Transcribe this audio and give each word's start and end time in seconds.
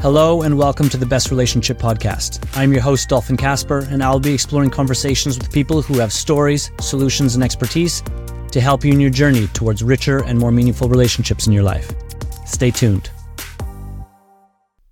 Hello 0.00 0.42
and 0.42 0.56
welcome 0.56 0.88
to 0.90 0.96
the 0.96 1.04
Best 1.04 1.28
Relationship 1.32 1.76
Podcast. 1.76 2.48
I'm 2.56 2.70
your 2.70 2.80
host, 2.80 3.08
Dolphin 3.08 3.36
Kasper, 3.36 3.80
and 3.90 4.00
I'll 4.00 4.20
be 4.20 4.32
exploring 4.32 4.70
conversations 4.70 5.36
with 5.36 5.50
people 5.52 5.82
who 5.82 5.98
have 5.98 6.12
stories, 6.12 6.70
solutions, 6.80 7.34
and 7.34 7.42
expertise 7.42 8.04
to 8.52 8.60
help 8.60 8.84
you 8.84 8.92
in 8.92 9.00
your 9.00 9.10
journey 9.10 9.48
towards 9.48 9.82
richer 9.82 10.22
and 10.22 10.38
more 10.38 10.52
meaningful 10.52 10.88
relationships 10.88 11.48
in 11.48 11.52
your 11.52 11.64
life. 11.64 11.90
Stay 12.46 12.70
tuned. 12.70 13.10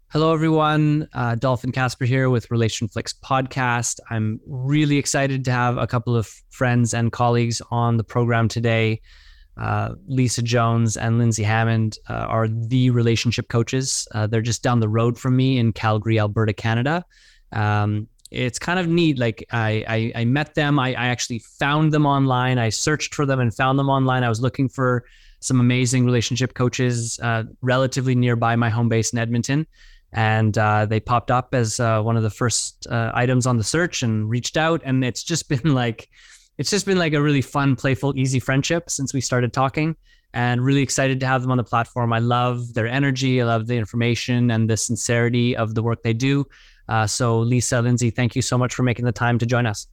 Hello, 0.08 0.34
everyone. 0.34 1.08
Uh, 1.14 1.36
Dolphin 1.36 1.70
Kasper 1.70 2.04
here 2.04 2.28
with 2.28 2.48
RelationFlix 2.48 3.14
Podcast. 3.24 4.00
I'm 4.10 4.40
really 4.44 4.96
excited 4.98 5.44
to 5.44 5.52
have 5.52 5.78
a 5.78 5.86
couple 5.86 6.16
of 6.16 6.26
friends 6.50 6.92
and 6.92 7.12
colleagues 7.12 7.62
on 7.70 7.96
the 7.96 8.04
program 8.04 8.48
today 8.48 9.00
uh, 9.56 9.94
Lisa 10.06 10.42
Jones 10.42 10.96
and 10.96 11.18
Lindsay 11.18 11.42
Hammond 11.42 11.98
uh, 12.08 12.12
are 12.14 12.48
the 12.48 12.90
relationship 12.90 13.48
coaches. 13.48 14.06
Uh, 14.12 14.26
they're 14.26 14.42
just 14.42 14.62
down 14.62 14.80
the 14.80 14.88
road 14.88 15.18
from 15.18 15.36
me 15.36 15.58
in 15.58 15.72
Calgary, 15.72 16.18
Alberta, 16.18 16.52
Canada. 16.52 17.04
Um, 17.52 18.08
it's 18.30 18.58
kind 18.58 18.78
of 18.78 18.88
neat. 18.88 19.18
Like 19.18 19.46
I, 19.52 19.84
I, 19.88 20.20
I 20.20 20.24
met 20.24 20.54
them. 20.54 20.78
I, 20.78 20.88
I, 20.88 21.06
actually 21.06 21.38
found 21.38 21.92
them 21.92 22.04
online. 22.06 22.58
I 22.58 22.68
searched 22.68 23.14
for 23.14 23.24
them 23.24 23.38
and 23.38 23.54
found 23.54 23.78
them 23.78 23.88
online. 23.88 24.24
I 24.24 24.28
was 24.28 24.40
looking 24.40 24.68
for 24.68 25.04
some 25.40 25.60
amazing 25.60 26.04
relationship 26.04 26.54
coaches 26.54 27.20
uh, 27.22 27.44
relatively 27.62 28.16
nearby 28.16 28.56
my 28.56 28.68
home 28.68 28.88
base 28.88 29.12
in 29.12 29.18
Edmonton. 29.18 29.66
And 30.12 30.58
uh, 30.58 30.86
they 30.86 30.98
popped 30.98 31.30
up 31.30 31.54
as 31.54 31.78
one 31.78 32.16
of 32.16 32.22
the 32.24 32.30
first 32.30 32.86
items 32.90 33.46
on 33.46 33.58
the 33.58 33.64
search 33.64 34.02
and 34.02 34.28
reached 34.28 34.56
out. 34.56 34.82
And 34.84 35.04
it's 35.04 35.22
just 35.22 35.48
been 35.48 35.74
like, 35.74 36.10
it's 36.58 36.70
just 36.70 36.86
been 36.86 36.98
like 36.98 37.12
a 37.12 37.22
really 37.22 37.42
fun, 37.42 37.76
playful, 37.76 38.16
easy 38.16 38.40
friendship 38.40 38.90
since 38.90 39.12
we 39.12 39.20
started 39.20 39.52
talking 39.52 39.96
and 40.32 40.64
really 40.64 40.82
excited 40.82 41.20
to 41.20 41.26
have 41.26 41.42
them 41.42 41.50
on 41.50 41.56
the 41.56 41.64
platform. 41.64 42.12
I 42.12 42.18
love 42.18 42.74
their 42.74 42.86
energy. 42.86 43.40
I 43.40 43.44
love 43.44 43.66
the 43.66 43.76
information 43.76 44.50
and 44.50 44.68
the 44.68 44.76
sincerity 44.76 45.56
of 45.56 45.74
the 45.74 45.82
work 45.82 46.02
they 46.02 46.12
do. 46.12 46.46
Uh, 46.88 47.06
so, 47.06 47.38
Lisa, 47.38 47.80
Lindsay, 47.80 48.10
thank 48.10 48.36
you 48.36 48.42
so 48.42 48.56
much 48.56 48.74
for 48.74 48.82
making 48.82 49.04
the 49.04 49.12
time 49.12 49.38
to 49.38 49.46
join 49.46 49.66
us. 49.66 49.86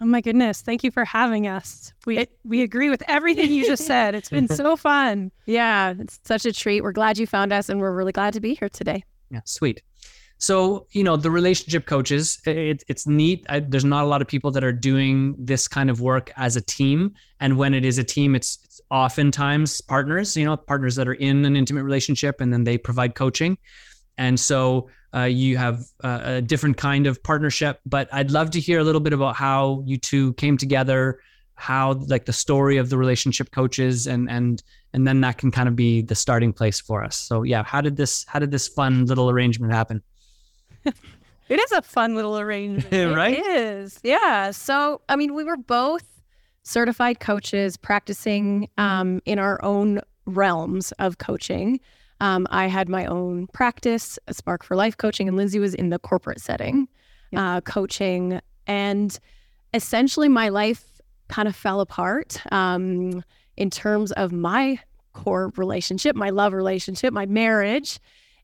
Oh 0.00 0.04
my 0.04 0.20
goodness! 0.20 0.62
Thank 0.62 0.84
you 0.84 0.92
for 0.92 1.04
having 1.04 1.48
us. 1.48 1.92
We 2.06 2.18
it, 2.18 2.30
we 2.44 2.62
agree 2.62 2.88
with 2.88 3.02
everything 3.08 3.50
you 3.50 3.66
just 3.66 3.84
said. 3.84 4.14
It's 4.14 4.28
been 4.28 4.46
so 4.46 4.76
fun. 4.88 5.32
Yeah, 5.46 5.94
it's 5.98 6.20
such 6.22 6.46
a 6.46 6.52
treat. 6.52 6.82
We're 6.82 6.92
glad 6.92 7.18
you 7.18 7.26
found 7.26 7.52
us, 7.52 7.68
and 7.68 7.80
we're 7.80 7.92
really 7.92 8.12
glad 8.12 8.34
to 8.34 8.40
be 8.40 8.54
here 8.54 8.68
today. 8.68 9.02
Yeah, 9.30 9.40
sweet. 9.44 9.82
So, 10.38 10.86
you 10.92 11.02
know, 11.02 11.16
the 11.16 11.30
relationship 11.30 11.86
coaches, 11.86 12.38
it, 12.46 12.84
it's 12.86 13.06
neat. 13.06 13.44
I, 13.48 13.60
there's 13.60 13.84
not 13.84 14.04
a 14.04 14.06
lot 14.06 14.22
of 14.22 14.28
people 14.28 14.52
that 14.52 14.62
are 14.62 14.72
doing 14.72 15.34
this 15.36 15.66
kind 15.66 15.90
of 15.90 16.00
work 16.00 16.32
as 16.36 16.54
a 16.54 16.60
team. 16.60 17.14
And 17.40 17.58
when 17.58 17.74
it 17.74 17.84
is 17.84 17.98
a 17.98 18.04
team, 18.04 18.36
it's, 18.36 18.58
it's 18.64 18.80
oftentimes 18.90 19.80
partners, 19.80 20.36
you 20.36 20.44
know, 20.44 20.56
partners 20.56 20.94
that 20.94 21.08
are 21.08 21.14
in 21.14 21.44
an 21.44 21.56
intimate 21.56 21.82
relationship 21.82 22.40
and 22.40 22.52
then 22.52 22.64
they 22.64 22.78
provide 22.78 23.16
coaching. 23.16 23.58
And 24.16 24.38
so 24.38 24.88
uh, 25.14 25.22
you 25.22 25.56
have 25.56 25.84
uh, 26.04 26.20
a 26.24 26.42
different 26.42 26.76
kind 26.76 27.06
of 27.06 27.20
partnership. 27.22 27.80
But 27.84 28.08
I'd 28.12 28.30
love 28.30 28.50
to 28.52 28.60
hear 28.60 28.78
a 28.78 28.84
little 28.84 29.00
bit 29.00 29.12
about 29.12 29.36
how 29.36 29.82
you 29.86 29.98
two 29.98 30.34
came 30.34 30.56
together, 30.56 31.20
how 31.54 31.94
like 32.06 32.26
the 32.26 32.32
story 32.32 32.76
of 32.76 32.90
the 32.90 32.98
relationship 32.98 33.50
coaches 33.50 34.06
and 34.06 34.30
and 34.30 34.62
and 34.92 35.06
then 35.06 35.20
that 35.22 35.38
can 35.38 35.50
kind 35.50 35.68
of 35.68 35.74
be 35.74 36.02
the 36.02 36.14
starting 36.14 36.52
place 36.52 36.80
for 36.80 37.02
us. 37.02 37.16
So 37.16 37.42
yeah, 37.42 37.64
how 37.64 37.80
did 37.80 37.96
this 37.96 38.24
how 38.28 38.38
did 38.38 38.50
this 38.50 38.68
fun 38.68 39.06
little 39.06 39.28
arrangement 39.30 39.72
happen? 39.72 40.02
it 41.48 41.60
is 41.60 41.72
a 41.72 41.82
fun 41.82 42.14
little 42.14 42.38
arrangement. 42.38 43.16
right? 43.16 43.38
It 43.38 43.46
is. 43.46 44.00
Yeah. 44.02 44.50
So, 44.50 45.00
I 45.08 45.16
mean, 45.16 45.34
we 45.34 45.44
were 45.44 45.56
both 45.56 46.04
certified 46.62 47.20
coaches 47.20 47.76
practicing 47.76 48.68
um, 48.76 49.20
in 49.24 49.38
our 49.38 49.62
own 49.64 50.00
realms 50.26 50.92
of 50.92 51.18
coaching. 51.18 51.80
Um, 52.20 52.46
I 52.50 52.66
had 52.66 52.88
my 52.88 53.06
own 53.06 53.46
practice, 53.48 54.18
a 54.26 54.34
Spark 54.34 54.64
for 54.64 54.76
Life 54.76 54.96
coaching, 54.96 55.28
and 55.28 55.36
Lindsay 55.36 55.58
was 55.58 55.74
in 55.74 55.90
the 55.90 55.98
corporate 55.98 56.40
setting 56.40 56.88
uh, 57.36 57.60
coaching. 57.62 58.40
And 58.66 59.18
essentially, 59.74 60.28
my 60.28 60.48
life 60.48 61.00
kind 61.28 61.48
of 61.48 61.54
fell 61.54 61.80
apart 61.80 62.40
um, 62.52 63.22
in 63.56 63.70
terms 63.70 64.12
of 64.12 64.32
my 64.32 64.78
core 65.12 65.52
relationship, 65.56 66.16
my 66.16 66.30
love 66.30 66.52
relationship, 66.52 67.12
my 67.12 67.26
marriage. 67.26 68.00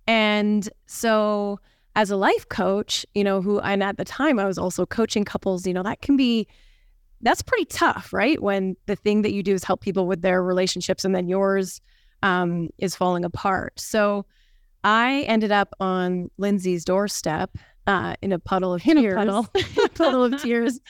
And 0.07 0.69
so, 0.87 1.61
as 1.97 2.11
a 2.11 2.17
life 2.17 2.49
coach, 2.49 3.07
you 3.15 3.25
know, 3.25 3.41
who 3.41 3.61
and 3.61 3.83
at 3.83 3.97
the 3.97 4.05
time 4.05 4.39
I 4.39 4.47
was 4.47 4.59
also 4.59 4.85
coaching 4.87 5.25
couples, 5.25 5.67
you 5.67 5.73
know, 5.73 5.83
that 5.83 6.03
can 6.03 6.17
be 6.17 6.47
that's 7.21 7.43
pretty 7.43 7.65
tough, 7.65 8.13
right? 8.13 8.41
When 8.43 8.77
the 8.87 8.97
thing 8.97 9.23
that 9.23 9.33
you 9.33 9.43
do 9.43 9.55
is 9.55 9.65
help 9.65 9.81
people 9.81 10.07
with 10.07 10.23
their 10.23 10.43
relationships 10.43 11.05
and 11.05 11.15
then 11.15 11.29
yours 11.29 11.81
um, 12.23 12.69
is 12.79 12.95
falling 12.95 13.25
apart. 13.25 13.81
So 13.81 14.27
I 14.83 15.23
ended 15.23 15.51
up 15.51 15.75
on 15.81 16.31
Lindsay's 16.37 16.85
doorstep 16.85 17.57
uh, 17.87 18.15
in 18.21 18.33
a 18.33 18.39
puddle 18.39 18.75
of 18.75 18.83
tears, 18.83 19.15
a 19.15 19.17
puddle. 19.17 19.49
puddle 19.95 20.25
of 20.25 20.43
tears 20.43 20.81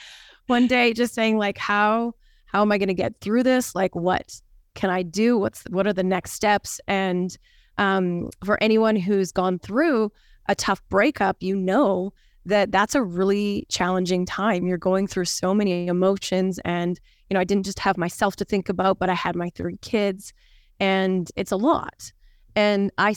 one 0.47 0.67
day, 0.67 0.93
just 0.93 1.13
saying 1.13 1.37
like, 1.37 1.57
how 1.57 2.13
how 2.45 2.61
am 2.61 2.71
I 2.71 2.77
going 2.77 2.87
to 2.87 2.93
get 2.93 3.19
through 3.21 3.43
this? 3.43 3.75
Like, 3.75 3.95
what 3.95 4.39
can 4.75 4.89
I 4.89 5.03
do? 5.03 5.37
What's 5.37 5.63
what 5.69 5.87
are 5.87 5.93
the 5.93 6.03
next 6.03 6.31
steps? 6.31 6.79
And 6.87 7.37
um, 7.77 8.29
for 8.43 8.61
anyone 8.61 8.95
who's 8.95 9.31
gone 9.31 9.59
through 9.59 10.11
a 10.47 10.55
tough 10.55 10.81
breakup, 10.89 11.37
you 11.39 11.55
know 11.55 12.13
that 12.45 12.71
that's 12.71 12.95
a 12.95 13.01
really 13.03 13.65
challenging 13.69 14.25
time. 14.25 14.67
You're 14.67 14.77
going 14.77 15.07
through 15.07 15.25
so 15.25 15.53
many 15.53 15.87
emotions. 15.87 16.59
And, 16.63 16.99
you 17.29 17.33
know, 17.33 17.39
I 17.39 17.43
didn't 17.43 17.65
just 17.65 17.79
have 17.79 17.97
myself 17.97 18.35
to 18.37 18.45
think 18.45 18.69
about, 18.69 18.99
but 18.99 19.09
I 19.09 19.15
had 19.15 19.35
my 19.35 19.49
three 19.49 19.77
kids, 19.77 20.31
and 20.79 21.29
it's 21.35 21.51
a 21.51 21.57
lot. 21.57 22.11
And 22.55 22.91
I, 22.97 23.15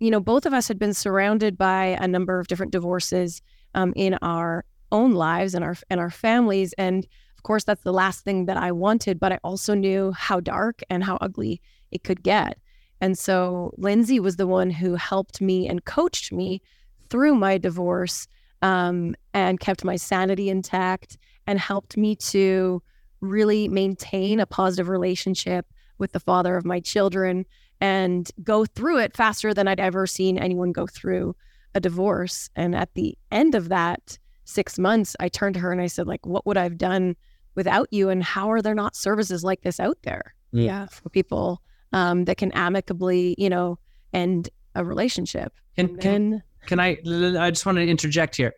you 0.00 0.10
know, 0.10 0.20
both 0.20 0.46
of 0.46 0.52
us 0.52 0.68
had 0.68 0.78
been 0.78 0.94
surrounded 0.94 1.56
by 1.56 1.96
a 2.00 2.06
number 2.06 2.38
of 2.38 2.48
different 2.48 2.72
divorces 2.72 3.40
um, 3.74 3.92
in 3.96 4.18
our 4.22 4.64
own 4.92 5.12
lives 5.12 5.54
and 5.54 5.64
our 5.64 5.76
and 5.90 6.00
our 6.00 6.10
families. 6.10 6.72
And 6.78 7.06
of 7.36 7.42
course, 7.42 7.64
that's 7.64 7.82
the 7.82 7.92
last 7.92 8.24
thing 8.24 8.46
that 8.46 8.56
I 8.56 8.72
wanted. 8.72 9.18
But 9.18 9.32
I 9.32 9.38
also 9.42 9.74
knew 9.74 10.12
how 10.12 10.40
dark 10.40 10.82
and 10.90 11.02
how 11.02 11.18
ugly 11.20 11.60
it 11.90 12.04
could 12.04 12.22
get. 12.22 12.58
And 13.00 13.18
so 13.18 13.72
Lindsay 13.78 14.20
was 14.20 14.36
the 14.36 14.46
one 14.46 14.70
who 14.70 14.94
helped 14.94 15.40
me 15.40 15.68
and 15.68 15.84
coached 15.84 16.32
me 16.32 16.62
through 17.08 17.34
my 17.34 17.58
divorce 17.58 18.26
um, 18.62 19.14
and 19.34 19.60
kept 19.60 19.84
my 19.84 19.96
sanity 19.96 20.50
intact 20.50 21.16
and 21.46 21.58
helped 21.58 21.96
me 21.96 22.16
to 22.16 22.82
really 23.20 23.68
maintain 23.68 24.40
a 24.40 24.46
positive 24.46 24.88
relationship 24.88 25.66
with 25.98 26.12
the 26.12 26.20
father 26.20 26.56
of 26.56 26.64
my 26.64 26.80
children 26.80 27.44
and 27.80 28.30
go 28.42 28.64
through 28.64 28.98
it 28.98 29.16
faster 29.16 29.54
than 29.54 29.68
I'd 29.68 29.80
ever 29.80 30.06
seen 30.06 30.38
anyone 30.38 30.72
go 30.72 30.86
through 30.86 31.36
a 31.74 31.80
divorce. 31.80 32.50
And 32.56 32.74
at 32.74 32.94
the 32.94 33.16
end 33.30 33.54
of 33.54 33.68
that 33.68 34.18
six 34.44 34.78
months, 34.78 35.14
I 35.20 35.28
turned 35.28 35.54
to 35.54 35.60
her 35.60 35.72
and 35.72 35.80
I 35.80 35.86
said, 35.86 36.06
like, 36.06 36.24
what 36.26 36.46
would 36.46 36.56
I've 36.56 36.78
done 36.78 37.16
without 37.54 37.88
you? 37.92 38.08
And 38.08 38.22
how 38.22 38.50
are 38.50 38.62
there 38.62 38.74
not 38.74 38.96
services 38.96 39.44
like 39.44 39.62
this 39.62 39.78
out 39.78 39.98
there? 40.02 40.34
Mm. 40.54 40.64
Yeah. 40.64 40.86
For 40.86 41.08
people 41.08 41.62
um, 41.92 42.24
that 42.26 42.36
can 42.36 42.52
amicably, 42.52 43.34
you 43.38 43.48
know, 43.48 43.78
end 44.12 44.50
a 44.74 44.84
relationship. 44.84 45.52
And 45.76 46.00
can, 46.00 46.42
can 46.66 46.80
I? 46.80 46.98
I 47.38 47.50
just 47.50 47.64
want 47.64 47.76
to 47.76 47.86
interject 47.86 48.36
here, 48.36 48.54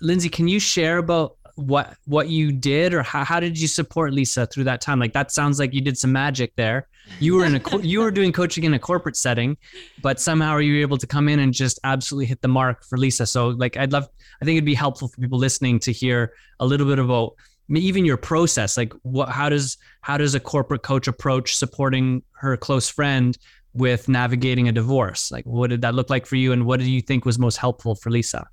Lindsay. 0.00 0.28
Can 0.28 0.48
you 0.48 0.60
share 0.60 0.98
about 0.98 1.36
what 1.56 1.96
what 2.06 2.28
you 2.28 2.52
did, 2.52 2.94
or 2.94 3.02
how, 3.02 3.24
how 3.24 3.40
did 3.40 3.58
you 3.58 3.68
support 3.68 4.12
Lisa 4.12 4.46
through 4.46 4.64
that 4.64 4.80
time? 4.80 4.98
Like 4.98 5.12
that 5.12 5.30
sounds 5.30 5.58
like 5.58 5.72
you 5.72 5.80
did 5.80 5.96
some 5.96 6.12
magic 6.12 6.54
there. 6.56 6.88
You 7.18 7.34
were 7.34 7.44
in 7.44 7.56
a 7.56 7.78
you 7.82 8.00
were 8.00 8.10
doing 8.10 8.32
coaching 8.32 8.64
in 8.64 8.74
a 8.74 8.78
corporate 8.78 9.16
setting, 9.16 9.56
but 10.02 10.20
somehow 10.20 10.58
you 10.58 10.74
were 10.74 10.80
able 10.80 10.98
to 10.98 11.06
come 11.06 11.28
in 11.28 11.38
and 11.38 11.52
just 11.52 11.78
absolutely 11.84 12.26
hit 12.26 12.42
the 12.42 12.48
mark 12.48 12.84
for 12.84 12.98
Lisa? 12.98 13.26
So 13.26 13.48
like 13.48 13.76
I'd 13.76 13.92
love. 13.92 14.08
I 14.42 14.44
think 14.44 14.56
it'd 14.56 14.64
be 14.64 14.74
helpful 14.74 15.08
for 15.08 15.20
people 15.20 15.38
listening 15.38 15.78
to 15.80 15.92
hear 15.92 16.32
a 16.60 16.66
little 16.66 16.86
bit 16.86 16.98
about 16.98 17.34
even 17.78 18.04
your 18.04 18.16
process 18.16 18.76
like 18.76 18.92
what 19.02 19.28
how 19.28 19.48
does 19.48 19.78
how 20.00 20.16
does 20.16 20.34
a 20.34 20.40
corporate 20.40 20.82
coach 20.82 21.06
approach 21.06 21.54
supporting 21.54 22.22
her 22.32 22.56
close 22.56 22.88
friend 22.88 23.38
with 23.72 24.08
navigating 24.08 24.68
a 24.68 24.72
divorce? 24.72 25.30
Like 25.30 25.44
what 25.44 25.70
did 25.70 25.82
that 25.82 25.94
look 25.94 26.10
like 26.10 26.26
for 26.26 26.36
you 26.36 26.52
and 26.52 26.66
what 26.66 26.80
do 26.80 26.90
you 26.90 27.00
think 27.00 27.24
was 27.24 27.38
most 27.38 27.56
helpful 27.56 27.94
for 27.94 28.10
lisa? 28.10 28.46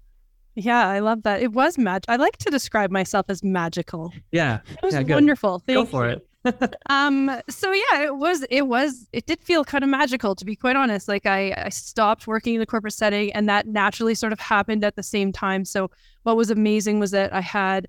Yeah 0.55 0.87
i 0.87 0.99
love 0.99 1.23
that. 1.23 1.41
It 1.41 1.53
was 1.53 1.77
magic 1.77 2.05
i 2.07 2.15
like 2.15 2.37
to 2.37 2.49
describe 2.51 2.91
myself 2.91 3.25
as 3.29 3.43
magical. 3.43 4.13
Yeah. 4.31 4.59
It 4.69 4.83
was 4.83 4.93
yeah, 4.93 5.01
wonderful. 5.03 5.59
Thank 5.59 5.77
go 5.77 5.85
for 5.85 6.09
you. 6.09 6.15
it. 6.15 6.23
Um 6.89 7.41
so 7.49 7.73
yeah 7.73 8.03
it 8.03 8.15
was 8.15 8.45
it 8.49 8.67
was 8.67 9.09
it 9.11 9.25
did 9.25 9.41
feel 9.41 9.65
kind 9.65 9.83
of 9.83 9.89
magical 9.89 10.35
to 10.35 10.45
be 10.45 10.55
quite 10.55 10.75
honest. 10.75 11.07
Like 11.07 11.25
i 11.25 11.53
i 11.57 11.69
stopped 11.69 12.27
working 12.27 12.53
in 12.53 12.59
the 12.59 12.65
corporate 12.65 12.93
setting 12.93 13.33
and 13.33 13.49
that 13.49 13.67
naturally 13.67 14.15
sort 14.15 14.31
of 14.31 14.39
happened 14.39 14.83
at 14.83 14.95
the 14.95 15.03
same 15.03 15.31
time. 15.31 15.65
So 15.65 15.89
what 16.23 16.37
was 16.37 16.51
amazing 16.51 16.99
was 16.99 17.11
that 17.11 17.33
i 17.33 17.41
had 17.41 17.87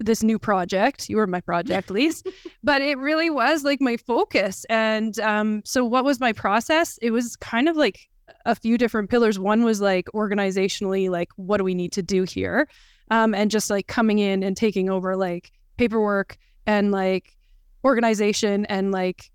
this 0.00 0.22
new 0.22 0.38
project. 0.38 1.08
You 1.08 1.18
were 1.18 1.26
my 1.26 1.40
project, 1.40 1.90
Lise, 1.94 2.22
but 2.64 2.82
it 2.82 2.98
really 2.98 3.30
was 3.30 3.64
like 3.64 3.80
my 3.80 3.96
focus. 3.96 4.64
And 4.68 5.18
um, 5.20 5.62
so, 5.64 5.84
what 5.84 6.04
was 6.04 6.18
my 6.18 6.32
process? 6.32 6.98
It 7.02 7.10
was 7.10 7.36
kind 7.36 7.68
of 7.68 7.76
like 7.76 8.08
a 8.46 8.54
few 8.54 8.78
different 8.78 9.10
pillars. 9.10 9.38
One 9.38 9.64
was 9.64 9.80
like 9.80 10.06
organizationally, 10.14 11.10
like 11.10 11.28
what 11.36 11.58
do 11.58 11.64
we 11.64 11.74
need 11.74 11.92
to 11.92 12.02
do 12.02 12.24
here, 12.24 12.68
um, 13.10 13.34
and 13.34 13.50
just 13.50 13.70
like 13.70 13.86
coming 13.86 14.18
in 14.18 14.42
and 14.42 14.56
taking 14.56 14.90
over 14.90 15.16
like 15.16 15.52
paperwork 15.76 16.36
and 16.66 16.90
like 16.90 17.36
organization 17.84 18.66
and 18.66 18.92
like 18.92 19.30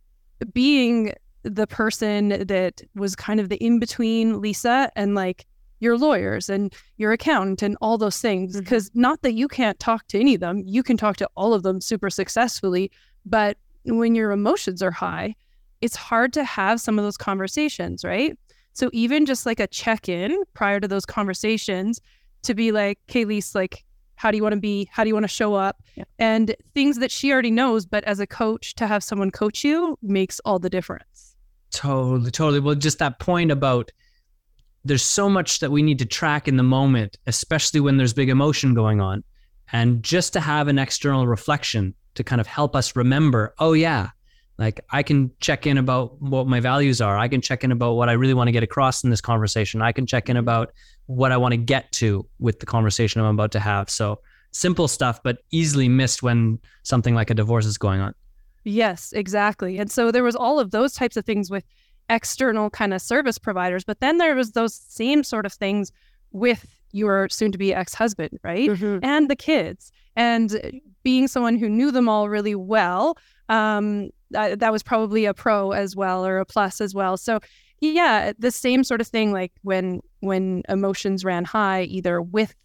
being 0.53 1.13
the 1.43 1.67
person 1.67 2.29
that 2.29 2.81
was 2.95 3.15
kind 3.15 3.39
of 3.39 3.49
the 3.49 3.57
in 3.63 3.79
between 3.79 4.41
Lisa 4.41 4.91
and 4.95 5.13
like 5.15 5.45
your 5.85 5.97
lawyers 5.97 6.49
and 6.49 6.73
your 6.97 7.13
accountant 7.13 7.61
and 7.61 7.77
all 7.79 7.97
those 7.97 8.19
things. 8.19 8.59
Because 8.59 8.89
mm-hmm. 8.89 9.01
not 9.01 9.21
that 9.21 9.33
you 9.33 9.47
can't 9.47 9.79
talk 9.79 10.05
to 10.07 10.19
any 10.19 10.33
of 10.33 10.41
them, 10.41 10.63
you 10.65 10.83
can 10.83 10.97
talk 10.97 11.15
to 11.17 11.29
all 11.35 11.53
of 11.53 11.63
them 11.63 11.79
super 11.79 12.09
successfully. 12.09 12.91
But 13.25 13.57
when 13.85 14.15
your 14.15 14.31
emotions 14.31 14.81
are 14.81 14.91
high, 14.91 15.35
it's 15.81 15.95
hard 15.95 16.33
to 16.33 16.43
have 16.43 16.81
some 16.81 16.99
of 16.99 17.05
those 17.05 17.17
conversations, 17.17 18.03
right? 18.03 18.37
So 18.73 18.89
even 18.91 19.25
just 19.25 19.45
like 19.45 19.59
a 19.61 19.67
check 19.67 20.09
in 20.09 20.43
prior 20.53 20.79
to 20.79 20.87
those 20.87 21.05
conversations 21.05 22.01
to 22.43 22.53
be 22.53 22.71
like, 22.71 22.99
okay, 23.09 23.23
Lise, 23.23 23.55
like, 23.55 23.85
how 24.15 24.31
do 24.31 24.37
you 24.37 24.43
want 24.43 24.53
to 24.53 24.59
be? 24.59 24.89
How 24.91 25.03
do 25.03 25.09
you 25.09 25.13
want 25.13 25.25
to 25.25 25.29
show 25.29 25.53
up? 25.53 25.81
Yeah. 25.95 26.05
And 26.19 26.55
things 26.73 26.97
that 26.99 27.11
she 27.11 27.31
already 27.31 27.51
knows, 27.51 27.85
but 27.85 28.03
as 28.05 28.19
a 28.19 28.27
coach, 28.27 28.75
to 28.75 28.87
have 28.87 29.03
someone 29.03 29.31
coach 29.31 29.63
you 29.63 29.97
makes 30.01 30.39
all 30.45 30.59
the 30.59 30.69
difference. 30.69 31.35
Totally, 31.71 32.31
totally. 32.31 32.59
Well, 32.59 32.75
just 32.75 32.99
that 32.99 33.19
point 33.19 33.51
about 33.51 33.91
there's 34.85 35.03
so 35.03 35.27
much 35.27 35.59
that 35.59 35.71
we 35.71 35.81
need 35.81 35.99
to 35.99 36.05
track 36.05 36.47
in 36.47 36.57
the 36.57 36.63
moment, 36.63 37.17
especially 37.27 37.79
when 37.79 37.97
there's 37.97 38.13
big 38.13 38.29
emotion 38.29 38.73
going 38.73 39.01
on. 39.01 39.23
And 39.71 40.03
just 40.03 40.31
to 40.33 40.39
have 40.39 40.67
an 40.67 40.77
external 40.77 41.27
reflection 41.27 41.95
to 42.13 42.23
kind 42.23 42.39
of 42.39 42.45
help 42.47 42.75
us 42.75 42.95
remember, 42.95 43.55
oh, 43.57 43.73
yeah, 43.73 44.11
like 44.57 44.79
I 44.91 45.03
can 45.03 45.31
check 45.39 45.65
in 45.65 45.77
about 45.77 46.21
what 46.21 46.47
my 46.47 46.59
values 46.59 47.01
are. 47.01 47.17
I 47.17 47.27
can 47.27 47.41
check 47.41 47.63
in 47.63 47.71
about 47.71 47.93
what 47.93 48.09
I 48.09 48.13
really 48.13 48.35
want 48.35 48.47
to 48.47 48.51
get 48.51 48.63
across 48.63 49.03
in 49.03 49.09
this 49.09 49.21
conversation. 49.21 49.81
I 49.81 49.91
can 49.91 50.05
check 50.05 50.29
in 50.29 50.37
about 50.37 50.71
what 51.07 51.31
I 51.31 51.37
want 51.37 51.53
to 51.53 51.57
get 51.57 51.91
to 51.93 52.25
with 52.39 52.59
the 52.59 52.65
conversation 52.65 53.21
I'm 53.21 53.33
about 53.33 53.51
to 53.53 53.59
have. 53.59 53.89
So 53.89 54.21
simple 54.51 54.87
stuff, 54.87 55.21
but 55.23 55.39
easily 55.51 55.89
missed 55.89 56.23
when 56.23 56.59
something 56.83 57.15
like 57.15 57.31
a 57.31 57.33
divorce 57.33 57.65
is 57.65 57.77
going 57.77 58.01
on. 58.01 58.13
Yes, 58.63 59.13
exactly. 59.13 59.77
And 59.77 59.91
so 59.91 60.11
there 60.11 60.23
was 60.23 60.35
all 60.35 60.59
of 60.59 60.71
those 60.71 60.93
types 60.93 61.17
of 61.17 61.25
things 61.25 61.49
with 61.51 61.65
external 62.09 62.69
kind 62.69 62.93
of 62.93 63.01
service 63.01 63.37
providers, 63.37 63.83
but 63.83 63.99
then 63.99 64.17
there 64.17 64.35
was 64.35 64.51
those 64.51 64.73
same 64.73 65.23
sort 65.23 65.45
of 65.45 65.53
things 65.53 65.91
with 66.31 66.65
your 66.91 67.27
soon 67.29 67.51
to 67.51 67.57
be 67.57 67.73
ex-husband, 67.73 68.39
right? 68.43 68.69
Mm-hmm. 68.69 69.03
And 69.03 69.29
the 69.29 69.35
kids. 69.35 69.91
And 70.15 70.81
being 71.03 71.27
someone 71.27 71.57
who 71.57 71.69
knew 71.69 71.91
them 71.91 72.07
all 72.07 72.29
really 72.29 72.55
well, 72.55 73.17
um, 73.49 74.09
that, 74.31 74.59
that 74.59 74.71
was 74.71 74.83
probably 74.83 75.25
a 75.25 75.33
pro 75.33 75.71
as 75.71 75.95
well 75.95 76.25
or 76.25 76.39
a 76.39 76.45
plus 76.45 76.79
as 76.79 76.93
well. 76.93 77.17
So 77.17 77.39
yeah, 77.81 78.31
the 78.39 78.51
same 78.51 78.83
sort 78.83 79.01
of 79.01 79.07
thing 79.07 79.31
like 79.33 79.51
when 79.61 80.01
when 80.21 80.63
emotions 80.69 81.25
ran 81.25 81.45
high 81.45 81.83
either 81.83 82.21
with 82.21 82.55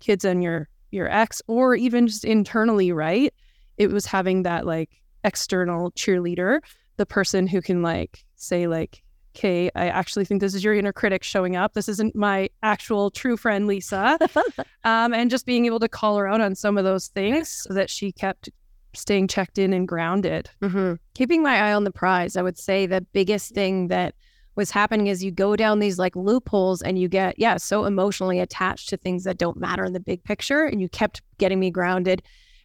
kids 0.00 0.24
and 0.24 0.42
your 0.42 0.68
your 0.90 1.10
ex 1.10 1.42
or 1.46 1.74
even 1.74 2.06
just 2.06 2.24
internally, 2.24 2.92
right? 2.92 3.32
It 3.76 3.90
was 3.90 4.06
having 4.06 4.42
that 4.42 4.66
like 4.66 4.90
external 5.24 5.90
cheerleader, 5.92 6.60
the 6.96 7.06
person 7.06 7.46
who 7.46 7.60
can 7.60 7.82
like 7.82 8.24
say 8.38 8.66
like 8.66 9.02
okay, 9.38 9.70
I 9.76 9.88
actually 9.88 10.24
think 10.24 10.40
this 10.40 10.54
is 10.54 10.64
your 10.64 10.74
inner 10.74 10.92
critic 10.92 11.22
showing 11.22 11.54
up. 11.54 11.74
This 11.74 11.88
isn't 11.88 12.16
my 12.16 12.50
actual 12.64 13.10
true 13.10 13.36
friend, 13.36 13.68
Lisa. 13.68 14.18
um, 14.84 15.14
and 15.14 15.30
just 15.30 15.46
being 15.46 15.64
able 15.66 15.78
to 15.78 15.88
call 15.88 16.16
her 16.16 16.26
out 16.26 16.40
on 16.40 16.56
some 16.56 16.76
of 16.76 16.82
those 16.82 17.06
things 17.06 17.48
so 17.48 17.72
that 17.74 17.88
she 17.88 18.10
kept 18.10 18.48
staying 18.94 19.28
checked 19.28 19.58
in 19.58 19.72
and 19.72 19.86
grounded. 19.86 20.50
Mm-hmm. 20.60 20.94
Keeping 21.14 21.42
my 21.42 21.68
eye 21.68 21.72
on 21.72 21.84
the 21.84 21.92
prize, 21.92 22.36
I 22.36 22.42
would 22.42 22.58
say 22.58 22.86
the 22.86 23.02
biggest 23.12 23.54
thing 23.54 23.88
that 23.88 24.14
was 24.56 24.72
happening 24.72 25.06
is 25.06 25.22
you 25.22 25.30
go 25.30 25.54
down 25.54 25.78
these 25.78 26.00
like 26.00 26.16
loopholes 26.16 26.82
and 26.82 26.98
you 26.98 27.06
get, 27.06 27.38
yeah, 27.38 27.58
so 27.58 27.84
emotionally 27.84 28.40
attached 28.40 28.88
to 28.88 28.96
things 28.96 29.22
that 29.22 29.38
don't 29.38 29.56
matter 29.56 29.84
in 29.84 29.92
the 29.92 30.00
big 30.00 30.24
picture. 30.24 30.64
And 30.64 30.80
you 30.80 30.88
kept 30.88 31.22
getting 31.38 31.60
me 31.60 31.70
grounded 31.70 32.22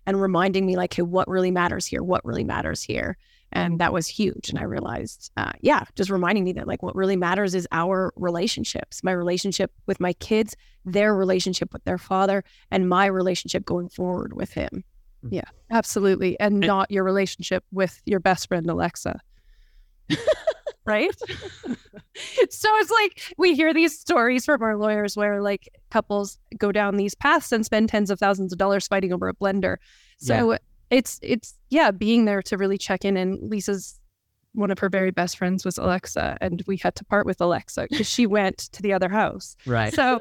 and 0.08 0.20
reminding 0.20 0.66
me, 0.66 0.76
like, 0.76 0.94
hey, 0.94 1.04
what 1.04 1.28
really 1.28 1.52
matters 1.52 1.86
here? 1.86 2.04
What 2.04 2.26
really 2.26 2.44
matters 2.44 2.82
here? 2.82 3.16
And 3.54 3.80
that 3.80 3.94
was 3.94 4.08
huge. 4.08 4.50
And 4.50 4.58
I 4.60 4.64
realized, 4.64 5.32
uh, 5.38 5.52
yeah, 5.62 5.84
just 5.96 6.10
reminding 6.10 6.44
me 6.44 6.54
that 6.54 6.68
like 6.68 6.82
what 6.82 6.96
really 6.96 7.16
matters 7.16 7.54
is 7.54 7.68
our 7.72 8.12
relationships, 8.16 9.04
my 9.04 9.12
relationship 9.12 9.72
with 9.86 10.00
my 10.00 10.14
kids, 10.14 10.56
their 10.84 11.16
relationship 11.16 11.72
with 11.72 11.84
their 11.84 12.00
father, 12.00 12.44
and 12.72 12.90
my 12.90 13.06
relationship 13.06 13.64
going 13.64 13.90
forward 13.90 14.34
with 14.34 14.52
him. 14.54 14.84
Yeah, 15.30 15.44
absolutely. 15.72 16.38
And 16.40 16.60
not 16.60 16.92
your 16.92 17.04
relationship 17.04 17.64
with 17.72 18.02
your 18.06 18.20
best 18.20 18.48
friend, 18.48 18.68
Alexa. 18.70 19.20
right? 20.86 21.16
so 22.50 22.70
it's 22.78 22.92
like 22.92 23.22
we 23.38 23.56
hear 23.56 23.74
these 23.74 23.98
stories 23.98 24.46
from 24.46 24.62
our 24.62 24.78
lawyers 24.78 25.16
where 25.16 25.42
like 25.42 25.70
couples 25.92 26.40
go 26.58 26.72
down 26.72 26.98
these 26.98 27.16
paths 27.16 27.52
and 27.52 27.66
spend 27.66 27.90
tens 27.90 28.10
of 28.10 28.20
thousands 28.20 28.52
of 28.52 28.60
dollars 28.60 28.88
fighting 28.88 29.14
over 29.14 29.30
a 29.30 29.34
blender. 29.34 29.78
So 30.18 30.52
yeah. 30.52 30.58
It's 30.94 31.20
it's 31.22 31.56
yeah, 31.70 31.92
being 31.92 32.26
there 32.26 32.42
to 32.44 32.58
really 32.58 32.78
check 32.78 33.04
in 33.04 33.18
and 33.18 33.50
Lisa's 33.50 34.00
one 34.54 34.70
of 34.70 34.78
her 34.80 34.90
very 34.90 35.12
best 35.12 35.38
friends 35.38 35.66
was 35.66 35.78
Alexa 35.78 36.38
and 36.40 36.64
we 36.68 36.78
had 36.78 36.96
to 36.96 37.06
part 37.06 37.26
with 37.26 37.42
Alexa 37.42 37.88
because 37.90 38.08
she 38.08 38.28
went 38.28 38.58
to 38.58 38.82
the 38.84 38.94
other 38.94 39.10
house. 39.10 39.56
Right. 39.66 39.92
So 39.92 40.20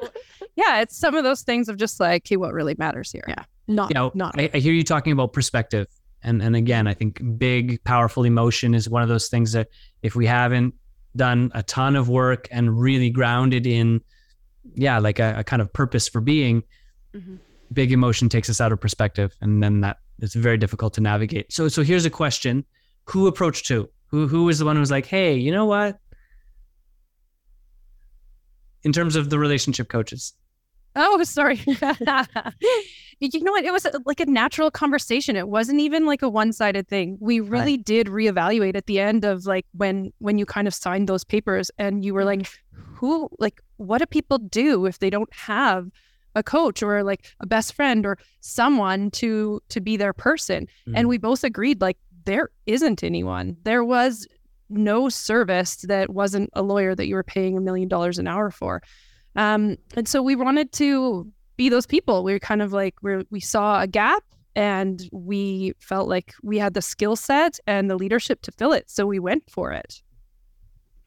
yeah, 0.55 0.81
it's 0.81 0.97
some 0.97 1.15
of 1.15 1.23
those 1.23 1.41
things 1.41 1.69
of 1.69 1.77
just 1.77 1.99
like, 1.99 2.23
okay, 2.23 2.37
what 2.37 2.51
really 2.51 2.75
matters 2.77 3.11
here. 3.11 3.25
Yeah. 3.27 3.43
Not, 3.67 3.91
you 3.91 3.93
know, 3.93 4.11
not. 4.15 4.39
I, 4.39 4.49
I 4.53 4.57
hear 4.57 4.73
you 4.73 4.83
talking 4.83 5.13
about 5.13 5.33
perspective. 5.33 5.87
And, 6.23 6.41
and 6.41 6.55
again, 6.55 6.87
I 6.87 6.93
think 6.93 7.21
big, 7.37 7.83
powerful 7.83 8.23
emotion 8.23 8.73
is 8.73 8.89
one 8.89 9.03
of 9.03 9.09
those 9.09 9.27
things 9.27 9.51
that 9.51 9.67
if 10.01 10.15
we 10.15 10.25
haven't 10.25 10.73
done 11.15 11.51
a 11.53 11.61
ton 11.61 11.95
of 11.95 12.09
work 12.09 12.47
and 12.49 12.79
really 12.79 13.09
grounded 13.09 13.67
in, 13.67 14.01
yeah, 14.73 14.97
like 14.99 15.19
a, 15.19 15.35
a 15.39 15.43
kind 15.43 15.61
of 15.61 15.71
purpose 15.71 16.07
for 16.07 16.21
being, 16.21 16.63
mm-hmm. 17.13 17.35
big 17.71 17.91
emotion 17.91 18.29
takes 18.29 18.49
us 18.49 18.59
out 18.59 18.71
of 18.71 18.79
perspective. 18.79 19.35
And 19.41 19.61
then 19.61 19.81
that 19.81 19.97
is 20.23 20.33
very 20.33 20.57
difficult 20.57 20.93
to 20.95 21.01
navigate. 21.01 21.51
So, 21.51 21.67
so 21.67 21.83
here's 21.83 22.05
a 22.05 22.09
question 22.09 22.65
Who 23.05 23.27
approached 23.27 23.67
who? 23.67 23.89
Who, 24.07 24.27
who 24.27 24.45
was 24.45 24.59
the 24.59 24.65
one 24.65 24.75
who 24.75 24.79
was 24.79 24.91
like, 24.91 25.05
hey, 25.05 25.35
you 25.35 25.51
know 25.51 25.65
what? 25.65 25.97
In 28.83 28.91
terms 28.91 29.15
of 29.15 29.29
the 29.29 29.39
relationship 29.39 29.89
coaches, 29.89 30.33
Oh, 30.95 31.23
sorry. 31.23 31.59
you 31.65 31.75
know 33.43 33.51
what? 33.51 33.65
It 33.65 33.73
was 33.73 33.87
like 34.05 34.19
a 34.19 34.25
natural 34.25 34.69
conversation. 34.69 35.35
It 35.35 35.47
wasn't 35.47 35.79
even 35.79 36.05
like 36.05 36.21
a 36.21 36.29
one-sided 36.29 36.87
thing. 36.87 37.17
We 37.19 37.39
really 37.39 37.77
right. 37.77 37.85
did 37.85 38.07
reevaluate 38.07 38.75
at 38.75 38.85
the 38.85 38.99
end 38.99 39.25
of 39.25 39.45
like 39.45 39.65
when 39.73 40.13
when 40.19 40.37
you 40.37 40.45
kind 40.45 40.67
of 40.67 40.73
signed 40.73 41.09
those 41.09 41.23
papers 41.23 41.71
and 41.77 42.05
you 42.05 42.13
were 42.13 42.25
like, 42.25 42.41
mm-hmm. 42.41 42.95
who 42.95 43.29
like 43.39 43.61
what 43.77 43.99
do 43.99 44.05
people 44.05 44.37
do 44.37 44.85
if 44.85 44.99
they 44.99 45.09
don't 45.09 45.33
have 45.33 45.89
a 46.35 46.43
coach 46.43 46.81
or 46.81 47.03
like 47.03 47.25
a 47.39 47.45
best 47.45 47.73
friend 47.73 48.05
or 48.05 48.17
someone 48.41 49.11
to 49.11 49.61
to 49.69 49.81
be 49.81 49.97
their 49.97 50.13
person? 50.13 50.67
Mm. 50.87 50.93
And 50.95 51.07
we 51.07 51.17
both 51.17 51.43
agreed 51.43 51.81
like 51.81 51.97
there 52.25 52.49
isn't 52.65 53.03
anyone. 53.03 53.57
There 53.63 53.83
was 53.83 54.27
no 54.69 55.09
service 55.09 55.77
that 55.77 56.09
wasn't 56.09 56.49
a 56.53 56.61
lawyer 56.61 56.95
that 56.95 57.07
you 57.07 57.15
were 57.15 57.23
paying 57.23 57.57
a 57.57 57.61
million 57.61 57.87
dollars 57.87 58.17
an 58.17 58.27
hour 58.27 58.49
for. 58.49 58.81
Um, 59.35 59.77
and 59.95 60.07
so 60.07 60.21
we 60.21 60.35
wanted 60.35 60.71
to 60.73 61.31
be 61.57 61.69
those 61.69 61.85
people. 61.85 62.23
We 62.23 62.33
were 62.33 62.39
kind 62.39 62.61
of 62.61 62.73
like 62.73 62.95
we 63.01 63.23
we 63.29 63.39
saw 63.39 63.81
a 63.81 63.87
gap 63.87 64.23
and 64.55 65.09
we 65.11 65.73
felt 65.79 66.07
like 66.07 66.33
we 66.43 66.57
had 66.57 66.73
the 66.73 66.81
skill 66.81 67.15
set 67.15 67.59
and 67.65 67.89
the 67.89 67.95
leadership 67.95 68.41
to 68.43 68.51
fill 68.51 68.73
it. 68.73 68.89
So 68.89 69.05
we 69.05 69.19
went 69.19 69.49
for 69.49 69.71
it. 69.71 70.01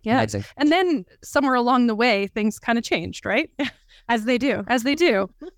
Yeah. 0.03 0.19
Amazing. 0.19 0.45
And 0.57 0.71
then 0.71 1.05
somewhere 1.23 1.55
along 1.55 1.89
the 1.89 1.95
way, 1.95 2.29
things 2.29 2.59
kind 2.59 2.79
of 2.79 2.85
changed, 2.85 3.27
right? 3.27 3.51
as 4.09 4.25
they 4.25 4.39
do, 4.39 4.65
as 4.69 4.83
they 4.83 4.95
do. 4.95 5.31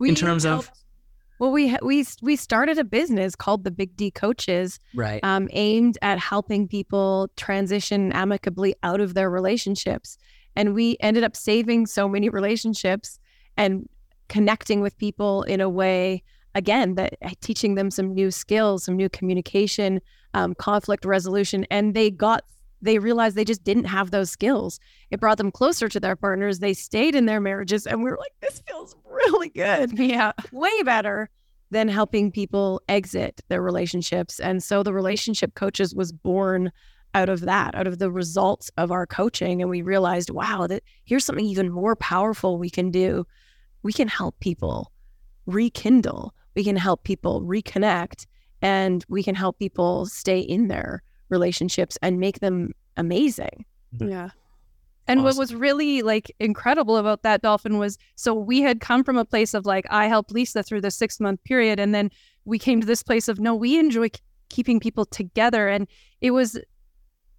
We 0.00 0.08
In 0.08 0.16
terms 0.16 0.42
helped, 0.42 0.70
of 0.70 0.74
well, 1.38 1.50
we 1.50 1.76
we 1.82 2.04
we 2.22 2.36
started 2.36 2.78
a 2.78 2.84
business 2.84 3.34
called 3.34 3.64
the 3.64 3.70
Big 3.70 3.96
D 3.96 4.10
Coaches, 4.10 4.78
right? 4.94 5.22
Um, 5.22 5.48
aimed 5.52 5.98
at 6.02 6.18
helping 6.18 6.68
people 6.68 7.28
transition 7.36 8.12
amicably 8.12 8.74
out 8.82 9.00
of 9.00 9.14
their 9.14 9.30
relationships. 9.30 10.16
And 10.56 10.74
we 10.74 10.96
ended 11.00 11.24
up 11.24 11.36
saving 11.36 11.86
so 11.86 12.08
many 12.08 12.28
relationships 12.28 13.18
and 13.56 13.88
connecting 14.28 14.80
with 14.80 14.96
people 14.98 15.42
in 15.42 15.60
a 15.60 15.68
way, 15.68 16.22
again, 16.54 16.94
that 16.94 17.14
uh, 17.22 17.30
teaching 17.40 17.74
them 17.74 17.90
some 17.90 18.14
new 18.14 18.30
skills, 18.30 18.84
some 18.84 18.96
new 18.96 19.08
communication, 19.08 20.00
um, 20.32 20.54
conflict 20.54 21.04
resolution. 21.04 21.66
And 21.70 21.94
they 21.94 22.10
got, 22.10 22.44
they 22.84 22.98
realized 22.98 23.34
they 23.34 23.44
just 23.44 23.64
didn't 23.64 23.84
have 23.84 24.10
those 24.10 24.30
skills. 24.30 24.78
It 25.10 25.20
brought 25.20 25.38
them 25.38 25.50
closer 25.50 25.88
to 25.88 25.98
their 25.98 26.16
partners. 26.16 26.58
They 26.58 26.74
stayed 26.74 27.14
in 27.14 27.26
their 27.26 27.40
marriages. 27.40 27.86
And 27.86 28.02
we 28.02 28.10
were 28.10 28.18
like, 28.18 28.34
this 28.40 28.62
feels 28.68 28.94
really 29.04 29.48
good. 29.48 29.98
Yeah. 30.04 30.32
Way 30.52 30.82
better 30.82 31.30
than 31.70 31.88
helping 31.88 32.30
people 32.30 32.82
exit 32.88 33.40
their 33.48 33.62
relationships. 33.62 34.38
And 34.38 34.62
so 34.62 34.82
the 34.82 34.92
relationship 34.92 35.54
coaches 35.54 35.94
was 35.94 36.12
born 36.12 36.70
out 37.14 37.30
of 37.30 37.40
that, 37.42 37.74
out 37.74 37.86
of 37.86 37.98
the 37.98 38.10
results 38.10 38.70
of 38.76 38.92
our 38.92 39.06
coaching. 39.06 39.62
And 39.62 39.70
we 39.70 39.80
realized, 39.80 40.30
wow, 40.30 40.66
that 40.66 40.82
here's 41.04 41.24
something 41.24 41.46
even 41.46 41.70
more 41.70 41.96
powerful 41.96 42.58
we 42.58 42.70
can 42.70 42.90
do. 42.90 43.26
We 43.82 43.92
can 43.92 44.08
help 44.08 44.38
people 44.40 44.92
rekindle, 45.46 46.34
we 46.54 46.64
can 46.64 46.76
help 46.76 47.04
people 47.04 47.42
reconnect, 47.42 48.26
and 48.62 49.04
we 49.08 49.22
can 49.22 49.34
help 49.34 49.58
people 49.58 50.06
stay 50.06 50.40
in 50.40 50.68
their 50.68 51.02
relationships 51.28 51.98
and 52.02 52.18
make 52.18 52.40
them 52.40 52.74
amazing. 52.96 53.64
Mm-hmm. 53.96 54.10
Yeah. 54.10 54.30
And 55.06 55.20
awesome. 55.20 55.24
what 55.24 55.36
was 55.36 55.54
really 55.54 56.02
like 56.02 56.34
incredible 56.40 56.96
about 56.96 57.22
that 57.22 57.42
dolphin 57.42 57.78
was 57.78 57.98
so 58.16 58.32
we 58.32 58.62
had 58.62 58.80
come 58.80 59.04
from 59.04 59.18
a 59.18 59.24
place 59.24 59.52
of 59.52 59.66
like 59.66 59.84
I 59.90 60.06
helped 60.06 60.32
Lisa 60.32 60.62
through 60.62 60.80
the 60.80 60.90
6 60.90 61.20
month 61.20 61.44
period 61.44 61.78
and 61.78 61.94
then 61.94 62.10
we 62.46 62.58
came 62.58 62.80
to 62.80 62.86
this 62.86 63.02
place 63.02 63.28
of 63.28 63.38
no 63.38 63.54
we 63.54 63.78
enjoy 63.78 64.08
keeping 64.48 64.80
people 64.80 65.04
together 65.04 65.68
and 65.68 65.86
it 66.22 66.30
was 66.30 66.58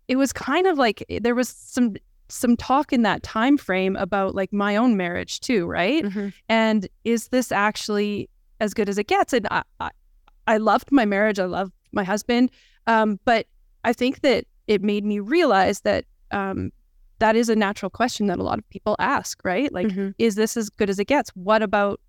it 0.07 0.17
was 0.17 0.31
kind 0.31 0.67
of 0.67 0.77
like 0.77 1.03
eh, 1.09 1.19
there 1.21 1.33
was 1.33 1.49
some 1.49 1.95
some 2.27 2.57
talk 2.57 2.91
in 2.91 3.03
that 3.03 3.23
time 3.23 3.57
frame 3.57 3.95
about 3.95 4.35
like 4.35 4.51
my 4.51 4.75
own 4.75 4.97
marriage 4.97 5.39
too, 5.39 5.65
right? 5.67 6.03
Mm-hmm. 6.03 6.29
And 6.49 6.87
is 7.03 7.27
this 7.29 7.51
actually 7.51 8.29
as 8.59 8.73
good 8.73 8.89
as 8.89 8.97
it 8.97 9.07
gets? 9.07 9.33
And 9.33 9.47
I, 9.51 9.63
I, 9.79 9.91
I 10.47 10.57
loved 10.57 10.91
my 10.91 11.05
marriage. 11.05 11.39
I 11.39 11.45
loved 11.45 11.73
my 11.91 12.03
husband. 12.03 12.49
Um, 12.87 13.19
but 13.25 13.47
I 13.85 13.93
think 13.93 14.21
that 14.21 14.45
it 14.67 14.81
made 14.81 15.05
me 15.05 15.19
realize 15.19 15.81
that 15.81 16.05
um, 16.31 16.71
that 17.19 17.35
is 17.35 17.47
a 17.49 17.55
natural 17.55 17.89
question 17.89 18.25
that 18.27 18.39
a 18.39 18.43
lot 18.43 18.57
of 18.57 18.67
people 18.69 18.95
ask, 18.99 19.39
right? 19.45 19.71
Like, 19.71 19.87
Mhm. 19.87 20.15
is 20.17 20.35
this 20.35 20.57
as 20.57 20.69
good 20.69 20.89
as 20.89 20.99
it 20.99 21.05
gets? 21.05 21.29
What 21.35 21.61
about 21.61 22.01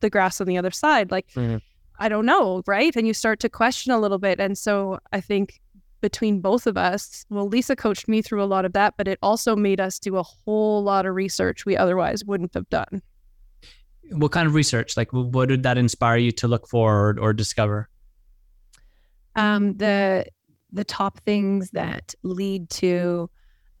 the 0.00 0.10
grass 0.10 0.40
on 0.40 0.46
the 0.46 0.58
other 0.58 0.70
side? 0.70 1.10
Like, 1.10 1.26
Mhm. 1.34 1.60
I 1.98 2.08
don't 2.08 2.26
know, 2.26 2.62
right? 2.66 2.94
And 2.94 3.06
you 3.06 3.14
start 3.14 3.40
to 3.40 3.48
question 3.48 3.92
a 3.92 3.98
little 3.98 4.18
bit. 4.18 4.38
And 4.38 4.56
so 4.56 4.98
I 5.12 5.20
think 5.20 5.60
between 6.00 6.40
both 6.40 6.66
of 6.66 6.76
us, 6.76 7.24
well, 7.30 7.48
Lisa 7.48 7.74
coached 7.74 8.08
me 8.08 8.22
through 8.22 8.42
a 8.42 8.46
lot 8.54 8.64
of 8.64 8.72
that, 8.74 8.94
but 8.96 9.08
it 9.08 9.18
also 9.22 9.56
made 9.56 9.80
us 9.80 9.98
do 9.98 10.16
a 10.16 10.22
whole 10.22 10.82
lot 10.82 11.06
of 11.06 11.14
research 11.14 11.64
we 11.66 11.76
otherwise 11.76 12.24
wouldn't 12.24 12.54
have 12.54 12.68
done. 12.68 13.02
What 14.12 14.32
kind 14.32 14.46
of 14.46 14.54
research? 14.54 14.96
Like, 14.96 15.12
what 15.12 15.48
did 15.48 15.62
that 15.64 15.76
inspire 15.78 16.18
you 16.18 16.30
to 16.32 16.46
look 16.46 16.68
for 16.68 16.94
or, 17.10 17.18
or 17.20 17.32
discover? 17.32 17.88
um, 19.36 19.76
the 19.76 20.26
the 20.72 20.84
top 20.84 21.20
things 21.20 21.70
that 21.70 22.14
lead 22.22 22.70
to 22.70 23.30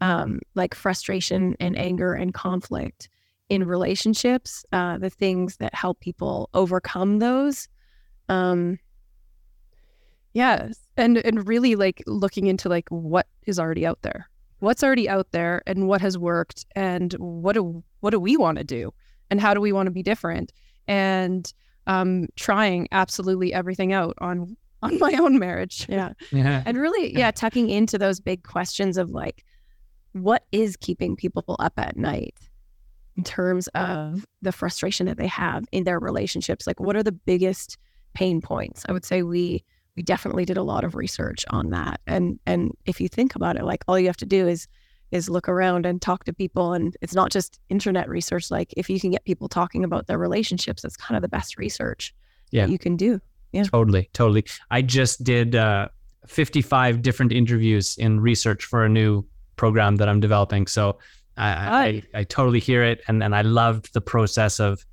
um, 0.00 0.40
like 0.54 0.74
frustration 0.74 1.56
and 1.60 1.78
anger 1.78 2.14
and 2.14 2.34
conflict 2.34 3.08
in 3.48 3.64
relationships, 3.66 4.64
uh, 4.72 4.98
the 4.98 5.10
things 5.10 5.56
that 5.58 5.74
help 5.74 6.00
people 6.00 6.48
overcome 6.54 7.18
those. 7.18 7.68
Um, 8.28 8.78
Yeah. 10.32 10.68
And 10.96 11.18
and 11.18 11.46
really 11.48 11.74
like 11.76 12.02
looking 12.06 12.46
into 12.46 12.68
like 12.68 12.88
what 12.90 13.26
is 13.46 13.58
already 13.58 13.86
out 13.86 14.02
there. 14.02 14.28
What's 14.58 14.82
already 14.84 15.08
out 15.08 15.32
there 15.32 15.62
and 15.66 15.88
what 15.88 16.00
has 16.02 16.18
worked 16.18 16.66
and 16.76 17.12
what 17.14 17.54
do 17.54 17.82
what 18.00 18.10
do 18.10 18.20
we 18.20 18.36
want 18.36 18.58
to 18.58 18.64
do 18.64 18.92
and 19.30 19.40
how 19.40 19.54
do 19.54 19.60
we 19.60 19.72
want 19.72 19.86
to 19.86 19.90
be 19.90 20.02
different? 20.02 20.52
And 20.86 21.52
um 21.86 22.28
trying 22.36 22.88
absolutely 22.92 23.52
everything 23.52 23.92
out 23.92 24.14
on 24.20 24.56
on 24.82 24.98
my 24.98 25.12
own 25.14 25.38
marriage. 25.38 25.86
yeah, 25.88 26.12
Yeah. 26.32 26.62
and 26.66 26.76
really, 26.78 27.16
yeah, 27.16 27.30
tucking 27.30 27.68
into 27.70 27.98
those 27.98 28.20
big 28.20 28.42
questions 28.44 28.96
of 28.96 29.10
like, 29.10 29.44
what 30.12 30.44
is 30.52 30.76
keeping 30.76 31.16
people 31.16 31.56
up 31.58 31.74
at 31.76 31.96
night 31.96 32.34
in 33.16 33.22
terms 33.24 33.68
of 33.68 34.24
the 34.42 34.52
frustration 34.52 35.06
that 35.06 35.16
they 35.18 35.26
have 35.26 35.64
in 35.72 35.84
their 35.84 35.98
relationships? 36.00 36.66
Like, 36.66 36.80
what 36.80 36.96
are 36.96 37.02
the 37.02 37.12
biggest 37.12 37.76
pain 38.14 38.40
points? 38.40 38.84
I 38.88 38.92
would 38.92 39.04
say 39.04 39.22
we 39.22 39.64
we 39.96 40.02
definitely 40.04 40.44
did 40.44 40.56
a 40.56 40.62
lot 40.62 40.84
of 40.84 40.94
research 40.94 41.44
on 41.50 41.70
that, 41.70 42.00
and 42.06 42.38
and 42.46 42.72
if 42.86 43.00
you 43.00 43.08
think 43.08 43.34
about 43.34 43.56
it, 43.56 43.64
like 43.64 43.82
all 43.86 43.98
you 43.98 44.06
have 44.06 44.16
to 44.18 44.26
do 44.26 44.46
is 44.48 44.66
is 45.10 45.28
look 45.28 45.48
around 45.48 45.84
and 45.86 46.00
talk 46.00 46.22
to 46.24 46.32
people, 46.32 46.72
and 46.72 46.96
it's 47.02 47.14
not 47.14 47.30
just 47.32 47.58
internet 47.68 48.08
research. 48.08 48.50
Like 48.50 48.72
if 48.76 48.88
you 48.88 49.00
can 49.00 49.10
get 49.10 49.24
people 49.24 49.48
talking 49.48 49.82
about 49.84 50.06
their 50.06 50.18
relationships, 50.18 50.82
that's 50.82 50.96
kind 50.96 51.16
of 51.16 51.22
the 51.22 51.28
best 51.28 51.58
research 51.58 52.14
Yeah. 52.52 52.66
that 52.66 52.72
you 52.72 52.78
can 52.78 52.96
do. 52.96 53.20
Totally, 53.64 54.10
totally. 54.12 54.44
I 54.70 54.82
just 54.82 55.24
did 55.24 55.54
uh, 55.54 55.88
55 56.26 57.02
different 57.02 57.32
interviews 57.32 57.96
in 57.98 58.20
research 58.20 58.64
for 58.64 58.84
a 58.84 58.88
new 58.88 59.24
program 59.56 59.96
that 59.96 60.08
I'm 60.08 60.20
developing. 60.20 60.66
So 60.66 60.98
I, 61.36 61.48
I, 61.48 61.84
I, 61.84 62.02
I 62.14 62.24
totally 62.24 62.60
hear 62.60 62.82
it, 62.82 63.02
and 63.08 63.22
and 63.22 63.34
I 63.34 63.42
loved 63.42 63.92
the 63.94 64.00
process 64.00 64.60
of 64.60 64.84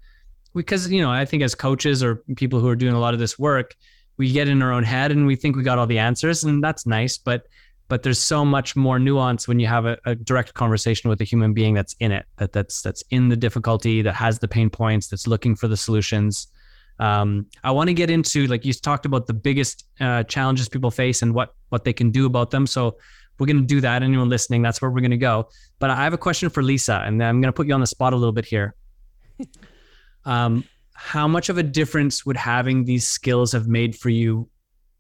because 0.56 0.90
you 0.90 1.02
know 1.02 1.12
I 1.12 1.26
think 1.26 1.44
as 1.44 1.56
coaches 1.56 2.04
or 2.04 2.24
people 2.36 2.60
who 2.60 2.68
are 2.68 2.76
doing 2.76 2.94
a 2.94 3.00
lot 3.00 3.14
of 3.14 3.20
this 3.20 3.38
work, 3.38 3.76
we 4.18 4.32
get 4.32 4.48
in 4.48 4.62
our 4.62 4.72
own 4.72 4.84
head 4.84 5.12
and 5.12 5.28
we 5.28 5.36
think 5.36 5.56
we 5.56 5.64
got 5.64 5.78
all 5.78 5.88
the 5.88 6.00
answers, 6.00 6.44
and 6.44 6.64
that's 6.64 6.86
nice, 6.86 7.18
but 7.18 7.48
but 7.90 8.04
there's 8.04 8.20
so 8.20 8.44
much 8.44 8.76
more 8.76 9.00
nuance 9.00 9.48
when 9.48 9.60
you 9.60 9.68
have 9.68 9.86
a, 9.86 9.98
a 10.06 10.14
direct 10.14 10.54
conversation 10.54 11.10
with 11.10 11.22
a 11.22 11.24
human 11.24 11.54
being 11.54 11.74
that's 11.74 11.96
in 12.00 12.12
it, 12.12 12.26
that 12.38 12.52
that's 12.52 12.82
that's 12.82 13.04
in 13.12 13.30
the 13.30 13.38
difficulty, 13.38 14.02
that 14.02 14.14
has 14.14 14.40
the 14.40 14.48
pain 14.48 14.70
points, 14.70 15.08
that's 15.08 15.28
looking 15.28 15.56
for 15.56 15.68
the 15.68 15.78
solutions. 15.78 16.48
Um, 17.00 17.46
I 17.64 17.72
want 17.72 17.90
to 17.90 17.94
get 17.94 18.10
into 18.10 18.48
like 18.48 18.66
you 18.66 18.74
talked 18.74 19.06
about 19.06 19.28
the 19.28 19.34
biggest 19.34 19.86
uh, 20.00 20.24
challenges 20.24 20.68
people 20.68 20.92
face 20.92 21.22
and 21.22 21.34
what 21.34 21.56
what 21.70 21.84
they 21.84 21.94
can 21.94 22.12
do 22.12 22.26
about 22.26 22.52
them. 22.52 22.66
So 22.66 22.98
we're 23.40 23.48
going 23.48 23.60
to 23.60 23.66
do 23.66 23.82
that. 23.82 24.04
Anyone 24.04 24.30
listening, 24.30 24.62
that's 24.62 24.82
where 24.82 24.90
we're 24.90 25.02
going 25.02 25.12
to 25.12 25.18
go. 25.18 25.50
But 25.80 25.90
I 25.92 26.04
have 26.04 26.14
a 26.14 26.18
question 26.18 26.50
for 26.50 26.64
Lisa, 26.64 27.04
and 27.06 27.24
I'm 27.24 27.40
going 27.40 27.50
to 27.50 27.56
put 27.56 27.68
you 27.68 27.74
on 27.74 27.82
the 27.82 27.88
spot 27.88 28.14
a 28.14 28.16
little 28.16 28.34
bit 28.34 28.46
here. 28.46 28.74
um, 30.26 30.64
how 30.94 31.28
much 31.28 31.50
of 31.50 31.60
a 31.60 31.64
difference 31.64 32.26
would 32.26 32.38
having 32.38 32.86
these 32.86 33.08
skills 33.08 33.52
have 33.52 33.68
made 33.68 33.96
for 33.96 34.10
you 34.10 34.50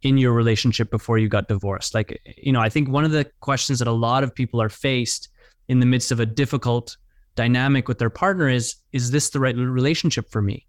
in 0.04 0.18
your 0.18 0.34
relationship 0.34 0.92
before 0.92 1.18
you 1.18 1.28
got 1.28 1.48
divorced? 1.48 1.96
Like, 1.96 2.22
you 2.38 2.52
know, 2.52 2.62
I 2.62 2.70
think 2.70 2.90
one 2.90 3.04
of 3.04 3.12
the 3.12 3.26
questions 3.40 3.80
that 3.80 3.88
a 3.88 3.92
lot 3.92 4.24
of 4.24 4.36
people 4.36 4.62
are 4.62 4.70
faced 4.70 5.30
in 5.68 5.80
the 5.80 5.88
midst 5.88 6.12
of 6.12 6.20
a 6.20 6.26
difficult 6.26 6.96
dynamic 7.34 7.88
with 7.88 7.98
their 7.98 8.12
partner 8.12 8.48
is, 8.48 8.76
is 8.94 9.10
this 9.10 9.32
the 9.32 9.40
right 9.40 9.56
relationship 9.56 10.30
for 10.30 10.42
me? 10.42 10.67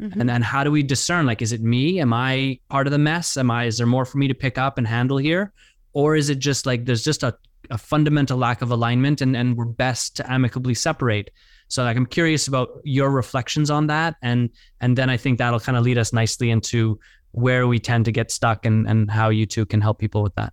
And 0.00 0.28
then 0.28 0.42
how 0.42 0.64
do 0.64 0.70
we 0.70 0.82
discern 0.82 1.24
like 1.24 1.40
is 1.40 1.52
it 1.52 1.62
me 1.62 2.00
am 2.00 2.12
i 2.12 2.58
part 2.68 2.86
of 2.86 2.90
the 2.90 2.98
mess 2.98 3.36
am 3.36 3.50
i 3.50 3.64
is 3.64 3.78
there 3.78 3.86
more 3.86 4.04
for 4.04 4.18
me 4.18 4.28
to 4.28 4.34
pick 4.34 4.58
up 4.58 4.76
and 4.76 4.86
handle 4.86 5.16
here 5.16 5.52
or 5.92 6.16
is 6.16 6.28
it 6.28 6.38
just 6.38 6.66
like 6.66 6.84
there's 6.84 7.04
just 7.04 7.22
a, 7.22 7.36
a 7.70 7.78
fundamental 7.78 8.36
lack 8.36 8.60
of 8.60 8.70
alignment 8.70 9.20
and, 9.20 9.36
and 9.36 9.56
we're 9.56 9.64
best 9.64 10.16
to 10.16 10.32
amicably 10.32 10.74
separate 10.74 11.30
so 11.68 11.84
like 11.84 11.96
i'm 11.96 12.06
curious 12.06 12.48
about 12.48 12.80
your 12.82 13.10
reflections 13.10 13.70
on 13.70 13.86
that 13.86 14.16
and 14.20 14.50
and 14.80 14.98
then 14.98 15.08
i 15.08 15.16
think 15.16 15.38
that'll 15.38 15.60
kind 15.60 15.78
of 15.78 15.84
lead 15.84 15.96
us 15.96 16.12
nicely 16.12 16.50
into 16.50 16.98
where 17.30 17.66
we 17.66 17.78
tend 17.78 18.04
to 18.04 18.12
get 18.12 18.30
stuck 18.30 18.66
and 18.66 18.88
and 18.88 19.10
how 19.10 19.28
you 19.28 19.46
two 19.46 19.64
can 19.64 19.80
help 19.80 19.98
people 19.98 20.22
with 20.22 20.34
that 20.34 20.52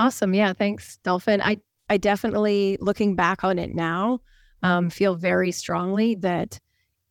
Awesome. 0.00 0.32
Yeah. 0.32 0.54
Thanks, 0.54 0.96
Dolphin. 1.04 1.42
I, 1.42 1.58
I 1.90 1.98
definitely, 1.98 2.78
looking 2.80 3.16
back 3.16 3.44
on 3.44 3.58
it 3.58 3.74
now, 3.74 4.20
um, 4.62 4.88
feel 4.88 5.14
very 5.14 5.52
strongly 5.52 6.14
that 6.16 6.58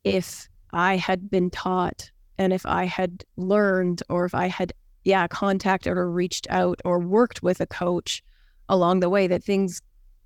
if 0.03 0.49
I 0.71 0.97
had 0.97 1.29
been 1.29 1.49
taught 1.49 2.11
and 2.39 2.53
if 2.53 2.65
I 2.65 2.85
had 2.85 3.25
learned 3.35 4.01
or 4.09 4.23
if 4.23 4.33
I 4.33 4.47
had, 4.47 4.71
yeah, 5.03 5.27
contacted 5.27 5.97
or 5.97 6.09
reached 6.09 6.47
out 6.49 6.81
or 6.85 6.97
worked 6.97 7.43
with 7.43 7.59
a 7.59 7.67
coach 7.67 8.23
along 8.69 9.01
the 9.01 9.09
way, 9.09 9.27
that 9.27 9.43
things 9.43 9.81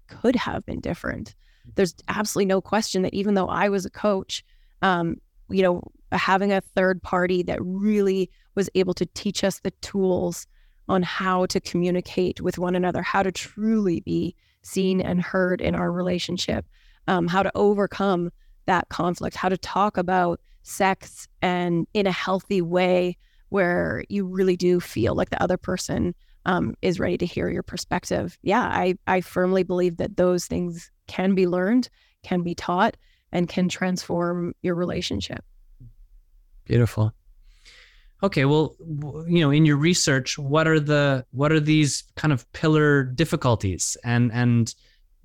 could 0.07 0.35
have 0.35 0.63
been 0.63 0.79
different. 0.79 1.33
There's 1.75 1.95
absolutely 2.07 2.45
no 2.45 2.61
question 2.61 3.01
that 3.01 3.15
even 3.15 3.33
though 3.33 3.47
I 3.47 3.67
was 3.69 3.85
a 3.85 3.89
coach, 3.89 4.43
um, 4.83 5.15
you 5.49 5.63
know, 5.63 5.81
having 6.11 6.51
a 6.51 6.61
third 6.61 7.01
party 7.01 7.41
that 7.43 7.57
really 7.61 8.29
was 8.53 8.69
able 8.75 8.93
to 8.93 9.07
teach 9.07 9.43
us 9.43 9.59
the 9.59 9.71
tools 9.81 10.45
on 10.87 11.01
how 11.01 11.47
to 11.47 11.59
communicate 11.59 12.41
with 12.41 12.59
one 12.59 12.75
another, 12.75 13.01
how 13.01 13.23
to 13.23 13.31
truly 13.31 14.01
be 14.01 14.35
seen 14.61 15.01
and 15.01 15.21
heard 15.21 15.61
in 15.61 15.73
our 15.73 15.91
relationship, 15.91 16.65
um, 17.07 17.27
how 17.27 17.41
to 17.41 17.51
overcome 17.55 18.29
that 18.65 18.89
conflict, 18.89 19.35
how 19.35 19.49
to 19.49 19.57
talk 19.57 19.97
about 19.97 20.39
sex 20.63 21.27
and 21.41 21.87
in 21.93 22.07
a 22.07 22.11
healthy 22.11 22.61
way 22.61 23.17
where 23.49 24.03
you 24.09 24.25
really 24.25 24.57
do 24.57 24.79
feel 24.79 25.13
like 25.13 25.29
the 25.29 25.41
other 25.41 25.57
person 25.57 26.15
um, 26.45 26.73
is 26.81 26.99
ready 26.99 27.17
to 27.17 27.25
hear 27.25 27.49
your 27.49 27.63
perspective. 27.63 28.37
Yeah, 28.41 28.63
I, 28.63 28.95
I 29.07 29.21
firmly 29.21 29.63
believe 29.63 29.97
that 29.97 30.17
those 30.17 30.45
things 30.45 30.91
can 31.07 31.35
be 31.35 31.47
learned, 31.47 31.89
can 32.23 32.41
be 32.41 32.55
taught, 32.55 32.97
and 33.31 33.47
can 33.47 33.69
transform 33.69 34.53
your 34.61 34.75
relationship. 34.75 35.43
Beautiful. 36.65 37.13
Okay, 38.21 38.45
well, 38.45 38.75
you 39.27 39.41
know, 39.41 39.51
in 39.51 39.65
your 39.65 39.75
research, 39.75 40.39
what 40.39 40.65
are 40.65 40.79
the 40.79 41.25
what 41.31 41.51
are 41.51 41.59
these 41.59 42.03
kind 42.15 42.31
of 42.31 42.49
pillar 42.53 43.03
difficulties, 43.03 43.97
and 44.05 44.31
and 44.31 44.73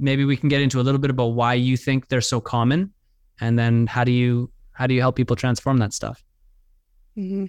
maybe 0.01 0.25
we 0.25 0.37
can 0.37 0.49
get 0.49 0.61
into 0.61 0.81
a 0.81 0.83
little 0.83 1.01
bit 1.01 1.11
about 1.11 1.29
why 1.29 1.55
you 1.55 1.77
think 1.77 2.09
they're 2.09 2.21
so 2.21 2.41
common, 2.41 2.93
and 3.41 3.59
then 3.59 3.87
how 3.87 4.05
do 4.05 4.13
you 4.13 4.51
how 4.73 4.87
do 4.87 4.95
you 4.95 5.01
help 5.01 5.17
people 5.17 5.37
transform 5.37 5.79
that 5.79 5.93
stuff? 5.93 6.25
hmm 7.17 7.47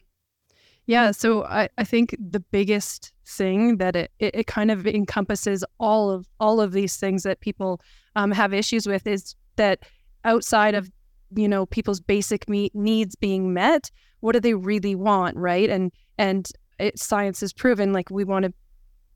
Yeah, 0.88 1.12
so 1.12 1.46
I, 1.46 1.70
I 1.78 1.84
think 1.84 2.16
the 2.20 2.40
biggest 2.40 3.14
thing 3.28 3.78
that 3.78 3.96
it, 3.96 4.12
it, 4.20 4.36
it 4.36 4.48
kind 4.48 4.72
of 4.72 4.88
encompasses 4.88 5.64
all 5.80 6.10
of 6.12 6.28
all 6.40 6.62
of 6.62 6.72
these 6.72 6.98
things 6.98 7.24
that 7.24 7.42
people 7.42 7.82
um, 8.16 8.32
have 8.32 8.54
issues 8.54 8.88
with 8.88 9.08
is 9.08 9.36
that 9.58 9.80
outside 10.26 10.76
of 10.76 10.90
you 11.36 11.48
know 11.48 11.66
people's 11.68 12.00
basic 12.02 12.50
me- 12.50 12.72
needs 12.74 13.16
being 13.16 13.54
met, 13.54 13.92
what 14.22 14.34
do 14.34 14.40
they 14.40 14.56
really 14.56 14.96
want, 14.96 15.38
right? 15.38 15.70
And 15.70 15.92
and 16.18 16.50
it, 16.80 17.00
science 17.00 17.42
has 17.42 17.54
proven 17.54 17.94
like 17.94 18.10
we 18.10 18.24
want 18.24 18.46
to 18.46 18.54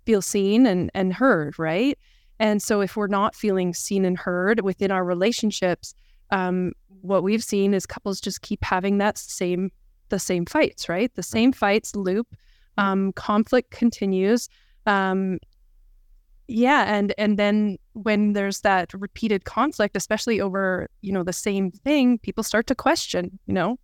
feel 0.06 0.22
seen 0.22 0.65
and 0.68 0.92
and 0.94 1.13
heard, 1.13 1.58
right? 1.60 1.98
And 2.39 2.62
so 2.62 2.82
if 2.82 2.96
we're 2.98 3.08
not 3.08 3.36
feeling 3.36 3.74
seen 3.74 4.06
and 4.06 4.18
heard 4.18 4.62
within 4.62 4.92
our 4.92 5.03
relationships, 5.06 5.96
um, 6.34 6.74
what 7.02 7.24
we've 7.24 7.44
seen 7.44 7.74
is 7.74 7.86
couples 7.86 8.20
just 8.20 8.42
keep 8.42 8.63
having 8.63 8.98
that 8.98 9.18
same 9.18 9.72
the 10.10 10.20
same 10.20 10.46
fights, 10.46 10.90
right? 10.90 11.13
The 11.16 11.24
same 11.24 11.54
fights 11.54 11.96
loop. 11.96 12.28
Um, 12.78 13.13
conflict 13.13 13.72
continues. 13.72 14.50
Um, 14.86 15.40
yeah, 16.48 16.94
and 16.94 17.13
and 17.18 17.38
then 17.38 17.78
when 17.94 18.34
there's 18.34 18.62
that 18.62 18.94
repeated 18.94 19.46
conflict, 19.46 19.96
especially 19.96 20.42
over 20.42 20.90
you 21.02 21.13
know 21.13 21.24
the 21.24 21.34
same 21.34 21.72
thing, 21.72 22.18
people 22.18 22.44
start 22.44 22.68
to 22.68 22.75
question. 22.75 23.40
You 23.46 23.54
know, 23.54 23.80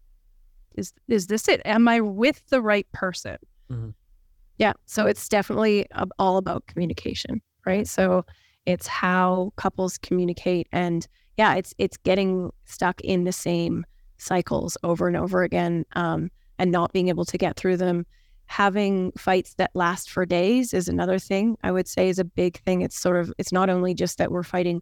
is 0.75 0.91
is 1.07 1.27
this 1.27 1.47
it? 1.47 1.61
Am 1.65 1.87
I 1.87 2.01
with 2.01 2.41
the 2.49 2.61
right 2.61 2.87
person? 2.93 3.37
Yeah. 4.57 4.73
So 4.87 5.05
it's 5.05 5.29
definitely 5.29 5.85
all 6.17 6.37
about 6.37 6.65
communication, 6.65 7.41
right? 7.65 7.87
So 7.87 8.25
it's 8.65 8.87
how 8.87 9.53
couples 9.55 9.97
communicate 9.97 10.67
and 10.71 11.07
yeah 11.39 11.55
it's 11.55 11.73
it's 11.77 11.95
getting 11.97 12.51
stuck 12.65 12.99
in 13.01 13.23
the 13.23 13.31
same 13.31 13.85
cycles 14.17 14.77
over 14.83 15.07
and 15.07 15.15
over 15.15 15.41
again 15.43 15.85
um, 15.93 16.29
and 16.59 16.71
not 16.71 16.91
being 16.91 17.07
able 17.07 17.25
to 17.25 17.37
get 17.37 17.55
through 17.55 17.77
them. 17.77 18.05
Having 18.47 19.13
fights 19.13 19.53
that 19.55 19.71
last 19.73 20.09
for 20.09 20.25
days 20.25 20.73
is 20.73 20.87
another 20.87 21.19
thing 21.19 21.55
i 21.63 21.71
would 21.71 21.87
say 21.87 22.09
is 22.09 22.19
a 22.19 22.25
big 22.25 22.59
thing. 22.65 22.81
It's 22.81 22.99
sort 22.99 23.17
of 23.17 23.33
it's 23.37 23.51
not 23.51 23.69
only 23.69 23.93
just 23.93 24.17
that 24.17 24.31
we're 24.31 24.43
fighting 24.43 24.81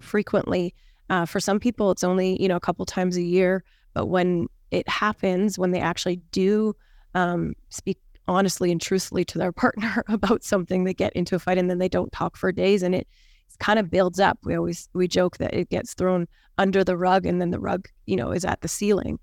frequently 0.00 0.74
uh, 1.10 1.26
for 1.26 1.40
some 1.40 1.58
people 1.58 1.90
it's 1.90 2.04
only 2.04 2.40
you 2.40 2.48
know 2.48 2.56
a 2.56 2.60
couple 2.60 2.84
times 2.86 3.16
a 3.16 3.22
year 3.22 3.64
but 3.94 4.06
when 4.06 4.46
it 4.70 4.88
happens 4.88 5.58
when 5.58 5.72
they 5.72 5.80
actually 5.80 6.20
do 6.30 6.76
um, 7.14 7.54
speak 7.70 7.98
honestly 8.28 8.70
and 8.70 8.80
truthfully 8.80 9.24
to 9.24 9.38
their 9.38 9.52
partner 9.64 10.04
about 10.08 10.44
something 10.44 10.84
they 10.84 10.94
get 10.94 11.12
into 11.14 11.34
a 11.34 11.38
fight 11.38 11.58
and 11.58 11.68
then 11.68 11.78
they 11.78 11.88
don't 11.88 12.12
talk 12.12 12.36
for 12.36 12.52
days 12.52 12.82
and 12.84 12.94
it 12.94 13.08
kind 13.60 13.78
of 13.78 13.90
builds 13.90 14.20
up. 14.20 14.38
We 14.44 14.54
always 14.54 14.88
we 14.94 15.08
joke 15.08 15.38
that 15.38 15.54
it 15.54 15.70
gets 15.70 15.94
thrown 15.94 16.26
under 16.58 16.84
the 16.84 16.96
rug 16.96 17.26
and 17.26 17.40
then 17.40 17.50
the 17.50 17.60
rug 17.60 17.88
you 18.06 18.16
know 18.16 18.30
is 18.30 18.44
at 18.44 18.60
the 18.60 18.68
ceiling. 18.68 19.18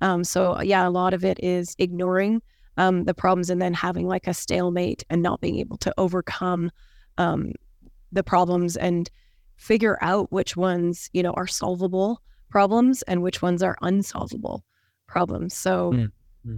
Um, 0.00 0.24
so 0.24 0.60
yeah 0.62 0.86
a 0.86 0.90
lot 0.90 1.14
of 1.14 1.24
it 1.24 1.38
is 1.42 1.76
ignoring 1.78 2.42
um, 2.76 3.04
the 3.04 3.14
problems 3.14 3.50
and 3.50 3.60
then 3.60 3.74
having 3.74 4.06
like 4.06 4.26
a 4.26 4.34
stalemate 4.34 5.04
and 5.10 5.22
not 5.22 5.40
being 5.40 5.58
able 5.58 5.76
to 5.78 5.92
overcome 5.98 6.70
um, 7.18 7.52
the 8.12 8.22
problems 8.22 8.76
and 8.76 9.10
figure 9.56 9.98
out 10.00 10.32
which 10.32 10.56
ones 10.56 11.10
you 11.12 11.22
know 11.22 11.32
are 11.32 11.46
solvable 11.46 12.22
problems 12.48 13.02
and 13.02 13.22
which 13.22 13.42
ones 13.42 13.62
are 13.62 13.76
unsolvable 13.82 14.64
problems. 15.06 15.54
So 15.54 15.92
mm. 15.92 16.10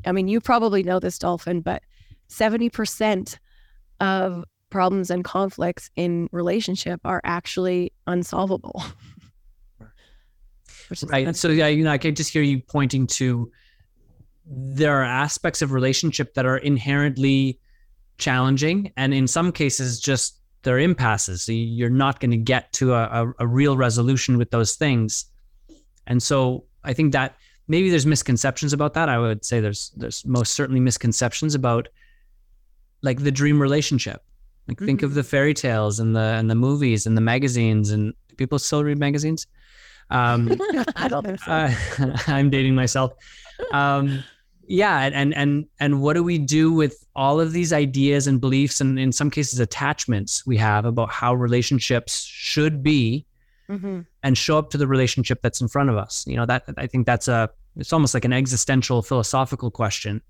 I 0.07 0.13
mean, 0.13 0.29
you 0.29 0.41
probably 0.41 0.83
know 0.83 1.01
this, 1.01 1.19
Dolphin, 1.19 1.61
but 1.61 1.83
70% 2.29 3.39
of 4.01 4.45
problems 4.73 5.11
and 5.11 5.23
conflicts 5.23 5.91
in 5.95 6.29
relationship 6.33 7.01
are 7.05 7.21
actually 7.23 7.93
unsolvable. 8.09 8.83
right. 11.05 11.27
And 11.27 11.37
so, 11.37 11.49
yeah, 11.49 11.69
you 11.69 11.85
know, 11.85 11.93
I 11.93 11.99
can 11.99 12.15
just 12.15 12.33
hear 12.33 12.43
you 12.43 12.61
pointing 12.61 13.07
to 13.19 13.51
there 14.45 15.01
are 15.01 15.05
aspects 15.05 15.63
of 15.63 15.71
relationship 15.71 16.35
that 16.35 16.45
are 16.45 16.57
inherently 16.57 17.61
challenging. 18.19 18.93
And 18.97 19.15
in 19.15 19.29
some 19.29 19.53
cases, 19.53 20.01
just 20.01 20.41
they're 20.63 20.79
impasses. 20.79 21.43
So 21.43 21.53
you're 21.53 21.91
not 21.91 22.21
going 22.21 22.31
to 22.33 22.37
get 22.37 22.73
to 22.75 22.95
a, 22.95 23.03
a, 23.05 23.33
a 23.41 23.47
real 23.47 23.77
resolution 23.77 24.39
with 24.39 24.51
those 24.51 24.75
things. 24.75 25.27
And 26.07 26.23
so 26.23 26.65
I 26.85 26.93
think 26.93 27.13
that 27.13 27.37
maybe 27.69 27.91
there's 27.91 28.07
misconceptions 28.07 28.73
about 28.73 28.95
that. 28.95 29.09
I 29.09 29.19
would 29.19 29.45
say 29.45 29.61
there's 29.61 29.93
there's 29.97 30.25
most 30.25 30.55
certainly 30.55 30.81
misconceptions 30.81 31.55
about 31.55 31.89
like 33.03 33.23
the 33.23 33.33
dream 33.33 33.61
relationship. 33.61 34.23
Like 34.69 34.77
mm-hmm. 34.77 34.87
think 34.87 35.03
of 35.03 35.11
mm-hmm. 35.11 35.17
the 35.17 35.25
fairy 35.25 35.55
tales 35.55 35.99
and 35.99 36.15
the 36.15 36.21
and 36.21 36.51
the 36.51 36.55
movies 36.55 37.07
and 37.07 37.17
the 37.17 37.21
magazines 37.21 37.91
and 37.91 38.15
people 38.37 38.59
still 38.59 38.85
read 38.85 38.99
magazines. 38.99 39.47
Um, 40.11 40.61
I 40.97 41.09
don't 41.09 41.25
think 41.25 41.41
so. 41.41 41.51
Uh, 41.51 41.75
I'm 42.27 42.51
dating 42.51 42.75
myself. 42.75 43.13
Um, 43.73 44.23
yeah, 44.67 45.11
and 45.13 45.35
and 45.35 45.67
and 45.81 46.01
what 46.01 46.15
do 46.15 46.23
we 46.23 46.39
do 46.39 46.73
with 46.73 47.05
all 47.15 47.41
of 47.41 47.53
these 47.53 47.73
ideas 47.73 48.27
and 48.27 48.41
beliefs 48.41 48.81
and 48.81 48.99
in 48.99 49.13
some 49.13 49.31
cases 49.31 49.61
attachments 49.61 50.47
we 50.47 50.57
have 50.57 50.85
about 50.85 51.11
how 51.11 51.35
relationships 51.35 52.23
should 52.23 52.83
be 52.83 53.27
mm-hmm. 53.69 54.01
and 54.23 54.39
show 54.39 54.59
up 54.59 54.71
to 54.71 54.79
the 54.79 54.87
relationship 54.87 55.43
that's 55.43 55.61
in 55.61 55.69
front 55.69 55.91
of 55.91 55.97
us. 55.97 56.25
You 56.27 56.37
know, 56.37 56.47
that 56.47 56.65
I 56.77 56.87
think 56.87 57.07
that's 57.07 57.29
a 57.29 57.51
it's 57.77 57.93
almost 57.93 58.15
like 58.15 58.25
an 58.25 58.33
existential 58.33 59.03
philosophical 59.03 59.71
question. 59.71 60.23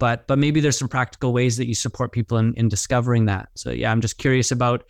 But 0.00 0.26
but 0.26 0.38
maybe 0.38 0.60
there's 0.60 0.78
some 0.78 0.88
practical 0.88 1.32
ways 1.32 1.56
that 1.58 1.66
you 1.66 1.74
support 1.74 2.10
people 2.10 2.38
in, 2.38 2.54
in 2.54 2.68
discovering 2.68 3.26
that. 3.26 3.50
So 3.54 3.70
yeah, 3.70 3.92
I'm 3.92 4.00
just 4.00 4.18
curious 4.18 4.50
about 4.50 4.82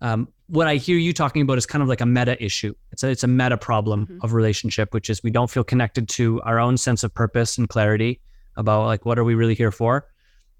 um, 0.00 0.28
what 0.46 0.66
I 0.66 0.76
hear 0.76 0.96
you 0.96 1.12
talking 1.12 1.42
about 1.42 1.58
is 1.58 1.66
kind 1.66 1.82
of 1.82 1.88
like 1.88 2.00
a 2.00 2.06
meta 2.06 2.42
issue. 2.42 2.74
It's 2.92 3.02
a 3.02 3.10
it's 3.10 3.24
a 3.24 3.28
meta 3.28 3.58
problem 3.58 4.06
mm-hmm. 4.06 4.18
of 4.22 4.32
relationship, 4.32 4.94
which 4.94 5.10
is 5.10 5.22
we 5.22 5.30
don't 5.30 5.50
feel 5.50 5.64
connected 5.64 6.08
to 6.10 6.40
our 6.42 6.58
own 6.58 6.78
sense 6.78 7.02
of 7.02 7.12
purpose 7.12 7.58
and 7.58 7.68
clarity 7.68 8.20
about 8.56 8.86
like 8.86 9.04
what 9.04 9.18
are 9.18 9.24
we 9.24 9.34
really 9.34 9.54
here 9.54 9.72
for, 9.72 10.06